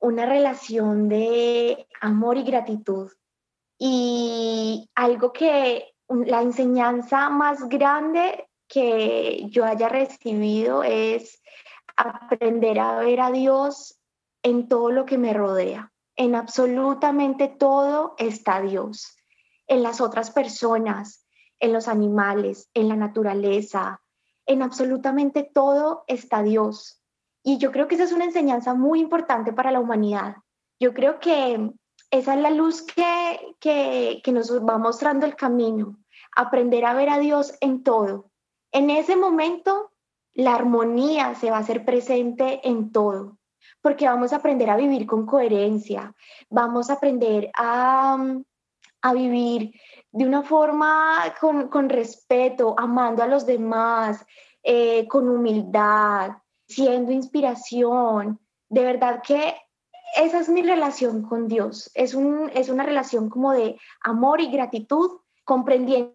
una 0.00 0.26
relación 0.26 1.08
de 1.08 1.86
amor 2.00 2.36
y 2.36 2.42
gratitud. 2.42 3.10
Y 3.84 4.88
algo 4.94 5.32
que 5.32 5.92
la 6.08 6.40
enseñanza 6.40 7.28
más 7.30 7.68
grande 7.68 8.48
que 8.68 9.46
yo 9.48 9.64
haya 9.64 9.88
recibido 9.88 10.84
es 10.84 11.42
aprender 11.96 12.78
a 12.78 13.00
ver 13.00 13.20
a 13.20 13.32
Dios 13.32 13.98
en 14.44 14.68
todo 14.68 14.92
lo 14.92 15.04
que 15.04 15.18
me 15.18 15.32
rodea. 15.32 15.90
En 16.14 16.36
absolutamente 16.36 17.48
todo 17.48 18.14
está 18.18 18.60
Dios. 18.60 19.16
En 19.66 19.82
las 19.82 20.00
otras 20.00 20.30
personas, 20.30 21.26
en 21.58 21.72
los 21.72 21.88
animales, 21.88 22.70
en 22.74 22.86
la 22.86 22.94
naturaleza, 22.94 24.00
en 24.46 24.62
absolutamente 24.62 25.42
todo 25.42 26.04
está 26.06 26.44
Dios. 26.44 27.02
Y 27.42 27.58
yo 27.58 27.72
creo 27.72 27.88
que 27.88 27.96
esa 27.96 28.04
es 28.04 28.12
una 28.12 28.26
enseñanza 28.26 28.74
muy 28.74 29.00
importante 29.00 29.52
para 29.52 29.72
la 29.72 29.80
humanidad. 29.80 30.36
Yo 30.78 30.94
creo 30.94 31.18
que 31.18 31.72
esa 32.12 32.34
es 32.34 32.40
la 32.40 32.50
luz 32.50 32.82
que, 32.82 33.56
que, 34.22 34.32
nos 34.32 34.52
va 34.64 34.76
mostrando 34.76 35.24
el 35.24 35.34
camino, 35.34 35.96
aprender 36.36 36.84
a 36.84 36.92
ver 36.92 37.08
a 37.08 37.18
Dios 37.18 37.54
en 37.60 37.82
todo. 37.82 38.30
En 38.70 38.90
ese 38.90 39.16
momento, 39.16 39.90
la 40.34 40.54
armonía 40.54 41.34
se 41.34 41.50
va 41.50 41.56
a 41.56 41.60
hacer 41.60 41.86
presente 41.86 42.60
en 42.68 42.92
todo, 42.92 43.38
porque 43.80 44.06
vamos 44.06 44.32
a 44.32 44.36
aprender 44.36 44.68
a 44.68 44.76
vivir 44.76 45.06
con 45.06 45.24
coherencia, 45.24 46.14
vamos 46.50 46.90
a 46.90 46.94
aprender 46.94 47.50
a, 47.56 48.18
a 49.00 49.12
vivir 49.14 49.72
de 50.10 50.26
una 50.26 50.42
forma 50.42 51.34
con, 51.40 51.68
con, 51.68 51.88
respeto, 51.88 52.74
amando 52.78 53.22
a 53.22 53.26
los 53.26 53.46
demás, 53.46 54.22
eh, 54.62 55.08
con 55.08 55.30
humildad, 55.30 56.32
siendo 56.68 57.10
inspiración. 57.10 58.38
De 58.68 58.84
verdad 58.84 59.22
que 59.22 59.54
esa 60.16 60.40
es 60.40 60.48
mi 60.48 60.62
relación 60.62 61.22
con 61.22 61.48
Dios. 61.48 61.90
Es, 61.94 62.14
un, 62.14 62.50
es 62.54 62.68
una 62.68 62.84
relación 62.84 63.28
como 63.28 63.52
de 63.52 63.78
amor 64.02 64.40
y 64.40 64.50
gratitud, 64.50 65.20
comprendiendo 65.44 66.14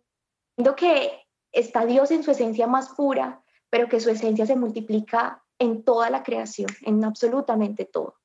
que 0.76 1.12
está 1.52 1.86
Dios 1.86 2.12
en 2.12 2.24
su 2.24 2.32
esencia 2.32 2.68
más 2.68 2.90
pura, 2.90 3.42
pero 3.70 3.88
que 3.88 4.00
su 4.00 4.10
esencia 4.10 4.46
se 4.46 4.56
multiplica 4.56 5.44
en 5.60 5.84
toda 5.84 6.10
la 6.10 6.24
creación, 6.24 6.70
en 6.84 7.04
absolutamente 7.04 7.86
todo. 7.86 8.16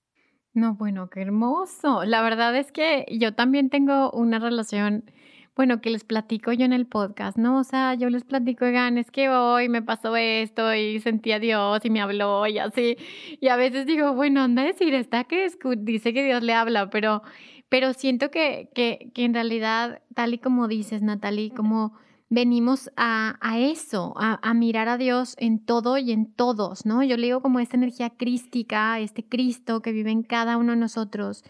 No, 0.54 0.74
bueno, 0.74 1.08
qué 1.08 1.22
hermoso. 1.22 2.04
La 2.04 2.20
verdad 2.20 2.54
es 2.56 2.72
que 2.72 3.06
yo 3.10 3.34
también 3.34 3.70
tengo 3.70 4.10
una 4.10 4.38
relación 4.38 5.10
bueno, 5.55 5.80
que 5.82 5.90
les 5.90 6.05
platico 6.05 6.53
yo 6.53 6.64
en 6.64 6.72
el 6.72 6.86
podcast, 6.86 7.36
¿no? 7.36 7.59
O 7.59 7.64
sea, 7.64 7.94
yo 7.94 8.09
les 8.09 8.24
platico, 8.24 8.64
oigan, 8.64 8.96
es 8.96 9.11
que 9.11 9.28
hoy 9.28 9.68
me 9.68 9.82
pasó 9.82 10.16
esto 10.16 10.74
y 10.74 10.98
sentí 11.00 11.32
a 11.32 11.38
Dios 11.38 11.80
y 11.84 11.90
me 11.90 12.00
habló 12.00 12.46
y 12.46 12.59
así. 12.59 12.96
Y 13.40 13.48
a 13.48 13.57
veces 13.57 13.86
digo, 13.86 14.14
bueno, 14.14 14.42
anda 14.42 14.62
a 14.62 14.66
decir, 14.66 14.94
está 14.94 15.24
que 15.24 15.48
dice 15.78 16.14
que 16.14 16.24
Dios 16.24 16.42
le 16.42 16.55
habla, 16.55 16.88
pero, 16.88 17.22
pero 17.68 17.92
siento 17.92 18.30
que, 18.30 18.70
que, 18.74 19.11
que 19.14 19.24
en 19.24 19.34
realidad, 19.34 20.00
tal 20.14 20.34
y 20.34 20.38
como 20.38 20.68
dices, 20.68 21.03
Natalie, 21.03 21.50
como 21.50 21.92
venimos 22.30 22.90
a, 22.96 23.36
a 23.42 23.59
eso, 23.59 24.14
a, 24.16 24.40
a, 24.42 24.55
mirar 24.55 24.88
a 24.88 24.96
Dios 24.96 25.34
en 25.38 25.62
todo 25.62 25.98
y 25.98 26.12
en 26.12 26.32
todos, 26.32 26.86
¿no? 26.86 27.03
Yo 27.03 27.18
le 27.18 27.26
digo 27.26 27.42
como 27.42 27.61
esta 27.61 27.76
energía 27.76 28.09
crística, 28.09 28.98
este 29.00 29.22
Cristo 29.22 29.82
que 29.82 29.92
vive 29.92 30.12
en 30.12 30.22
cada 30.22 30.57
uno 30.57 30.72
de 30.72 30.78
nosotros 30.78 31.44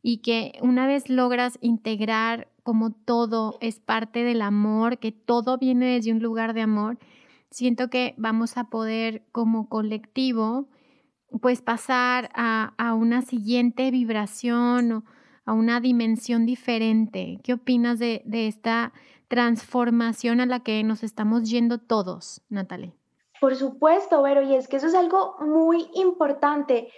y 0.00 0.18
que 0.18 0.52
una 0.62 0.86
vez 0.86 1.10
logras 1.10 1.58
integrar 1.60 2.46
como 2.68 2.90
todo 2.90 3.56
es 3.62 3.80
parte 3.80 4.24
del 4.24 4.42
amor, 4.42 4.98
que 4.98 5.10
todo 5.10 5.56
viene 5.56 5.94
desde 5.94 6.12
un 6.12 6.20
lugar 6.22 6.52
de 6.52 6.60
amor, 6.60 6.98
siento 7.50 7.88
que 7.88 8.12
vamos 8.18 8.58
a 8.58 8.64
poder 8.64 9.22
como 9.32 9.70
colectivo 9.70 10.68
pues 11.40 11.62
pasar 11.62 12.28
a, 12.34 12.92
una 12.92 13.22
siguiente 13.22 13.90
vibración 13.90 14.92
o 14.92 15.04
a 15.46 15.54
una 15.54 15.80
dimensión 15.80 16.44
diferente. 16.44 17.38
¿Qué 17.42 17.54
opinas 17.54 17.98
de, 17.98 18.20
de 18.26 18.48
esta 18.48 18.92
transformación 19.28 20.38
a 20.42 20.44
la 20.44 20.60
que 20.60 20.84
nos 20.84 21.02
estamos 21.02 21.48
yendo 21.48 21.78
todos, 21.78 22.42
Natalie? 22.50 22.92
Por 23.40 23.56
supuesto, 23.56 24.20
Vero, 24.20 24.42
y 24.42 24.54
es 24.54 24.68
que 24.68 24.76
eso 24.76 24.88
es 24.88 24.94
algo 24.94 25.36
muy 25.40 25.88
importante. 25.94 26.88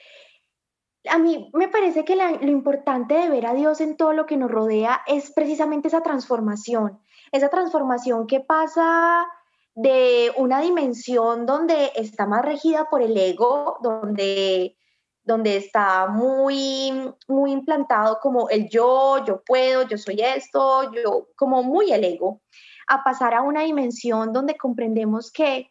A 1.08 1.18
mí 1.18 1.50
me 1.54 1.68
parece 1.68 2.04
que 2.04 2.16
lo 2.16 2.50
importante 2.50 3.14
de 3.14 3.30
ver 3.30 3.46
a 3.46 3.54
Dios 3.54 3.80
en 3.80 3.96
todo 3.96 4.12
lo 4.12 4.26
que 4.26 4.36
nos 4.36 4.50
rodea 4.50 5.02
es 5.06 5.32
precisamente 5.32 5.88
esa 5.88 6.02
transformación, 6.02 7.00
esa 7.32 7.48
transformación 7.48 8.26
que 8.26 8.40
pasa 8.40 9.26
de 9.74 10.32
una 10.36 10.60
dimensión 10.60 11.46
donde 11.46 11.92
está 11.94 12.26
más 12.26 12.44
regida 12.44 12.90
por 12.90 13.02
el 13.02 13.16
ego, 13.16 13.78
donde, 13.82 14.76
donde 15.22 15.56
está 15.56 16.06
muy, 16.08 16.92
muy 17.28 17.52
implantado 17.52 18.18
como 18.20 18.50
el 18.50 18.68
yo, 18.68 19.24
yo 19.24 19.42
puedo, 19.42 19.84
yo 19.88 19.96
soy 19.96 20.20
esto, 20.20 20.92
yo, 20.92 21.28
como 21.34 21.62
muy 21.62 21.92
el 21.92 22.04
ego, 22.04 22.42
a 22.88 23.02
pasar 23.04 23.34
a 23.34 23.42
una 23.42 23.62
dimensión 23.62 24.32
donde 24.32 24.56
comprendemos 24.56 25.30
que 25.30 25.70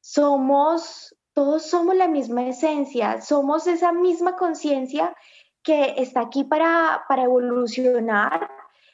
somos, 0.00 1.14
todos 1.32 1.66
somos 1.66 1.94
la 1.94 2.08
misma 2.08 2.46
esencia, 2.46 3.20
somos 3.20 3.66
esa 3.66 3.92
misma 3.92 4.36
conciencia 4.36 5.14
que 5.62 5.94
está 5.98 6.22
aquí 6.22 6.44
para, 6.44 7.04
para 7.08 7.24
evolucionar 7.24 8.50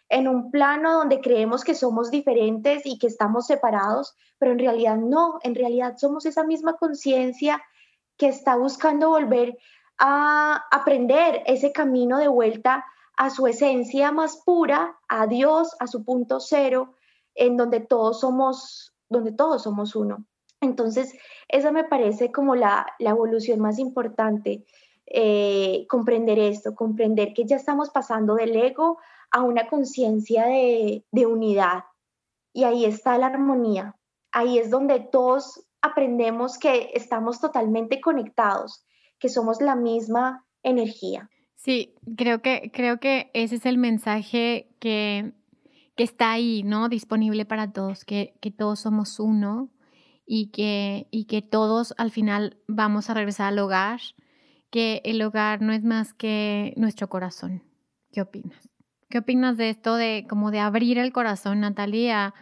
en 0.09 0.29
un 0.29 0.51
plano 0.51 0.99
donde 0.99 1.21
creemos 1.21 1.65
que 1.65 1.75
somos 1.75 2.11
diferentes 2.11 2.85
y 2.85 2.99
que 2.99 3.07
estamos 3.07 3.47
separados, 3.47 4.15
pero 4.39 4.53
en 4.53 4.59
realidad 4.59 4.97
no, 4.97 5.39
en 5.43 5.55
realidad 5.55 5.97
somos 5.97 6.27
esa 6.27 6.45
misma 6.45 6.75
conciencia 6.77 7.63
que 8.17 8.29
está 8.29 8.57
buscando 8.57 9.11
volver 9.11 9.57
a 9.99 10.65
aprender 10.71 11.43
ese 11.47 11.73
camino 11.73 12.19
de 12.19 12.29
vuelta 12.29 12.85
a 13.17 13.31
su 13.31 13.47
esencia 13.47 14.13
más 14.13 14.43
pura, 14.45 14.99
a 15.09 15.27
Dios, 15.27 15.75
a 15.81 15.87
su 15.87 16.05
punto 16.05 16.39
cero, 16.39 16.95
en 17.35 17.57
donde 17.57 17.81
todos 17.81 18.21
somos, 18.21 18.95
donde 19.09 19.33
todos 19.33 19.63
somos 19.63 19.97
uno. 19.97 20.25
Entonces, 20.67 21.15
esa 21.49 21.73
me 21.73 21.85
parece 21.85 22.33
como 22.33 22.55
la, 22.55 22.87
evolución 22.99 23.61
más 23.61 23.79
importante, 23.79 24.65
eh, 25.07 25.87
comprender 25.89 26.39
esto, 26.39 26.75
comprender 26.75 27.33
que 27.33 27.45
ya 27.45 27.57
estamos 27.57 27.91
pasando 27.91 28.35
del 28.35 28.55
ego 28.57 28.99
a 29.31 29.43
una 29.43 29.69
conciencia 29.69 30.47
de, 30.47 31.27
unidad. 31.27 31.85
Y 32.53 32.65
ahí 32.65 32.85
está 32.85 33.17
la 33.19 33.27
armonía. 33.27 33.97
Ahí 34.33 34.59
es 34.59 34.71
donde 34.71 35.01
todos 35.01 35.67
aprendemos 35.81 36.59
que 36.59 36.91
estamos 36.95 37.41
totalmente 37.41 38.01
conectados, 38.01 38.85
que 39.19 39.29
somos 39.29 39.61
la 39.61 39.77
misma 39.77 40.45
energía. 40.63 41.31
Sí, 41.55 41.95
creo 42.17 42.43
que, 42.43 42.71
creo 42.73 42.99
que 42.99 43.31
ese 43.35 43.57
es 43.57 43.67
el 43.67 43.79
mensaje 43.79 44.69
que, 44.79 45.33
que 45.95 46.03
está 46.03 46.33
ahí, 46.33 46.63
¿no? 46.65 46.89
Disponible 46.89 47.45
para 47.45 47.73
todos, 47.73 48.05
que, 48.05 48.35
que 48.41 48.51
todos 48.51 48.81
somos 48.81 49.21
uno 49.21 49.71
y 50.27 50.49
que, 50.49 51.07
y 51.11 51.25
que 51.25 51.41
todos 51.41 51.95
al 51.97 52.11
final 52.11 52.59
vamos 52.67 53.09
a 53.09 53.15
regresar 53.15 53.49
al 53.49 53.59
hogar, 53.61 54.01
que 54.71 55.01
el 55.05 55.23
hogar 55.23 55.63
no 55.63 55.73
es 55.73 55.85
más 55.85 56.13
que 56.13 56.75
nuestro 56.77 57.09
corazón. 57.09 57.63
¿Qué 58.13 58.21
opinas? 58.21 58.69
¿Qué 59.09 59.19
opinas 59.19 59.57
de 59.57 59.71
esto 59.71 59.95
de 59.95 60.27
como 60.29 60.51
de 60.51 60.59
abrir 60.59 60.99
el 60.99 61.13
corazón, 61.13 61.61
Natalia, 61.61 62.35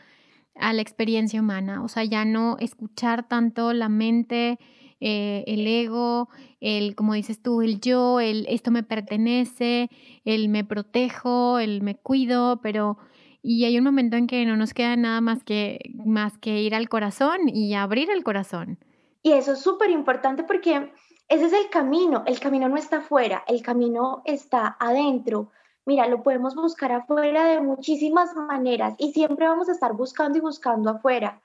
a, 0.54 0.72
la 0.72 0.80
experiencia 0.80 1.40
humana? 1.40 1.82
O 1.84 1.88
sea, 1.88 2.04
ya 2.04 2.24
no 2.24 2.56
escuchar 2.58 3.28
tanto 3.28 3.74
la 3.74 3.90
mente, 3.90 4.58
eh, 5.00 5.44
el 5.46 5.66
ego, 5.66 6.30
el, 6.60 6.94
como 6.94 7.12
dices 7.12 7.42
tú, 7.42 7.60
el 7.60 7.80
yo, 7.80 8.18
el 8.20 8.46
esto 8.48 8.70
me 8.70 8.82
pertenece, 8.82 9.90
el 10.24 10.48
me 10.48 10.64
protejo, 10.64 11.58
el 11.58 11.82
me 11.82 11.96
cuido, 11.96 12.60
pero 12.62 12.96
y 13.44 13.66
hay 13.66 13.78
un 13.78 13.84
momento 13.84 14.16
en 14.16 14.26
que 14.26 14.44
no 14.46 14.56
nos 14.56 14.74
queda 14.74 14.96
nada 14.96 15.20
más 15.20 15.44
que, 15.44 15.78
más 15.94 16.38
que 16.38 16.62
ir 16.62 16.74
al 16.74 16.88
corazón 16.88 17.48
y 17.48 17.74
abrir 17.74 18.10
el 18.10 18.24
corazón. 18.24 18.78
Y 19.22 19.32
eso 19.32 19.52
es 19.52 19.60
súper 19.60 19.90
importante 19.90 20.42
porque 20.42 20.90
ese 21.28 21.44
es 21.44 21.52
el 21.52 21.68
camino, 21.70 22.24
el 22.26 22.40
camino 22.40 22.68
no 22.68 22.76
está 22.76 22.96
afuera, 22.98 23.44
el 23.46 23.62
camino 23.62 24.22
está 24.24 24.76
adentro 24.80 25.50
Mira, 25.86 26.08
lo 26.08 26.22
podemos 26.22 26.54
buscar 26.54 26.92
afuera 26.92 27.44
de 27.44 27.60
muchísimas 27.60 28.34
maneras 28.34 28.94
y 28.96 29.12
siempre 29.12 29.46
vamos 29.46 29.68
a 29.68 29.72
estar 29.72 29.92
buscando 29.92 30.38
y 30.38 30.40
buscando 30.40 30.88
afuera, 30.88 31.42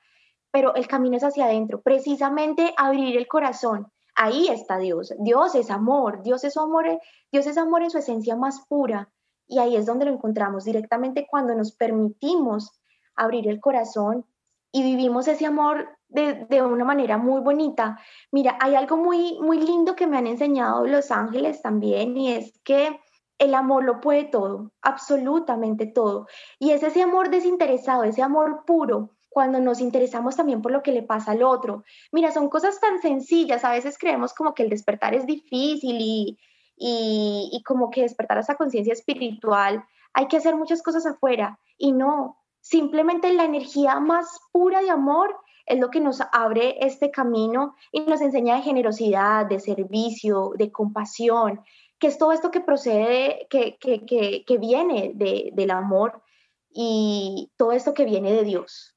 pero 0.49 0.73
el 0.75 0.87
camino 0.87 1.17
es 1.17 1.25
hacia 1.25 1.45
adentro, 1.45 1.81
precisamente 1.81 2.73
abrir 2.77 3.17
el 3.17 3.27
corazón. 3.27 3.91
Ahí 4.15 4.47
está 4.47 4.77
Dios. 4.77 5.13
Dios 5.19 5.55
es 5.55 5.69
amor, 5.69 6.23
Dios 6.23 6.45
es 6.45 6.55
amor, 6.55 6.85
Dios 7.31 7.47
es 7.47 7.57
amor 7.57 7.83
en 7.83 7.89
su 7.89 7.97
esencia 7.97 8.37
más 8.37 8.61
pura 8.61 9.09
y 9.49 9.59
ahí 9.59 9.75
es 9.75 9.85
donde 9.85 10.05
lo 10.05 10.11
encontramos 10.11 10.63
directamente 10.63 11.27
cuando 11.29 11.55
nos 11.55 11.73
permitimos 11.73 12.79
abrir 13.15 13.49
el 13.49 13.59
corazón 13.59 14.25
y 14.71 14.83
vivimos 14.83 15.27
ese 15.27 15.47
amor 15.47 15.89
de, 16.07 16.45
de, 16.45 16.61
una 16.61 16.85
manera 16.85 17.17
muy 17.17 17.41
bonita. 17.41 17.99
Mira, 18.31 18.57
hay 18.61 18.75
algo 18.75 18.97
muy, 18.97 19.39
muy 19.41 19.59
lindo 19.59 19.95
que 19.95 20.07
me 20.07 20.17
han 20.17 20.27
enseñado 20.27 20.85
los 20.85 21.11
ángeles 21.11 21.61
también 21.61 22.15
y 22.15 22.33
es 22.33 22.59
que 22.63 22.99
el 23.39 23.55
amor 23.55 23.83
lo 23.83 23.99
puede 23.99 24.25
todo, 24.25 24.71
absolutamente 24.81 25.87
todo. 25.87 26.27
Y 26.59 26.71
es 26.71 26.83
ese 26.83 27.01
amor 27.01 27.29
desinteresado, 27.29 28.03
ese 28.03 28.21
amor 28.21 28.63
puro, 28.65 29.15
cuando 29.29 29.59
nos 29.59 29.79
interesamos 29.79 30.35
también 30.35 30.61
por 30.61 30.71
lo 30.71 30.83
que 30.83 30.91
le 30.91 31.03
pasa 31.03 31.31
al 31.31 31.43
otro. 31.43 31.83
Mira, 32.11 32.31
son 32.31 32.49
cosas 32.49 32.79
tan 32.79 33.01
sencillas, 33.01 33.63
a 33.63 33.71
veces 33.71 33.97
creemos 33.97 34.33
como 34.33 34.53
que 34.53 34.63
el 34.63 34.69
despertar 34.69 35.15
es 35.15 35.25
difícil 35.25 35.97
y, 35.99 36.37
y, 36.79 37.61
como 37.65 37.91
que 37.91 38.03
despertar 38.03 38.37
esa 38.37 38.55
conciencia 38.55 38.93
espiritual, 38.93 39.83
hay 40.13 40.27
que 40.27 40.37
hacer 40.37 40.55
muchas 40.55 40.81
cosas 40.81 41.05
afuera 41.05 41.59
y 41.77 41.91
no, 41.91 42.37
simplemente 42.61 43.31
la 43.33 43.43
energía 43.43 43.99
más 43.99 44.39
pura 44.51 44.81
de 44.81 44.89
amor 44.89 45.37
es 45.65 45.77
lo 45.77 45.89
que 45.89 45.99
nos 45.99 46.21
abre 46.31 46.77
este 46.79 47.11
camino 47.11 47.75
y 47.91 48.01
nos 48.01 48.21
enseña 48.21 48.55
de 48.55 48.63
generosidad, 48.63 49.45
de 49.45 49.59
servicio, 49.59 50.53
de 50.57 50.71
compasión, 50.71 51.61
que 51.99 52.07
es 52.07 52.17
todo 52.17 52.31
esto 52.31 52.49
que 52.49 52.61
procede, 52.61 53.45
que, 53.49 53.77
que, 53.77 54.45
que, 54.45 54.57
viene 54.57 55.11
de, 55.13 55.51
del 55.53 55.71
amor 55.71 56.23
y 56.71 57.51
todo 57.57 57.73
esto 57.73 57.93
que 57.93 58.05
viene 58.05 58.31
de 58.31 58.45
Dios. 58.45 58.95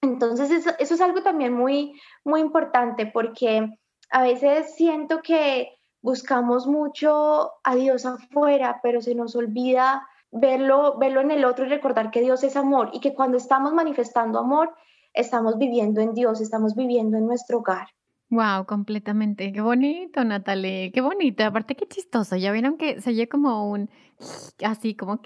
Entonces, 0.00 0.50
eso, 0.50 0.70
eso, 0.78 0.94
es 0.94 1.00
algo 1.00 1.22
también 1.22 1.52
muy, 1.52 2.00
muy 2.24 2.40
importante 2.40 3.06
porque 3.06 3.68
a 4.10 4.22
veces 4.22 4.74
siento 4.74 5.20
que 5.20 5.79
buscamos 6.02 6.66
mucho 6.66 7.52
a 7.62 7.74
Dios 7.74 8.06
afuera, 8.06 8.80
pero 8.82 9.00
se 9.00 9.14
nos 9.14 9.36
olvida 9.36 10.06
verlo, 10.32 10.98
verlo 10.98 11.20
en 11.20 11.30
el 11.30 11.44
otro 11.44 11.66
y 11.66 11.68
recordar 11.68 12.10
que 12.10 12.20
Dios 12.20 12.42
es 12.44 12.56
amor 12.56 12.90
y 12.92 13.00
que 13.00 13.14
cuando 13.14 13.36
estamos 13.36 13.72
manifestando 13.72 14.38
amor, 14.38 14.74
estamos 15.12 15.58
viviendo 15.58 16.00
en 16.00 16.14
Dios, 16.14 16.40
estamos 16.40 16.74
viviendo 16.74 17.16
en 17.16 17.26
nuestro 17.26 17.58
hogar. 17.58 17.88
Wow, 18.30 18.64
completamente. 18.64 19.52
Qué 19.52 19.60
bonito, 19.60 20.22
Natalie. 20.24 20.92
Qué 20.92 21.00
bonito. 21.00 21.42
Aparte, 21.44 21.74
qué 21.74 21.88
chistoso. 21.88 22.36
Ya 22.36 22.52
vieron 22.52 22.76
que 22.76 23.00
se 23.00 23.10
oye 23.10 23.28
como 23.28 23.68
un 23.68 23.90
así 24.64 24.94
como 24.94 25.20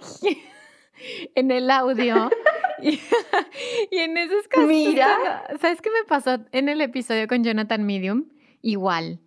en 1.35 1.51
el 1.51 1.71
audio. 1.71 2.31
y, 2.81 2.99
en 3.91 4.17
esos 4.17 4.49
casos. 4.49 4.69
Mira. 4.69 5.45
¿Sabes 5.61 5.83
qué 5.83 5.91
me 5.91 6.05
pasó 6.09 6.39
en 6.53 6.71
el 6.71 6.81
episodio 6.81 7.29
con 7.29 7.45
Jonathan 7.45 7.85
Medium? 7.85 8.25
Igual. 8.63 9.21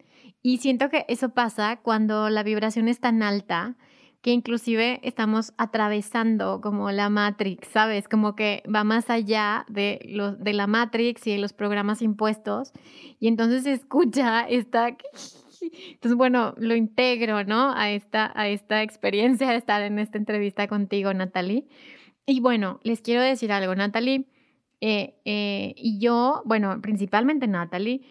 Y 0.48 0.60
siento 0.60 0.90
que 0.90 1.04
eso 1.10 1.34
pasa 1.34 1.82
cuando 1.84 2.30
la 2.30 2.42
vibración 2.42 2.88
es 2.88 3.02
tan 3.02 3.22
alta 3.22 3.76
que 4.22 4.32
inclusive 4.32 5.02
estamos 5.04 5.52
atravesando 5.58 6.62
como 6.62 6.90
la 6.92 7.10
Matrix, 7.10 7.68
¿sabes? 7.68 8.08
Como 8.08 8.34
que 8.34 8.64
va 8.74 8.86
más 8.86 9.10
allá 9.10 9.66
de, 9.68 10.00
los, 10.08 10.42
de 10.42 10.54
la 10.54 10.66
Matrix 10.66 11.28
y 11.28 11.34
de 11.34 11.40
los 11.40 11.52
programas 11.52 12.02
impuestos. 12.02 12.72
Y 13.20 13.28
entonces 13.28 13.64
se 13.64 13.74
escucha 13.74 14.48
esta... 14.48 14.88
Entonces, 15.92 16.16
bueno, 16.16 16.56
lo 16.58 16.78
integro, 16.78 17.44
¿no? 17.44 17.74
A 17.76 17.92
esta, 17.92 18.32
a 18.34 18.48
esta 18.48 18.84
experiencia 18.84 19.50
de 19.50 19.58
estar 19.58 19.82
en 19.82 20.00
esta 20.00 20.18
entrevista 20.18 20.70
contigo, 20.70 21.14
Natalie. 21.14 21.68
Y 22.26 22.40
bueno, 22.40 22.80
les 22.84 23.02
quiero 23.02 23.22
decir 23.22 23.52
algo, 23.52 23.76
Natalie. 23.76 24.30
Eh, 24.80 25.20
eh, 25.26 25.74
y 25.76 26.00
yo, 26.00 26.42
bueno, 26.46 26.80
principalmente 26.82 27.48
Natalie, 27.48 28.02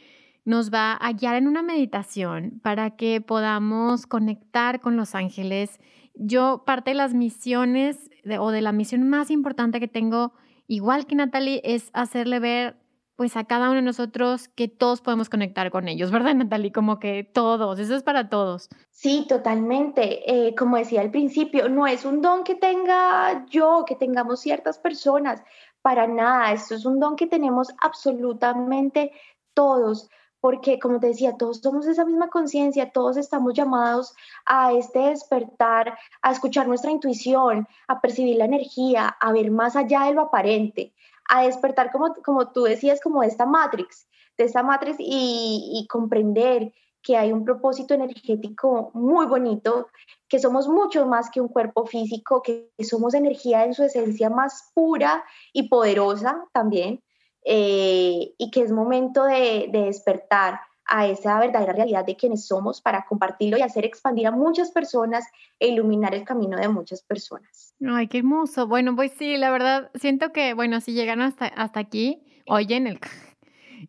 nos 0.47 0.73
va 0.73 0.95
a 0.95 1.13
guiar 1.13 1.37
en 1.37 1.49
una 1.49 1.63
meditación 1.63 2.61
para 2.63 2.97
que 2.97 3.21
podamos 3.21 4.07
conectar 4.07 4.81
con 4.81 4.97
los 4.97 5.15
ángeles 5.15 5.79
yo 6.15 6.63
parte 6.65 6.93
de 6.93 6.95
las 6.95 7.13
misiones 7.13 8.11
o 8.41 8.51
de 8.51 8.63
la 8.63 8.73
misión 8.73 9.09
más 9.09 9.31
importante 9.31 9.81
que 9.81 9.89
tengo, 9.89 10.33
igual 10.67 11.07
que 11.07 11.15
Natalie, 11.15 11.61
es 11.63 11.91
hacerle 11.93 12.41
ver 12.41 12.77
pues 13.17 13.37
a 13.37 13.45
cada 13.45 13.67
uno 13.67 13.77
de 13.77 13.83
nosotros 13.83 14.49
que 14.49 14.69
todos 14.69 15.01
podemos 15.01 15.31
conectar 15.31 15.71
con 15.71 15.89
ellos, 15.89 16.11
¿verdad 16.11 16.35
Natalie? 16.35 16.71
Como 16.71 16.99
que 16.99 17.25
todos, 17.25 17.79
eso 17.79 17.97
es 17.97 18.03
para 18.03 18.29
todos. 18.29 18.69
Sí, 18.91 19.25
totalmente. 19.27 20.49
Eh, 20.49 20.55
como 20.55 20.77
decía 20.77 21.01
al 21.01 21.11
principio, 21.11 21.69
no 21.69 21.87
es 21.87 22.05
un 22.05 22.21
don 22.21 22.45
que 22.45 22.55
tenga 22.55 23.47
yo, 23.49 23.85
que 23.87 23.97
tengamos 23.97 24.41
ciertas 24.41 24.79
personas, 24.79 25.43
para 25.81 26.07
nada, 26.07 26.53
esto 26.53 26.75
es 26.75 26.85
un 26.85 27.01
don 27.01 27.17
que 27.17 27.27
tenemos 27.27 27.69
absolutamente 27.81 29.13
todos 29.55 30.11
porque 30.41 30.79
como 30.79 31.01
te 31.01 31.09
decía, 31.09 31.37
todos 31.37 31.59
somos 31.59 31.87
esa 31.87 32.05
misma 32.05 32.29
conciencia, 32.29 32.91
todos 32.91 33.17
estamos 33.17 33.55
llamados 33.55 34.15
a 34.45 34.73
este 34.73 34.99
despertar, 35.01 35.99
a 36.23 36.33
escuchar 36.33 36.69
nuestra 36.69 36.91
intuición, 36.91 37.67
a 37.89 38.01
percibir 38.01 38.37
la 38.37 38.45
energía, 38.45 39.09
a 39.09 39.33
ver 39.33 39.51
más 39.51 39.77
allá 39.77 40.05
de 40.05 40.15
lo 40.15 40.23
aparente, 40.23 40.93
a 41.29 41.43
despertar 41.43 41.91
como, 41.91 42.15
como 42.25 42.53
tú 42.53 42.65
decías, 42.65 43.01
como 43.01 43.23
esta 43.23 43.47
matrix, 43.47 44.07
de 44.37 44.45
esta 44.45 44.63
matrix 44.63 44.97
y, 44.99 45.87
comprender 45.89 46.73
que 47.03 47.17
hay 47.17 47.33
un 47.33 47.45
propósito 47.45 47.95
energético 47.95 48.91
muy 48.93 49.27
bonito, 49.27 49.89
que 50.29 50.41
somos 50.41 50.67
mucho 50.67 51.07
más 51.07 51.31
que 51.31 51.41
un 51.41 51.49
cuerpo 51.49 51.87
físico, 51.87 52.43
que 52.43 52.73
somos 52.81 53.15
energía 53.15 53.65
en 53.65 53.75
su 53.75 53.85
esencia 53.85 54.29
más 54.29 54.73
pura 54.75 55.25
y 55.53 55.69
poderosa 55.69 56.45
también, 56.53 57.01
eh, 57.47 58.35
y 58.37 58.51
que 58.51 58.61
es 58.61 58.73
momento 58.73 59.25
de, 59.25 59.69
de 59.71 59.85
despertar 59.85 60.61
a 60.87 61.07
esa 61.07 61.39
verdadera 61.41 61.73
realidad 61.73 62.05
de 62.05 62.17
quienes 62.17 62.47
somos 62.47 62.81
para 62.81 63.05
compartirlo 63.09 63.59
y 63.59 63.63
hacer 63.63 63.85
expandir 63.85 64.27
a 64.27 64.31
muchas 64.31 64.71
personas 64.71 65.25
e 65.59 65.69
iluminar 65.69 66.15
el 66.15 66.25
camino 66.25 66.57
de 66.57 66.69
muchas 66.69 67.03
personas. 67.03 67.75
Ay, 67.87 68.09
qué 68.09 68.19
hermoso. 68.19 68.67
Bueno, 68.67 68.95
pues 68.95 69.13
sí, 69.19 69.37
la 69.37 69.51
verdad, 69.51 69.91
siento 69.95 70.33
que, 70.33 70.55
bueno, 70.55 70.81
si 70.81 70.93
llegaron 70.93 71.25
hasta, 71.25 71.47
hasta 71.47 71.81
aquí, 71.81 72.43
oyen 72.47 72.87
el... 72.87 73.01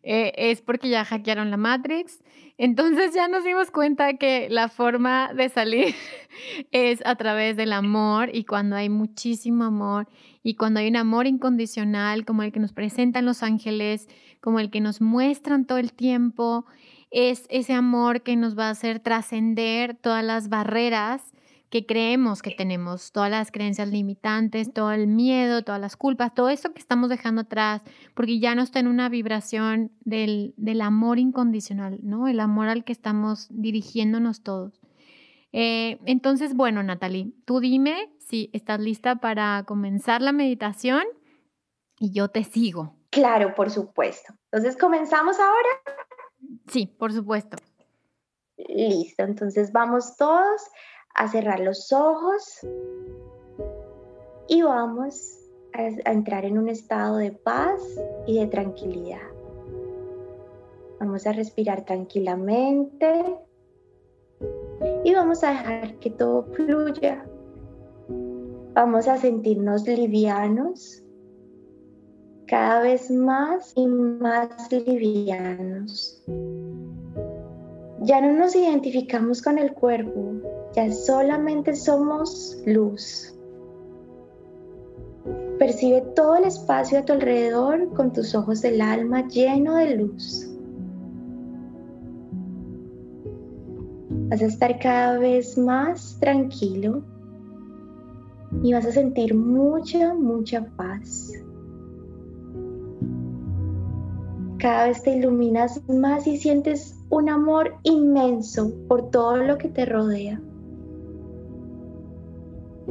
Eh, 0.02 0.32
es 0.36 0.62
porque 0.62 0.88
ya 0.88 1.04
hackearon 1.04 1.50
la 1.50 1.56
Matrix. 1.56 2.22
Entonces 2.56 3.14
ya 3.14 3.28
nos 3.28 3.44
dimos 3.44 3.70
cuenta 3.70 4.14
que 4.14 4.48
la 4.50 4.68
forma 4.68 5.32
de 5.32 5.48
salir 5.48 5.94
es 6.72 7.04
a 7.06 7.14
través 7.16 7.56
del 7.56 7.72
amor 7.72 8.30
y 8.32 8.44
cuando 8.44 8.76
hay 8.76 8.88
muchísimo 8.88 9.64
amor 9.64 10.08
y 10.42 10.54
cuando 10.54 10.80
hay 10.80 10.88
un 10.88 10.96
amor 10.96 11.26
incondicional 11.26 12.24
como 12.24 12.42
el 12.42 12.52
que 12.52 12.60
nos 12.60 12.72
presentan 12.72 13.26
los 13.26 13.42
ángeles, 13.42 14.08
como 14.40 14.60
el 14.60 14.70
que 14.70 14.80
nos 14.80 15.00
muestran 15.00 15.66
todo 15.66 15.78
el 15.78 15.92
tiempo, 15.92 16.66
es 17.10 17.46
ese 17.48 17.72
amor 17.72 18.22
que 18.22 18.36
nos 18.36 18.58
va 18.58 18.68
a 18.68 18.70
hacer 18.70 19.00
trascender 19.00 19.94
todas 19.94 20.24
las 20.24 20.48
barreras 20.48 21.32
que 21.70 21.84
creemos 21.84 22.40
que 22.40 22.50
tenemos, 22.50 23.12
todas 23.12 23.30
las 23.30 23.52
creencias 23.52 23.88
limitantes, 23.88 24.72
todo 24.72 24.92
el 24.92 25.06
miedo, 25.06 25.62
todas 25.62 25.80
las 25.80 25.96
culpas, 25.96 26.34
todo 26.34 26.48
eso 26.48 26.72
que 26.72 26.78
estamos 26.78 27.10
dejando 27.10 27.42
atrás, 27.42 27.82
porque 28.14 28.38
ya 28.38 28.54
no 28.54 28.62
está 28.62 28.80
en 28.80 28.88
una 28.88 29.08
vibración 29.08 29.92
del, 30.00 30.54
amor 30.80 31.18
incondicional, 31.18 31.98
¿no? 32.02 32.28
El 32.28 32.40
amor 32.40 32.68
al 32.68 32.84
que 32.84 32.92
estamos 32.92 33.48
dirigiéndonos 33.50 34.42
todos. 34.42 34.80
Eh, 35.52 35.98
entonces, 36.04 36.54
bueno, 36.54 36.82
Natalie, 36.82 37.32
tú 37.44 37.60
dime 37.60 38.10
si 38.18 38.50
estás 38.52 38.80
lista 38.80 39.16
para 39.16 39.64
comenzar 39.64 40.22
la 40.22 40.32
meditación 40.32 41.02
y 41.98 42.12
yo 42.12 42.28
te 42.28 42.44
sigo. 42.44 42.94
Claro, 43.10 43.54
por 43.54 43.70
supuesto. 43.70 44.34
Entonces, 44.52 44.76
¿comenzamos 44.76 45.38
ahora? 45.38 45.68
Sí, 46.68 46.86
por 46.86 47.12
supuesto. 47.12 47.56
Listo, 48.68 49.22
entonces 49.22 49.72
vamos 49.72 50.16
todos 50.16 50.62
a 51.18 51.26
cerrar 51.26 51.58
los 51.58 51.92
ojos 51.92 52.60
y 54.46 54.62
vamos 54.62 55.36
a, 55.74 56.10
entrar 56.10 56.44
en 56.44 56.56
un 56.56 56.68
estado 56.68 57.16
de 57.16 57.32
paz 57.32 57.80
y 58.26 58.38
de 58.38 58.46
tranquilidad. 58.46 59.28
Vamos 61.00 61.26
a 61.26 61.32
respirar 61.32 61.84
tranquilamente 61.84 63.36
y 65.02 65.12
vamos 65.12 65.42
a 65.42 65.50
dejar 65.50 65.98
que 65.98 66.10
todo 66.10 66.44
fluya. 66.52 67.26
Vamos 68.74 69.08
a 69.08 69.16
sentirnos 69.16 69.88
livianos, 69.88 71.02
cada 72.46 72.80
vez 72.80 73.10
más 73.10 73.72
y 73.74 73.88
más 73.88 74.70
livianos. 74.70 76.22
Ya 78.02 78.20
no 78.20 78.32
nos 78.34 78.54
identificamos 78.54 79.42
con 79.42 79.58
el 79.58 79.72
cuerpo, 79.74 80.57
ya 80.74 80.92
solamente 80.92 81.74
somos 81.74 82.60
luz. 82.66 83.34
Percibe 85.58 86.02
todo 86.14 86.36
el 86.36 86.44
espacio 86.44 86.98
a 86.98 87.04
tu 87.04 87.12
alrededor 87.12 87.92
con 87.94 88.12
tus 88.12 88.34
ojos 88.34 88.62
del 88.62 88.80
alma 88.80 89.26
lleno 89.26 89.74
de 89.74 89.96
luz. 89.96 90.48
Vas 94.30 94.42
a 94.42 94.46
estar 94.46 94.78
cada 94.78 95.18
vez 95.18 95.58
más 95.58 96.18
tranquilo 96.20 97.02
y 98.62 98.72
vas 98.72 98.86
a 98.86 98.92
sentir 98.92 99.34
mucha, 99.34 100.14
mucha 100.14 100.64
paz. 100.76 101.32
Cada 104.58 104.88
vez 104.88 105.02
te 105.02 105.16
iluminas 105.16 105.80
más 105.88 106.26
y 106.26 106.36
sientes 106.36 106.98
un 107.10 107.28
amor 107.28 107.76
inmenso 107.84 108.72
por 108.88 109.10
todo 109.10 109.36
lo 109.36 109.56
que 109.56 109.68
te 109.68 109.86
rodea. 109.86 110.40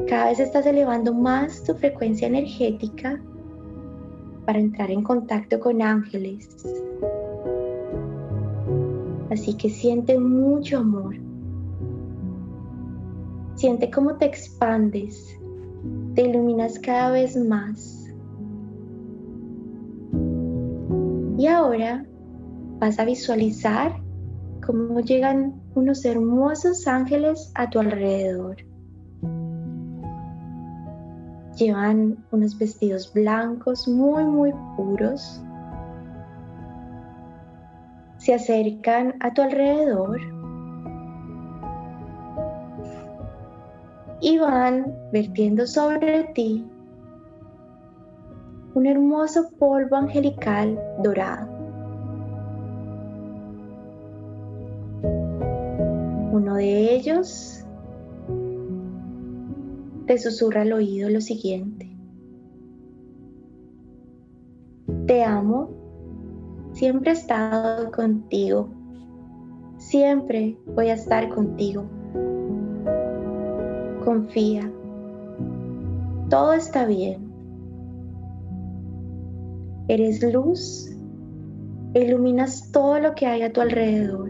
Cada 0.06 0.28
vez 0.28 0.40
estás 0.40 0.66
elevando 0.66 1.14
más 1.14 1.64
tu 1.64 1.74
frecuencia 1.74 2.28
energética 2.28 3.20
para 4.46 4.60
entrar 4.60 4.92
en 4.92 5.04
contacto 5.04 5.60
con 5.60 5.82
ángeles. 5.82 6.48
Así 9.32 9.56
que 9.56 9.70
siente 9.70 10.18
mucho 10.20 10.78
amor. 10.78 11.16
Siente 13.56 13.90
cómo 13.90 14.16
te 14.18 14.26
expandes, 14.26 15.36
te 16.14 16.22
iluminas 16.22 16.80
cada 16.80 17.12
vez 17.12 17.36
más. 17.36 18.06
Y 21.38 21.48
ahora 21.48 22.06
vas 22.80 23.00
a 23.00 23.06
visualizar 23.06 24.00
cómo 24.66 25.00
llegan 25.02 25.60
unos 25.76 26.06
hermosos 26.06 26.88
ángeles 26.88 27.52
a 27.56 27.70
tu 27.70 27.80
alrededor. 27.80 28.67
Llevan 31.58 32.24
unos 32.32 32.58
vestidos 32.58 33.12
blancos 33.14 33.88
muy, 33.88 34.24
muy 34.24 34.54
puros. 34.76 35.42
Se 38.18 38.36
acercan 38.36 39.16
a 39.22 39.34
tu 39.34 39.42
alrededor 39.42 40.20
y 44.22 44.38
van 44.38 44.96
vertiendo 45.12 45.66
sobre 45.66 46.26
ti 46.36 46.66
un 48.76 48.86
hermoso 48.86 49.50
polvo 49.58 49.96
angelical 49.96 50.80
dorado. 51.04 51.48
Uno 56.32 56.56
de 56.56 56.94
ellos 56.94 57.57
te 60.08 60.18
susurra 60.18 60.62
al 60.62 60.72
oído 60.72 61.10
lo 61.10 61.20
siguiente. 61.20 61.92
Te 65.06 65.24
amo, 65.24 65.70
siempre 66.72 67.12
he 67.12 67.14
estado 67.14 67.92
contigo, 67.92 68.70
siempre 69.78 70.58
voy 70.76 70.88
a 70.90 70.94
estar 70.94 71.28
contigo. 71.28 71.84
Confía, 74.06 74.72
todo 76.30 76.54
está 76.54 76.86
bien. 76.86 77.28
Eres 79.90 80.24
luz, 80.24 80.90
iluminas 81.94 82.72
todo 82.72 83.00
lo 83.00 83.14
que 83.14 83.26
hay 83.26 83.42
a 83.42 83.52
tu 83.52 83.60
alrededor. 83.60 84.30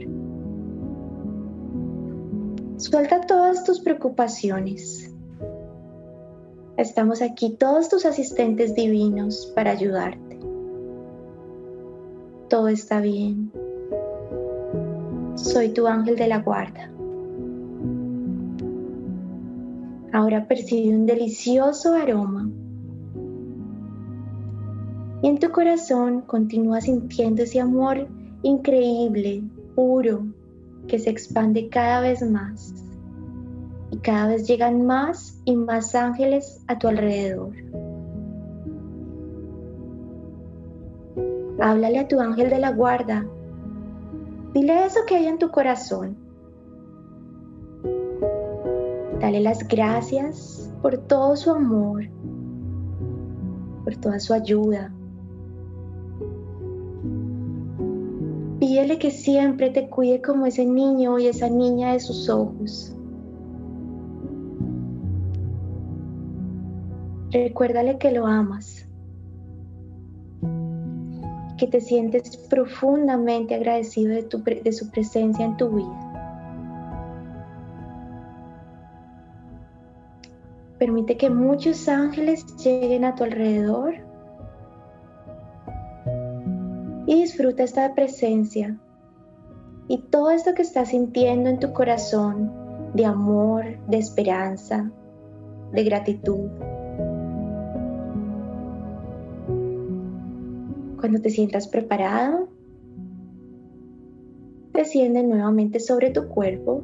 Suelta 2.77 3.21
todas 3.21 3.63
tus 3.63 3.79
preocupaciones. 3.79 5.06
Estamos 6.77 7.23
aquí 7.23 7.55
todos 7.57 7.89
tus 7.89 8.05
asistentes 8.05 8.75
divinos 8.75 9.51
para 9.55 9.71
ayudarte. 9.71 10.39
Todo 12.49 12.67
está 12.67 13.01
bien. 13.01 13.51
Soy 15.33 15.69
tu 15.69 15.87
ángel 15.87 16.15
de 16.15 16.27
la 16.27 16.37
guarda. 16.37 16.91
Ahora 20.13 20.47
percibe 20.47 20.95
un 20.95 21.07
delicioso 21.07 21.95
aroma 21.95 22.47
y 25.23 25.29
en 25.29 25.39
tu 25.39 25.49
corazón 25.49 26.21
continúa 26.21 26.79
sintiendo 26.81 27.41
ese 27.41 27.59
amor 27.59 28.07
increíble, 28.43 29.43
puro, 29.73 30.27
que 30.87 30.99
se 30.99 31.09
expande 31.09 31.69
cada 31.69 32.01
vez 32.01 32.21
más. 32.21 32.86
Y 33.91 33.97
cada 33.99 34.27
vez 34.27 34.47
llegan 34.47 34.85
más 34.85 35.39
y 35.45 35.55
más 35.55 35.95
ángeles 35.95 36.63
a 36.67 36.77
tu 36.77 36.87
alrededor. 36.87 37.53
Háblale 41.59 41.99
a 41.99 42.07
tu 42.07 42.19
ángel 42.19 42.49
de 42.49 42.59
la 42.59 42.71
guarda. 42.71 43.25
Dile 44.53 44.85
eso 44.85 44.99
que 45.07 45.15
hay 45.15 45.27
en 45.27 45.39
tu 45.39 45.49
corazón. 45.49 46.17
Dale 49.19 49.39
las 49.39 49.67
gracias 49.67 50.71
por 50.81 50.97
todo 50.97 51.35
su 51.35 51.51
amor, 51.51 52.07
por 53.83 53.95
toda 53.97 54.19
su 54.19 54.33
ayuda, 54.33 54.93
Pídele 58.59 58.97
que 58.97 59.11
siempre 59.11 59.69
te 59.69 59.87
cuide 59.87 60.21
como 60.21 60.47
ese 60.47 60.65
niño 60.65 61.19
y 61.19 61.27
esa 61.27 61.47
niña 61.47 61.93
de 61.93 61.99
sus 61.99 62.27
ojos. 62.27 62.96
Recuérdale 67.31 67.97
que 67.97 68.11
lo 68.11 68.25
amas. 68.25 68.87
que 71.57 71.67
te 71.67 71.81
sientes 71.81 72.37
profundamente 72.37 73.55
agradecido 73.55 74.13
de, 74.13 74.23
tu, 74.23 74.43
su 74.71 74.89
presencia 74.91 75.43
en 75.43 75.57
tu 75.57 75.69
vida. 75.69 76.03
Permite 80.77 81.17
que 81.17 81.29
muchos 81.29 81.89
ángeles 81.89 82.45
lleguen 82.63 83.03
a 83.03 83.15
tu 83.15 83.23
alrededor 83.23 83.95
y 87.07 87.21
disfruta 87.21 87.63
esta 87.63 87.95
presencia 87.95 88.77
y 89.87 89.97
todo 90.03 90.29
esto 90.29 90.53
que 90.53 90.61
estás 90.61 90.89
sintiendo 90.89 91.49
en 91.49 91.57
tu 91.57 91.73
corazón 91.73 92.51
de 92.93 93.05
amor, 93.05 93.65
de 93.87 93.97
esperanza, 93.97 94.91
de 95.71 95.83
gratitud. 95.83 96.49
Cuando 100.99 101.21
te 101.21 101.29
sientas 101.29 101.67
preparado, 101.67 102.49
desciende 104.73 105.23
nuevamente 105.23 105.79
sobre 105.79 106.09
tu 106.09 106.27
cuerpo 106.27 106.83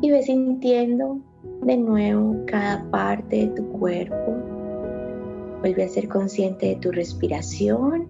y 0.00 0.10
ves 0.10 0.26
sintiendo 0.26 1.20
de 1.62 1.76
nuevo 1.76 2.44
cada 2.46 2.88
parte 2.90 3.46
de 3.46 3.46
tu 3.48 3.68
cuerpo. 3.72 4.36
Vuelve 5.60 5.84
a 5.84 5.88
ser 5.88 6.08
consciente 6.08 6.66
de 6.66 6.76
tu 6.76 6.90
respiración 6.90 8.08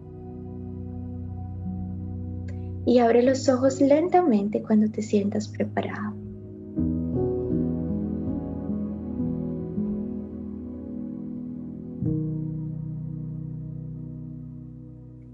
y 2.84 2.99
abre 2.99 3.22
los 3.22 3.49
ojos 3.49 3.80
lentamente 3.80 4.62
cuando 4.62 4.90
te 4.90 5.03
sientas 5.03 5.49
preparado. 5.49 6.22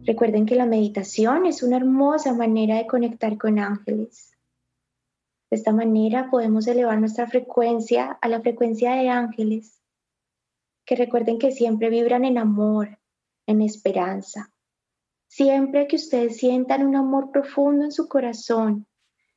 Recuerden 0.08 0.46
que 0.46 0.54
la 0.54 0.64
meditación 0.64 1.44
es 1.44 1.62
una 1.62 1.76
hermosa 1.76 2.32
manera 2.32 2.76
de 2.76 2.86
conectar 2.86 3.36
con 3.36 3.58
ángeles. 3.58 4.32
De 5.50 5.58
esta 5.58 5.70
manera 5.70 6.30
podemos 6.30 6.66
elevar 6.66 6.98
nuestra 6.98 7.26
frecuencia 7.26 8.18
a 8.22 8.28
la 8.28 8.40
frecuencia 8.40 8.94
de 8.94 9.10
ángeles, 9.10 9.82
que 10.86 10.96
recuerden 10.96 11.38
que 11.38 11.52
siempre 11.52 11.90
vibran 11.90 12.24
en 12.24 12.38
amor, 12.38 12.98
en 13.46 13.60
esperanza. 13.60 14.50
Siempre 15.26 15.86
que 15.86 15.96
ustedes 15.96 16.38
sientan 16.38 16.86
un 16.86 16.96
amor 16.96 17.30
profundo 17.30 17.84
en 17.84 17.92
su 17.92 18.08
corazón, 18.08 18.86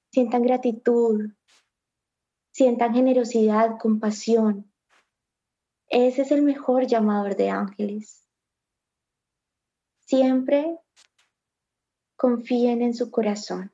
sientan 0.09 0.41
gratitud, 0.41 1.31
sientan 2.53 2.93
generosidad, 2.93 3.77
compasión, 3.77 4.71
ese 5.89 6.21
es 6.21 6.31
el 6.31 6.43
mejor 6.43 6.87
llamador 6.87 7.35
de 7.35 7.49
ángeles. 7.49 8.20
Siempre 10.11 10.77
confíen 12.17 12.81
en 12.81 12.93
su 12.93 13.09
corazón. 13.09 13.71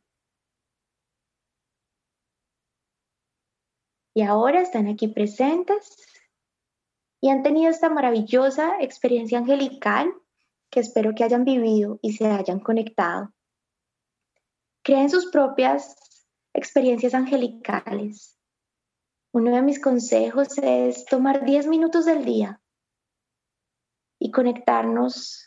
Y 4.13 4.21
ahora 4.21 4.61
están 4.61 4.85
aquí 4.85 5.07
presentes 5.07 5.97
y 7.21 7.29
han 7.29 7.41
tenido 7.41 7.71
esta 7.71 7.89
maravillosa 7.89 8.79
experiencia 8.81 9.39
angelical 9.39 10.13
que 10.69 10.81
espero 10.81 11.15
que 11.15 11.23
hayan 11.23 11.43
vivido 11.43 11.97
y 12.03 12.13
se 12.13 12.27
hayan 12.27 12.59
conectado. 12.59 13.33
Creen 14.83 15.09
sus 15.09 15.31
propias 15.31 16.23
experiencias 16.53 17.15
angelicales. 17.15 18.37
Uno 19.33 19.55
de 19.55 19.63
mis 19.63 19.81
consejos 19.81 20.55
es 20.59 21.03
tomar 21.05 21.45
10 21.45 21.65
minutos 21.65 22.05
del 22.05 22.23
día 22.25 22.61
y 24.19 24.29
conectarnos 24.29 25.46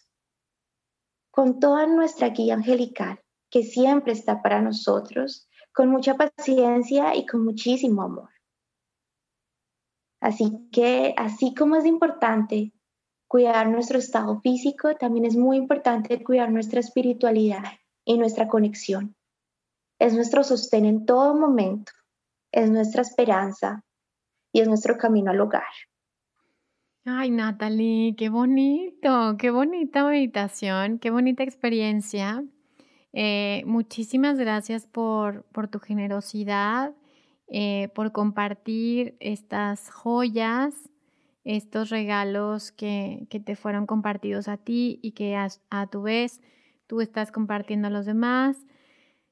con 1.41 1.59
toda 1.59 1.87
nuestra 1.87 2.29
guía 2.29 2.53
angelical, 2.53 3.19
que 3.49 3.63
siempre 3.63 4.13
está 4.13 4.43
para 4.43 4.61
nosotros, 4.61 5.49
con 5.73 5.89
mucha 5.89 6.15
paciencia 6.15 7.17
y 7.17 7.25
con 7.25 7.47
muchísimo 7.47 8.03
amor. 8.03 8.29
Así 10.21 10.69
que, 10.71 11.15
así 11.17 11.55
como 11.55 11.77
es 11.77 11.87
importante 11.87 12.75
cuidar 13.27 13.71
nuestro 13.71 13.99
estado 13.99 14.39
físico, 14.43 14.97
también 14.97 15.25
es 15.25 15.35
muy 15.35 15.57
importante 15.57 16.23
cuidar 16.23 16.51
nuestra 16.51 16.81
espiritualidad 16.81 17.65
y 18.05 18.19
nuestra 18.19 18.47
conexión. 18.47 19.17
Es 19.99 20.13
nuestro 20.13 20.45
sostén 20.45 20.85
en 20.85 21.07
todo 21.07 21.35
momento, 21.35 21.93
es 22.53 22.71
nuestra 22.71 23.01
esperanza 23.01 23.83
y 24.53 24.61
es 24.61 24.69
nuestro 24.69 24.99
camino 24.99 25.31
al 25.31 25.41
hogar. 25.41 25.73
Ay, 27.07 27.31
Natalie, 27.31 28.15
qué 28.15 28.29
bonito, 28.29 29.37
qué 29.39 29.51
bonita 29.51 30.05
meditación, 30.05 30.99
qué 30.99 31.11
bonita 31.11 31.43
experiencia. 31.43 32.45
Eh, 33.15 33.63
muchísimas 33.67 34.39
gracias 34.39 34.87
por, 34.87 35.45
por 35.45 35.69
tu 35.69 35.79
generosidad, 35.81 36.95
eh, 37.49 37.89
por 37.95 38.13
compartir 38.13 39.17
estas 39.19 39.91
joyas, 39.91 40.91
estos 41.45 41.89
regalos 41.89 42.71
que, 42.71 43.27
que, 43.31 43.41
te 43.41 43.57
fueron 43.57 43.87
compartidos 43.87 44.47
a 44.49 44.59
ti 44.59 45.01
y 45.03 45.13
que 45.13 45.37
a, 45.37 45.49
a, 45.71 45.87
tu 45.87 46.03
vez 46.03 46.43
tú 46.87 47.01
estás 47.01 47.33
compartiendo 47.33 47.89
a 47.89 47.91
los 47.91 48.05
demás. 48.05 48.59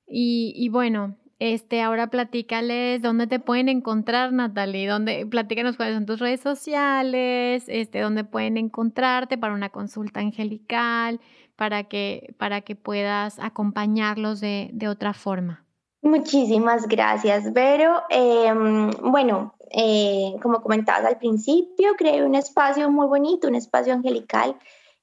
Y, 0.07 0.55
y 0.57 0.71
bueno, 0.71 1.17
este, 1.39 1.83
ahora 1.83 2.09
platícales 2.09 3.01
dónde 3.01 3.27
te 3.27 3.39
pueden 3.39 3.69
encontrar, 3.69 4.33
Natalie, 4.33 4.89
dónde, 4.89 5.27
platícanos 5.27 5.77
cuáles 5.77 5.95
son 5.95 6.07
tus 6.07 6.19
redes 6.19 6.41
sociales, 6.41 7.65
este, 7.69 8.01
dónde 8.01 8.25
pueden 8.25 8.57
encontrarte 8.57 9.39
para 9.39 9.55
una 9.55 9.71
consulta 9.71 10.21
angelical, 10.21 11.21
para 11.57 11.85
que, 11.85 12.35
para 12.39 12.61
que 12.61 12.77
puedas 12.77 13.39
acompañarlos 13.39 14.41
de, 14.41 14.71
de 14.73 14.89
otra 14.89 15.15
forma. 15.15 15.65
Muchísimas 16.03 16.87
gracias, 16.87 17.53
Vero. 17.53 18.03
Em, 18.09 18.91
bueno, 19.03 19.55
eh, 19.71 20.35
como 20.43 20.63
comentabas 20.63 21.05
al 21.05 21.19
principio, 21.19 21.95
creé 21.97 22.25
un 22.25 22.35
espacio 22.35 22.91
muy 22.91 23.07
bonito, 23.07 23.49
un 23.49 23.57
espacio 23.57 23.93
angelical 23.93 24.57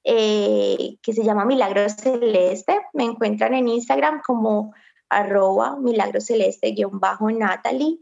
eh, 0.04 0.96
que 1.02 1.12
se 1.12 1.24
llama 1.24 1.44
Milagro 1.44 1.88
Celeste. 1.88 2.80
Me 2.94 3.04
encuentran 3.04 3.54
en 3.54 3.68
Instagram 3.68 4.22
como 4.26 4.72
arroba 5.08 5.76
milagroceleste-natalie. 5.76 7.98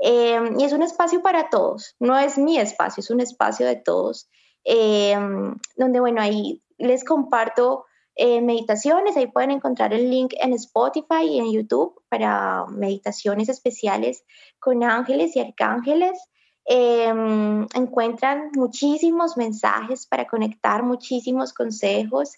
Em, 0.00 0.60
y 0.60 0.64
es 0.64 0.72
un 0.72 0.82
espacio 0.82 1.22
para 1.22 1.50
todos, 1.50 1.96
no 1.98 2.16
es 2.18 2.38
mi 2.38 2.58
espacio, 2.58 3.00
es 3.00 3.10
un 3.10 3.20
espacio 3.20 3.66
de 3.66 3.76
todos, 3.76 4.28
em, 4.64 5.56
donde, 5.76 6.00
bueno, 6.00 6.20
ahí 6.20 6.62
les 6.78 7.04
comparto 7.04 7.84
eh, 8.14 8.40
meditaciones, 8.40 9.16
ahí 9.16 9.28
pueden 9.28 9.52
encontrar 9.52 9.94
el 9.94 10.10
link 10.10 10.34
en 10.40 10.52
Spotify 10.52 11.24
y 11.24 11.38
en 11.38 11.52
YouTube 11.52 12.02
para 12.08 12.66
meditaciones 12.66 13.48
especiales 13.48 14.24
con 14.58 14.82
ángeles 14.82 15.36
y 15.36 15.40
arcángeles. 15.40 16.18
Em, 16.64 17.66
encuentran 17.74 18.50
muchísimos 18.54 19.36
mensajes 19.36 20.06
para 20.06 20.26
conectar, 20.26 20.82
muchísimos 20.82 21.52
consejos. 21.52 22.32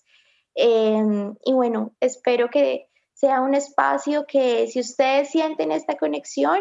y 0.54 1.52
bueno, 1.52 1.94
espero 2.00 2.50
que 2.50 2.89
sea 3.20 3.42
un 3.42 3.54
espacio 3.54 4.24
que 4.26 4.66
si 4.68 4.80
ustedes 4.80 5.28
sienten 5.28 5.72
esta 5.72 5.98
conexión, 5.98 6.58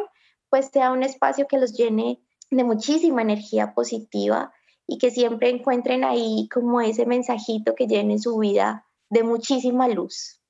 pues 0.50 0.70
sea 0.74 0.92
un 0.92 1.04
espacio 1.04 1.48
que 1.48 1.58
los 1.58 1.72
llene 1.72 2.20
de 2.52 2.64
muchísima 2.66 3.22
energía 3.22 3.74
positiva 3.74 4.52
y 4.86 4.98
que 4.98 5.10
siempre 5.10 5.50
encuentren 5.50 6.04
ahí 6.04 6.50
como 6.52 6.82
ese 6.82 7.06
mensajito 7.06 7.76
que 7.76 7.88
llene 7.88 8.20
su 8.20 8.38
vida 8.38 8.86
de 9.10 9.24
muchísima 9.24 9.88
luz. 9.88 10.42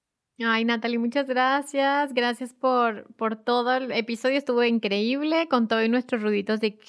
Ay, 0.43 0.65
Natalie, 0.65 0.97
muchas 0.97 1.27
gracias. 1.27 2.13
Gracias 2.13 2.53
por, 2.53 3.13
por 3.15 3.35
todo. 3.35 3.75
El 3.75 3.91
episodio 3.91 4.37
estuvo 4.37 4.63
increíble 4.63 5.47
con 5.47 5.67
todos 5.67 5.87
nuestros 5.89 6.23
ruditos 6.23 6.59
de 6.59 6.79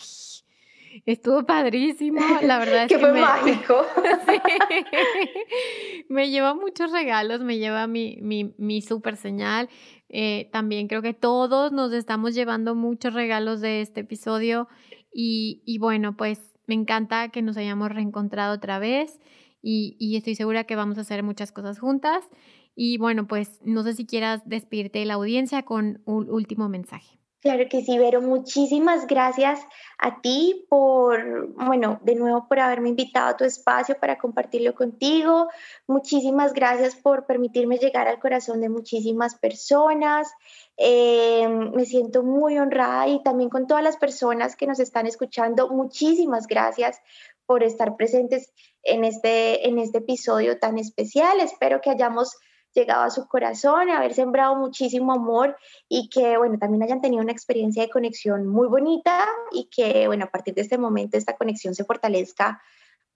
Estuvo 1.06 1.46
padrísimo, 1.46 2.20
la 2.42 2.58
verdad 2.58 2.84
es 2.84 2.88
que, 2.88 2.98
fue 2.98 3.12
mágico. 3.12 3.82
me 6.08 6.30
lleva 6.30 6.54
muchos 6.54 6.92
regalos, 6.92 7.40
me 7.40 7.58
lleva 7.58 7.86
mi, 7.86 8.18
mi, 8.20 8.54
mi 8.58 8.82
super 8.82 9.16
señal. 9.16 9.68
Eh, 10.08 10.48
también 10.52 10.88
creo 10.88 11.02
que 11.02 11.14
todos 11.14 11.72
nos 11.72 11.92
estamos 11.92 12.34
llevando 12.34 12.74
muchos 12.74 13.14
regalos 13.14 13.60
de 13.60 13.80
este 13.80 14.00
episodio 14.00 14.68
y, 15.12 15.62
y 15.64 15.78
bueno, 15.78 16.16
pues 16.16 16.56
me 16.66 16.74
encanta 16.74 17.28
que 17.28 17.42
nos 17.42 17.56
hayamos 17.56 17.90
reencontrado 17.90 18.54
otra 18.54 18.78
vez 18.78 19.20
y, 19.62 19.96
y, 20.00 20.16
estoy 20.16 20.34
segura 20.34 20.64
que 20.64 20.74
vamos 20.74 20.98
a 20.98 21.02
hacer 21.02 21.22
muchas 21.22 21.52
cosas 21.52 21.78
juntas. 21.78 22.28
Y 22.74 22.98
bueno, 22.98 23.26
pues 23.26 23.60
no 23.64 23.82
sé 23.82 23.94
si 23.94 24.06
quieras 24.06 24.42
despedirte 24.46 25.00
de 25.00 25.04
la 25.04 25.14
audiencia 25.14 25.64
con 25.64 26.00
un 26.06 26.30
último 26.30 26.68
mensaje. 26.68 27.19
Claro 27.40 27.64
que 27.70 27.82
sí, 27.82 27.98
Vero. 27.98 28.20
Muchísimas 28.20 29.06
gracias 29.06 29.60
a 29.98 30.20
ti 30.20 30.66
por, 30.68 31.48
bueno, 31.54 31.98
de 32.02 32.14
nuevo 32.14 32.46
por 32.46 32.60
haberme 32.60 32.90
invitado 32.90 33.28
a 33.28 33.36
tu 33.38 33.44
espacio 33.44 33.98
para 33.98 34.18
compartirlo 34.18 34.74
contigo. 34.74 35.48
Muchísimas 35.86 36.52
gracias 36.52 36.96
por 36.96 37.24
permitirme 37.24 37.78
llegar 37.78 38.08
al 38.08 38.18
corazón 38.18 38.60
de 38.60 38.68
muchísimas 38.68 39.36
personas. 39.36 40.30
Eh, 40.76 41.48
me 41.48 41.86
siento 41.86 42.22
muy 42.22 42.58
honrada 42.58 43.08
y 43.08 43.22
también 43.22 43.48
con 43.48 43.66
todas 43.66 43.82
las 43.82 43.96
personas 43.96 44.54
que 44.54 44.66
nos 44.66 44.78
están 44.78 45.06
escuchando. 45.06 45.70
Muchísimas 45.70 46.46
gracias 46.46 47.00
por 47.46 47.62
estar 47.62 47.96
presentes 47.96 48.52
en 48.82 49.02
este, 49.04 49.66
en 49.66 49.78
este 49.78 49.98
episodio 49.98 50.58
tan 50.58 50.76
especial. 50.76 51.40
Espero 51.40 51.80
que 51.80 51.88
hayamos 51.88 52.36
llegado 52.74 53.02
a 53.02 53.10
su 53.10 53.26
corazón, 53.26 53.90
haber 53.90 54.14
sembrado 54.14 54.56
muchísimo 54.56 55.12
amor 55.12 55.56
y 55.88 56.08
que, 56.08 56.36
bueno, 56.38 56.58
también 56.58 56.82
hayan 56.82 57.00
tenido 57.00 57.22
una 57.22 57.32
experiencia 57.32 57.82
de 57.82 57.90
conexión 57.90 58.46
muy 58.46 58.68
bonita 58.68 59.26
y 59.52 59.68
que, 59.70 60.06
bueno, 60.06 60.26
a 60.26 60.30
partir 60.30 60.54
de 60.54 60.62
este 60.62 60.78
momento 60.78 61.16
esta 61.16 61.36
conexión 61.36 61.74
se 61.74 61.84
fortalezca 61.84 62.60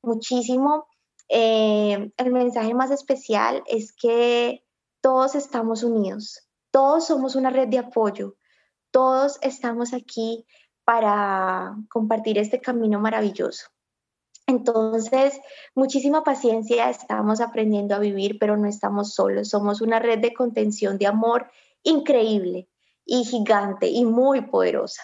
muchísimo. 0.03 0.87
Eh, 1.29 2.13
el 2.17 2.33
mensaje 2.33 2.75
más 2.75 2.91
especial 2.91 3.63
es 3.67 3.93
que 3.93 4.65
todos 5.01 5.35
estamos 5.35 5.83
unidos, 5.83 6.49
todos 6.71 7.07
somos 7.07 7.37
una 7.37 7.51
red 7.51 7.69
de 7.69 7.79
apoyo, 7.79 8.37
todos 8.91 9.39
estamos 9.43 9.93
aquí 9.93 10.47
para 10.85 11.75
compartir 11.89 12.39
este 12.39 12.61
camino 12.61 13.01
maravilloso. 13.01 13.74
Entonces, 14.47 15.41
muchísima 15.75 16.23
paciencia, 16.23 16.91
estamos 16.91 17.41
aprendiendo 17.41 17.95
a 17.95 17.99
vivir, 17.99 18.39
pero 18.39 18.57
no 18.57 18.69
estamos 18.69 19.15
solos, 19.15 19.49
somos 19.49 19.81
una 19.81 19.99
red 19.99 20.19
de 20.19 20.35
contención, 20.35 20.99
de 20.99 21.07
amor 21.07 21.51
increíble 21.83 22.69
y 23.07 23.25
gigante 23.25 23.89
y 23.89 24.05
muy 24.05 24.43
poderosa. 24.43 25.03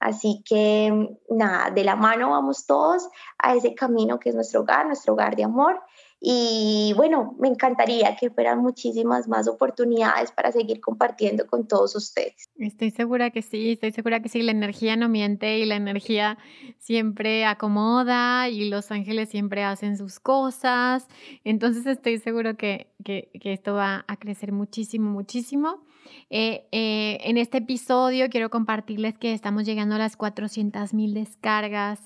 Así 0.00 0.42
que 0.48 1.16
nada, 1.28 1.70
de 1.70 1.84
la 1.84 1.96
mano 1.96 2.30
vamos 2.30 2.66
todos 2.66 3.08
a 3.38 3.54
ese 3.54 3.74
camino 3.74 4.18
que 4.18 4.28
es 4.28 4.34
nuestro 4.34 4.60
hogar, 4.60 4.86
nuestro 4.86 5.14
hogar 5.14 5.34
de 5.34 5.44
amor 5.44 5.82
y 6.20 6.92
bueno, 6.96 7.36
me 7.38 7.46
encantaría 7.46 8.16
que 8.16 8.30
fueran 8.30 8.58
muchísimas 8.58 9.28
más 9.28 9.46
oportunidades 9.46 10.32
para 10.32 10.50
seguir 10.50 10.80
compartiendo 10.80 11.46
con 11.46 11.68
todos 11.68 11.94
ustedes. 11.94 12.50
Estoy 12.58 12.90
segura 12.90 13.30
que 13.30 13.40
sí, 13.42 13.72
estoy 13.72 13.92
segura 13.92 14.20
que 14.20 14.28
sí. 14.28 14.42
La 14.42 14.50
energía 14.50 14.96
no 14.96 15.08
miente 15.08 15.58
y 15.60 15.64
la 15.64 15.76
energía 15.76 16.36
siempre 16.78 17.44
acomoda 17.44 18.48
y 18.48 18.68
los 18.68 18.90
ángeles 18.90 19.28
siempre 19.28 19.62
hacen 19.62 19.96
sus 19.96 20.18
cosas. 20.18 21.06
Entonces 21.44 21.86
estoy 21.86 22.18
seguro 22.18 22.56
que, 22.56 22.88
que, 23.04 23.30
esto 23.44 23.74
va 23.74 24.04
a 24.08 24.16
crecer 24.16 24.50
muchísimo, 24.50 25.10
muchísimo. 25.10 25.84
Eh, 26.30 26.66
eh, 26.72 27.18
en 27.22 27.36
este 27.36 27.58
episodio 27.58 28.28
quiero 28.28 28.50
compartirles 28.50 29.16
que 29.18 29.34
estamos 29.34 29.64
llegando 29.64 29.94
a 29.94 29.98
las 29.98 30.16
400 30.16 30.94
mil 30.94 31.14
descargas 31.14 32.00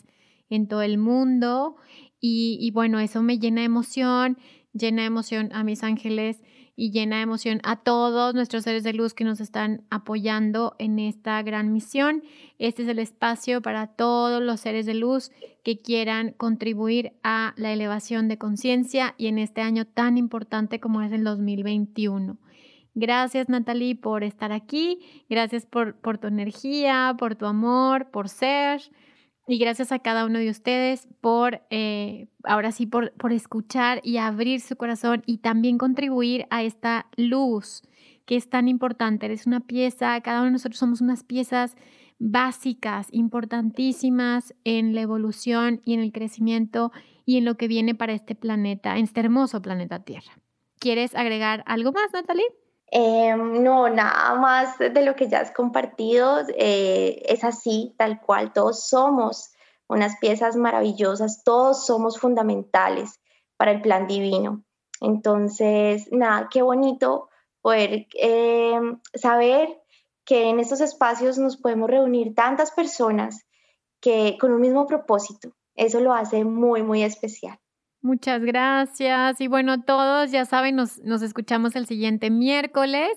en 0.50 0.68
todo 0.68 0.82
el 0.82 0.98
mundo 0.98 1.76
y, 2.24 2.70
bueno, 2.70 3.00
eso 3.00 3.20
me 3.20 3.40
llena 3.40 3.62
de 3.62 3.66
emoción, 3.66 4.38
llena 4.72 5.02
de 5.02 5.08
emoción 5.08 5.50
a 5.52 5.64
mis 5.64 5.82
ángeles 5.82 6.40
y 6.76 6.92
llena 6.92 7.16
de 7.16 7.22
emoción 7.22 7.60
a 7.64 7.82
todos 7.82 8.32
nuestros 8.32 8.62
seres 8.62 8.84
de 8.84 8.92
luz 8.92 9.12
que 9.12 9.24
nos 9.24 9.40
están 9.40 9.82
apoyando 9.90 10.76
en 10.78 11.00
esta 11.00 11.42
gran 11.42 11.72
misión. 11.72 12.22
Este 12.60 12.84
es 12.84 12.88
el 12.88 13.00
espacio 13.00 13.60
para 13.60 13.88
todos 13.88 14.40
los 14.40 14.60
seres 14.60 14.86
de 14.86 14.94
luz 14.94 15.32
que 15.64 15.80
quieran 15.80 16.30
contribuir 16.30 17.12
a 17.24 17.54
la 17.56 17.72
elevación 17.72 18.28
de 18.28 18.38
conciencia 18.38 19.16
y 19.18 19.26
en 19.26 19.38
este 19.38 19.60
año 19.60 19.84
tan 19.84 20.16
importante 20.16 20.78
como 20.78 21.02
es 21.02 21.10
el 21.10 21.24
2021. 21.24 22.38
Gracias 22.94 23.48
Natalie 23.48 23.96
por 23.96 24.22
estar 24.22 24.52
aquí, 24.52 25.00
gracias 25.28 25.66
por, 25.66 25.96
por 25.96 26.18
tu 26.18 26.28
energía, 26.28 27.16
por 27.18 27.34
tu 27.34 27.46
amor, 27.46 28.10
por 28.12 28.28
ser. 28.28 28.80
Y 29.46 29.58
gracias 29.58 29.90
a 29.90 29.98
cada 29.98 30.24
uno 30.24 30.38
de 30.38 30.50
ustedes 30.50 31.08
por, 31.20 31.62
eh, 31.70 32.28
ahora 32.44 32.70
sí, 32.70 32.86
por, 32.86 33.12
por 33.14 33.32
escuchar 33.32 34.00
y 34.04 34.18
abrir 34.18 34.60
su 34.60 34.76
corazón 34.76 35.22
y 35.26 35.38
también 35.38 35.78
contribuir 35.78 36.46
a 36.50 36.62
esta 36.62 37.06
luz 37.16 37.82
que 38.24 38.36
es 38.36 38.48
tan 38.48 38.68
importante. 38.68 39.26
Eres 39.26 39.46
una 39.46 39.60
pieza, 39.60 40.20
cada 40.20 40.38
uno 40.38 40.46
de 40.46 40.52
nosotros 40.52 40.78
somos 40.78 41.00
unas 41.00 41.24
piezas 41.24 41.76
básicas, 42.18 43.08
importantísimas 43.10 44.54
en 44.62 44.94
la 44.94 45.00
evolución 45.00 45.82
y 45.84 45.94
en 45.94 46.00
el 46.00 46.12
crecimiento 46.12 46.92
y 47.26 47.38
en 47.38 47.44
lo 47.44 47.56
que 47.56 47.66
viene 47.66 47.96
para 47.96 48.12
este 48.12 48.36
planeta, 48.36 48.96
en 48.96 49.04
este 49.04 49.20
hermoso 49.20 49.60
planeta 49.60 50.04
Tierra. 50.04 50.32
¿Quieres 50.78 51.14
agregar 51.16 51.64
algo 51.66 51.90
más, 51.90 52.12
Natalie? 52.12 52.44
Em, 52.94 53.62
no, 53.62 53.88
nada 53.88 54.34
más 54.34 54.78
de 54.78 55.02
lo 55.02 55.16
que 55.16 55.26
ya 55.26 55.40
has 55.40 55.50
compartido. 55.50 56.40
Eh, 56.54 57.22
es 57.26 57.42
así, 57.42 57.94
tal 57.96 58.20
cual. 58.20 58.52
Todos 58.52 58.86
somos 58.86 59.52
unas 59.88 60.18
piezas 60.20 60.56
maravillosas, 60.56 61.42
todos 61.42 61.86
somos 61.86 62.18
fundamentales 62.18 63.18
para 63.56 63.72
el 63.72 63.80
plan 63.80 64.06
divino. 64.06 64.62
Entonces, 65.00 66.06
nada, 66.12 66.48
qué 66.50 66.60
bonito 66.60 67.30
poder 67.62 68.08
em, 68.14 69.00
saber 69.14 69.68
que 70.26 70.50
en 70.50 70.60
estos 70.60 70.82
espacios 70.82 71.38
nos 71.38 71.56
podemos 71.56 71.88
reunir 71.88 72.34
tantas 72.34 72.72
personas 72.72 73.46
que 74.02 74.36
con 74.38 74.52
un 74.52 74.60
mismo 74.60 74.86
propósito. 74.86 75.52
Eso 75.76 76.00
lo 76.00 76.12
hace 76.12 76.44
muy, 76.44 76.82
muy 76.82 77.02
especial. 77.02 77.58
Muchas 78.02 78.42
gracias. 78.42 79.40
Y 79.40 79.46
bueno, 79.46 79.82
todos 79.82 80.32
ya 80.32 80.44
saben, 80.44 80.74
nos, 80.74 80.98
escuchamos 81.22 81.76
el 81.76 81.86
siguiente 81.86 82.30
miércoles. 82.30 83.12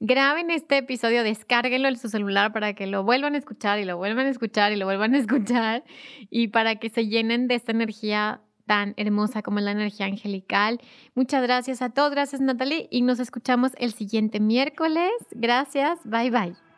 Graben 0.00 0.50
este 0.50 0.78
episodio, 0.78 1.22
descárguenlo 1.22 1.86
en 1.86 1.96
su 1.96 2.08
celular 2.08 2.52
para 2.52 2.74
que 2.74 2.88
lo 2.88 3.04
vuelvan 3.04 3.36
a 3.36 3.38
escuchar 3.38 3.78
y 3.78 3.84
lo 3.84 3.96
vuelvan 3.96 4.26
a 4.26 4.30
escuchar 4.30 4.72
y 4.72 4.76
lo 4.76 4.86
vuelvan 4.86 5.14
a 5.14 5.18
escuchar 5.18 5.84
y 6.30 6.48
para 6.48 6.76
que 6.76 6.90
se 6.90 7.06
llenen 7.06 7.46
de 7.46 7.54
esta 7.54 7.70
energía 7.70 8.40
tan 8.66 8.94
hermosa 8.96 9.42
como 9.42 9.60
la 9.60 9.70
energía 9.70 10.06
angelical. 10.06 10.80
Muchas 11.14 11.42
gracias 11.42 11.80
a 11.80 11.90
todos, 11.90 12.10
gracias 12.10 12.40
Natalie 12.40 12.88
y 12.90 13.02
nos 13.02 13.20
escuchamos 13.20 13.70
el 13.78 13.92
siguiente 13.92 14.40
miércoles. 14.40 15.12
Gracias, 15.30 16.00
bye 16.04 16.30
bye. 16.30 16.73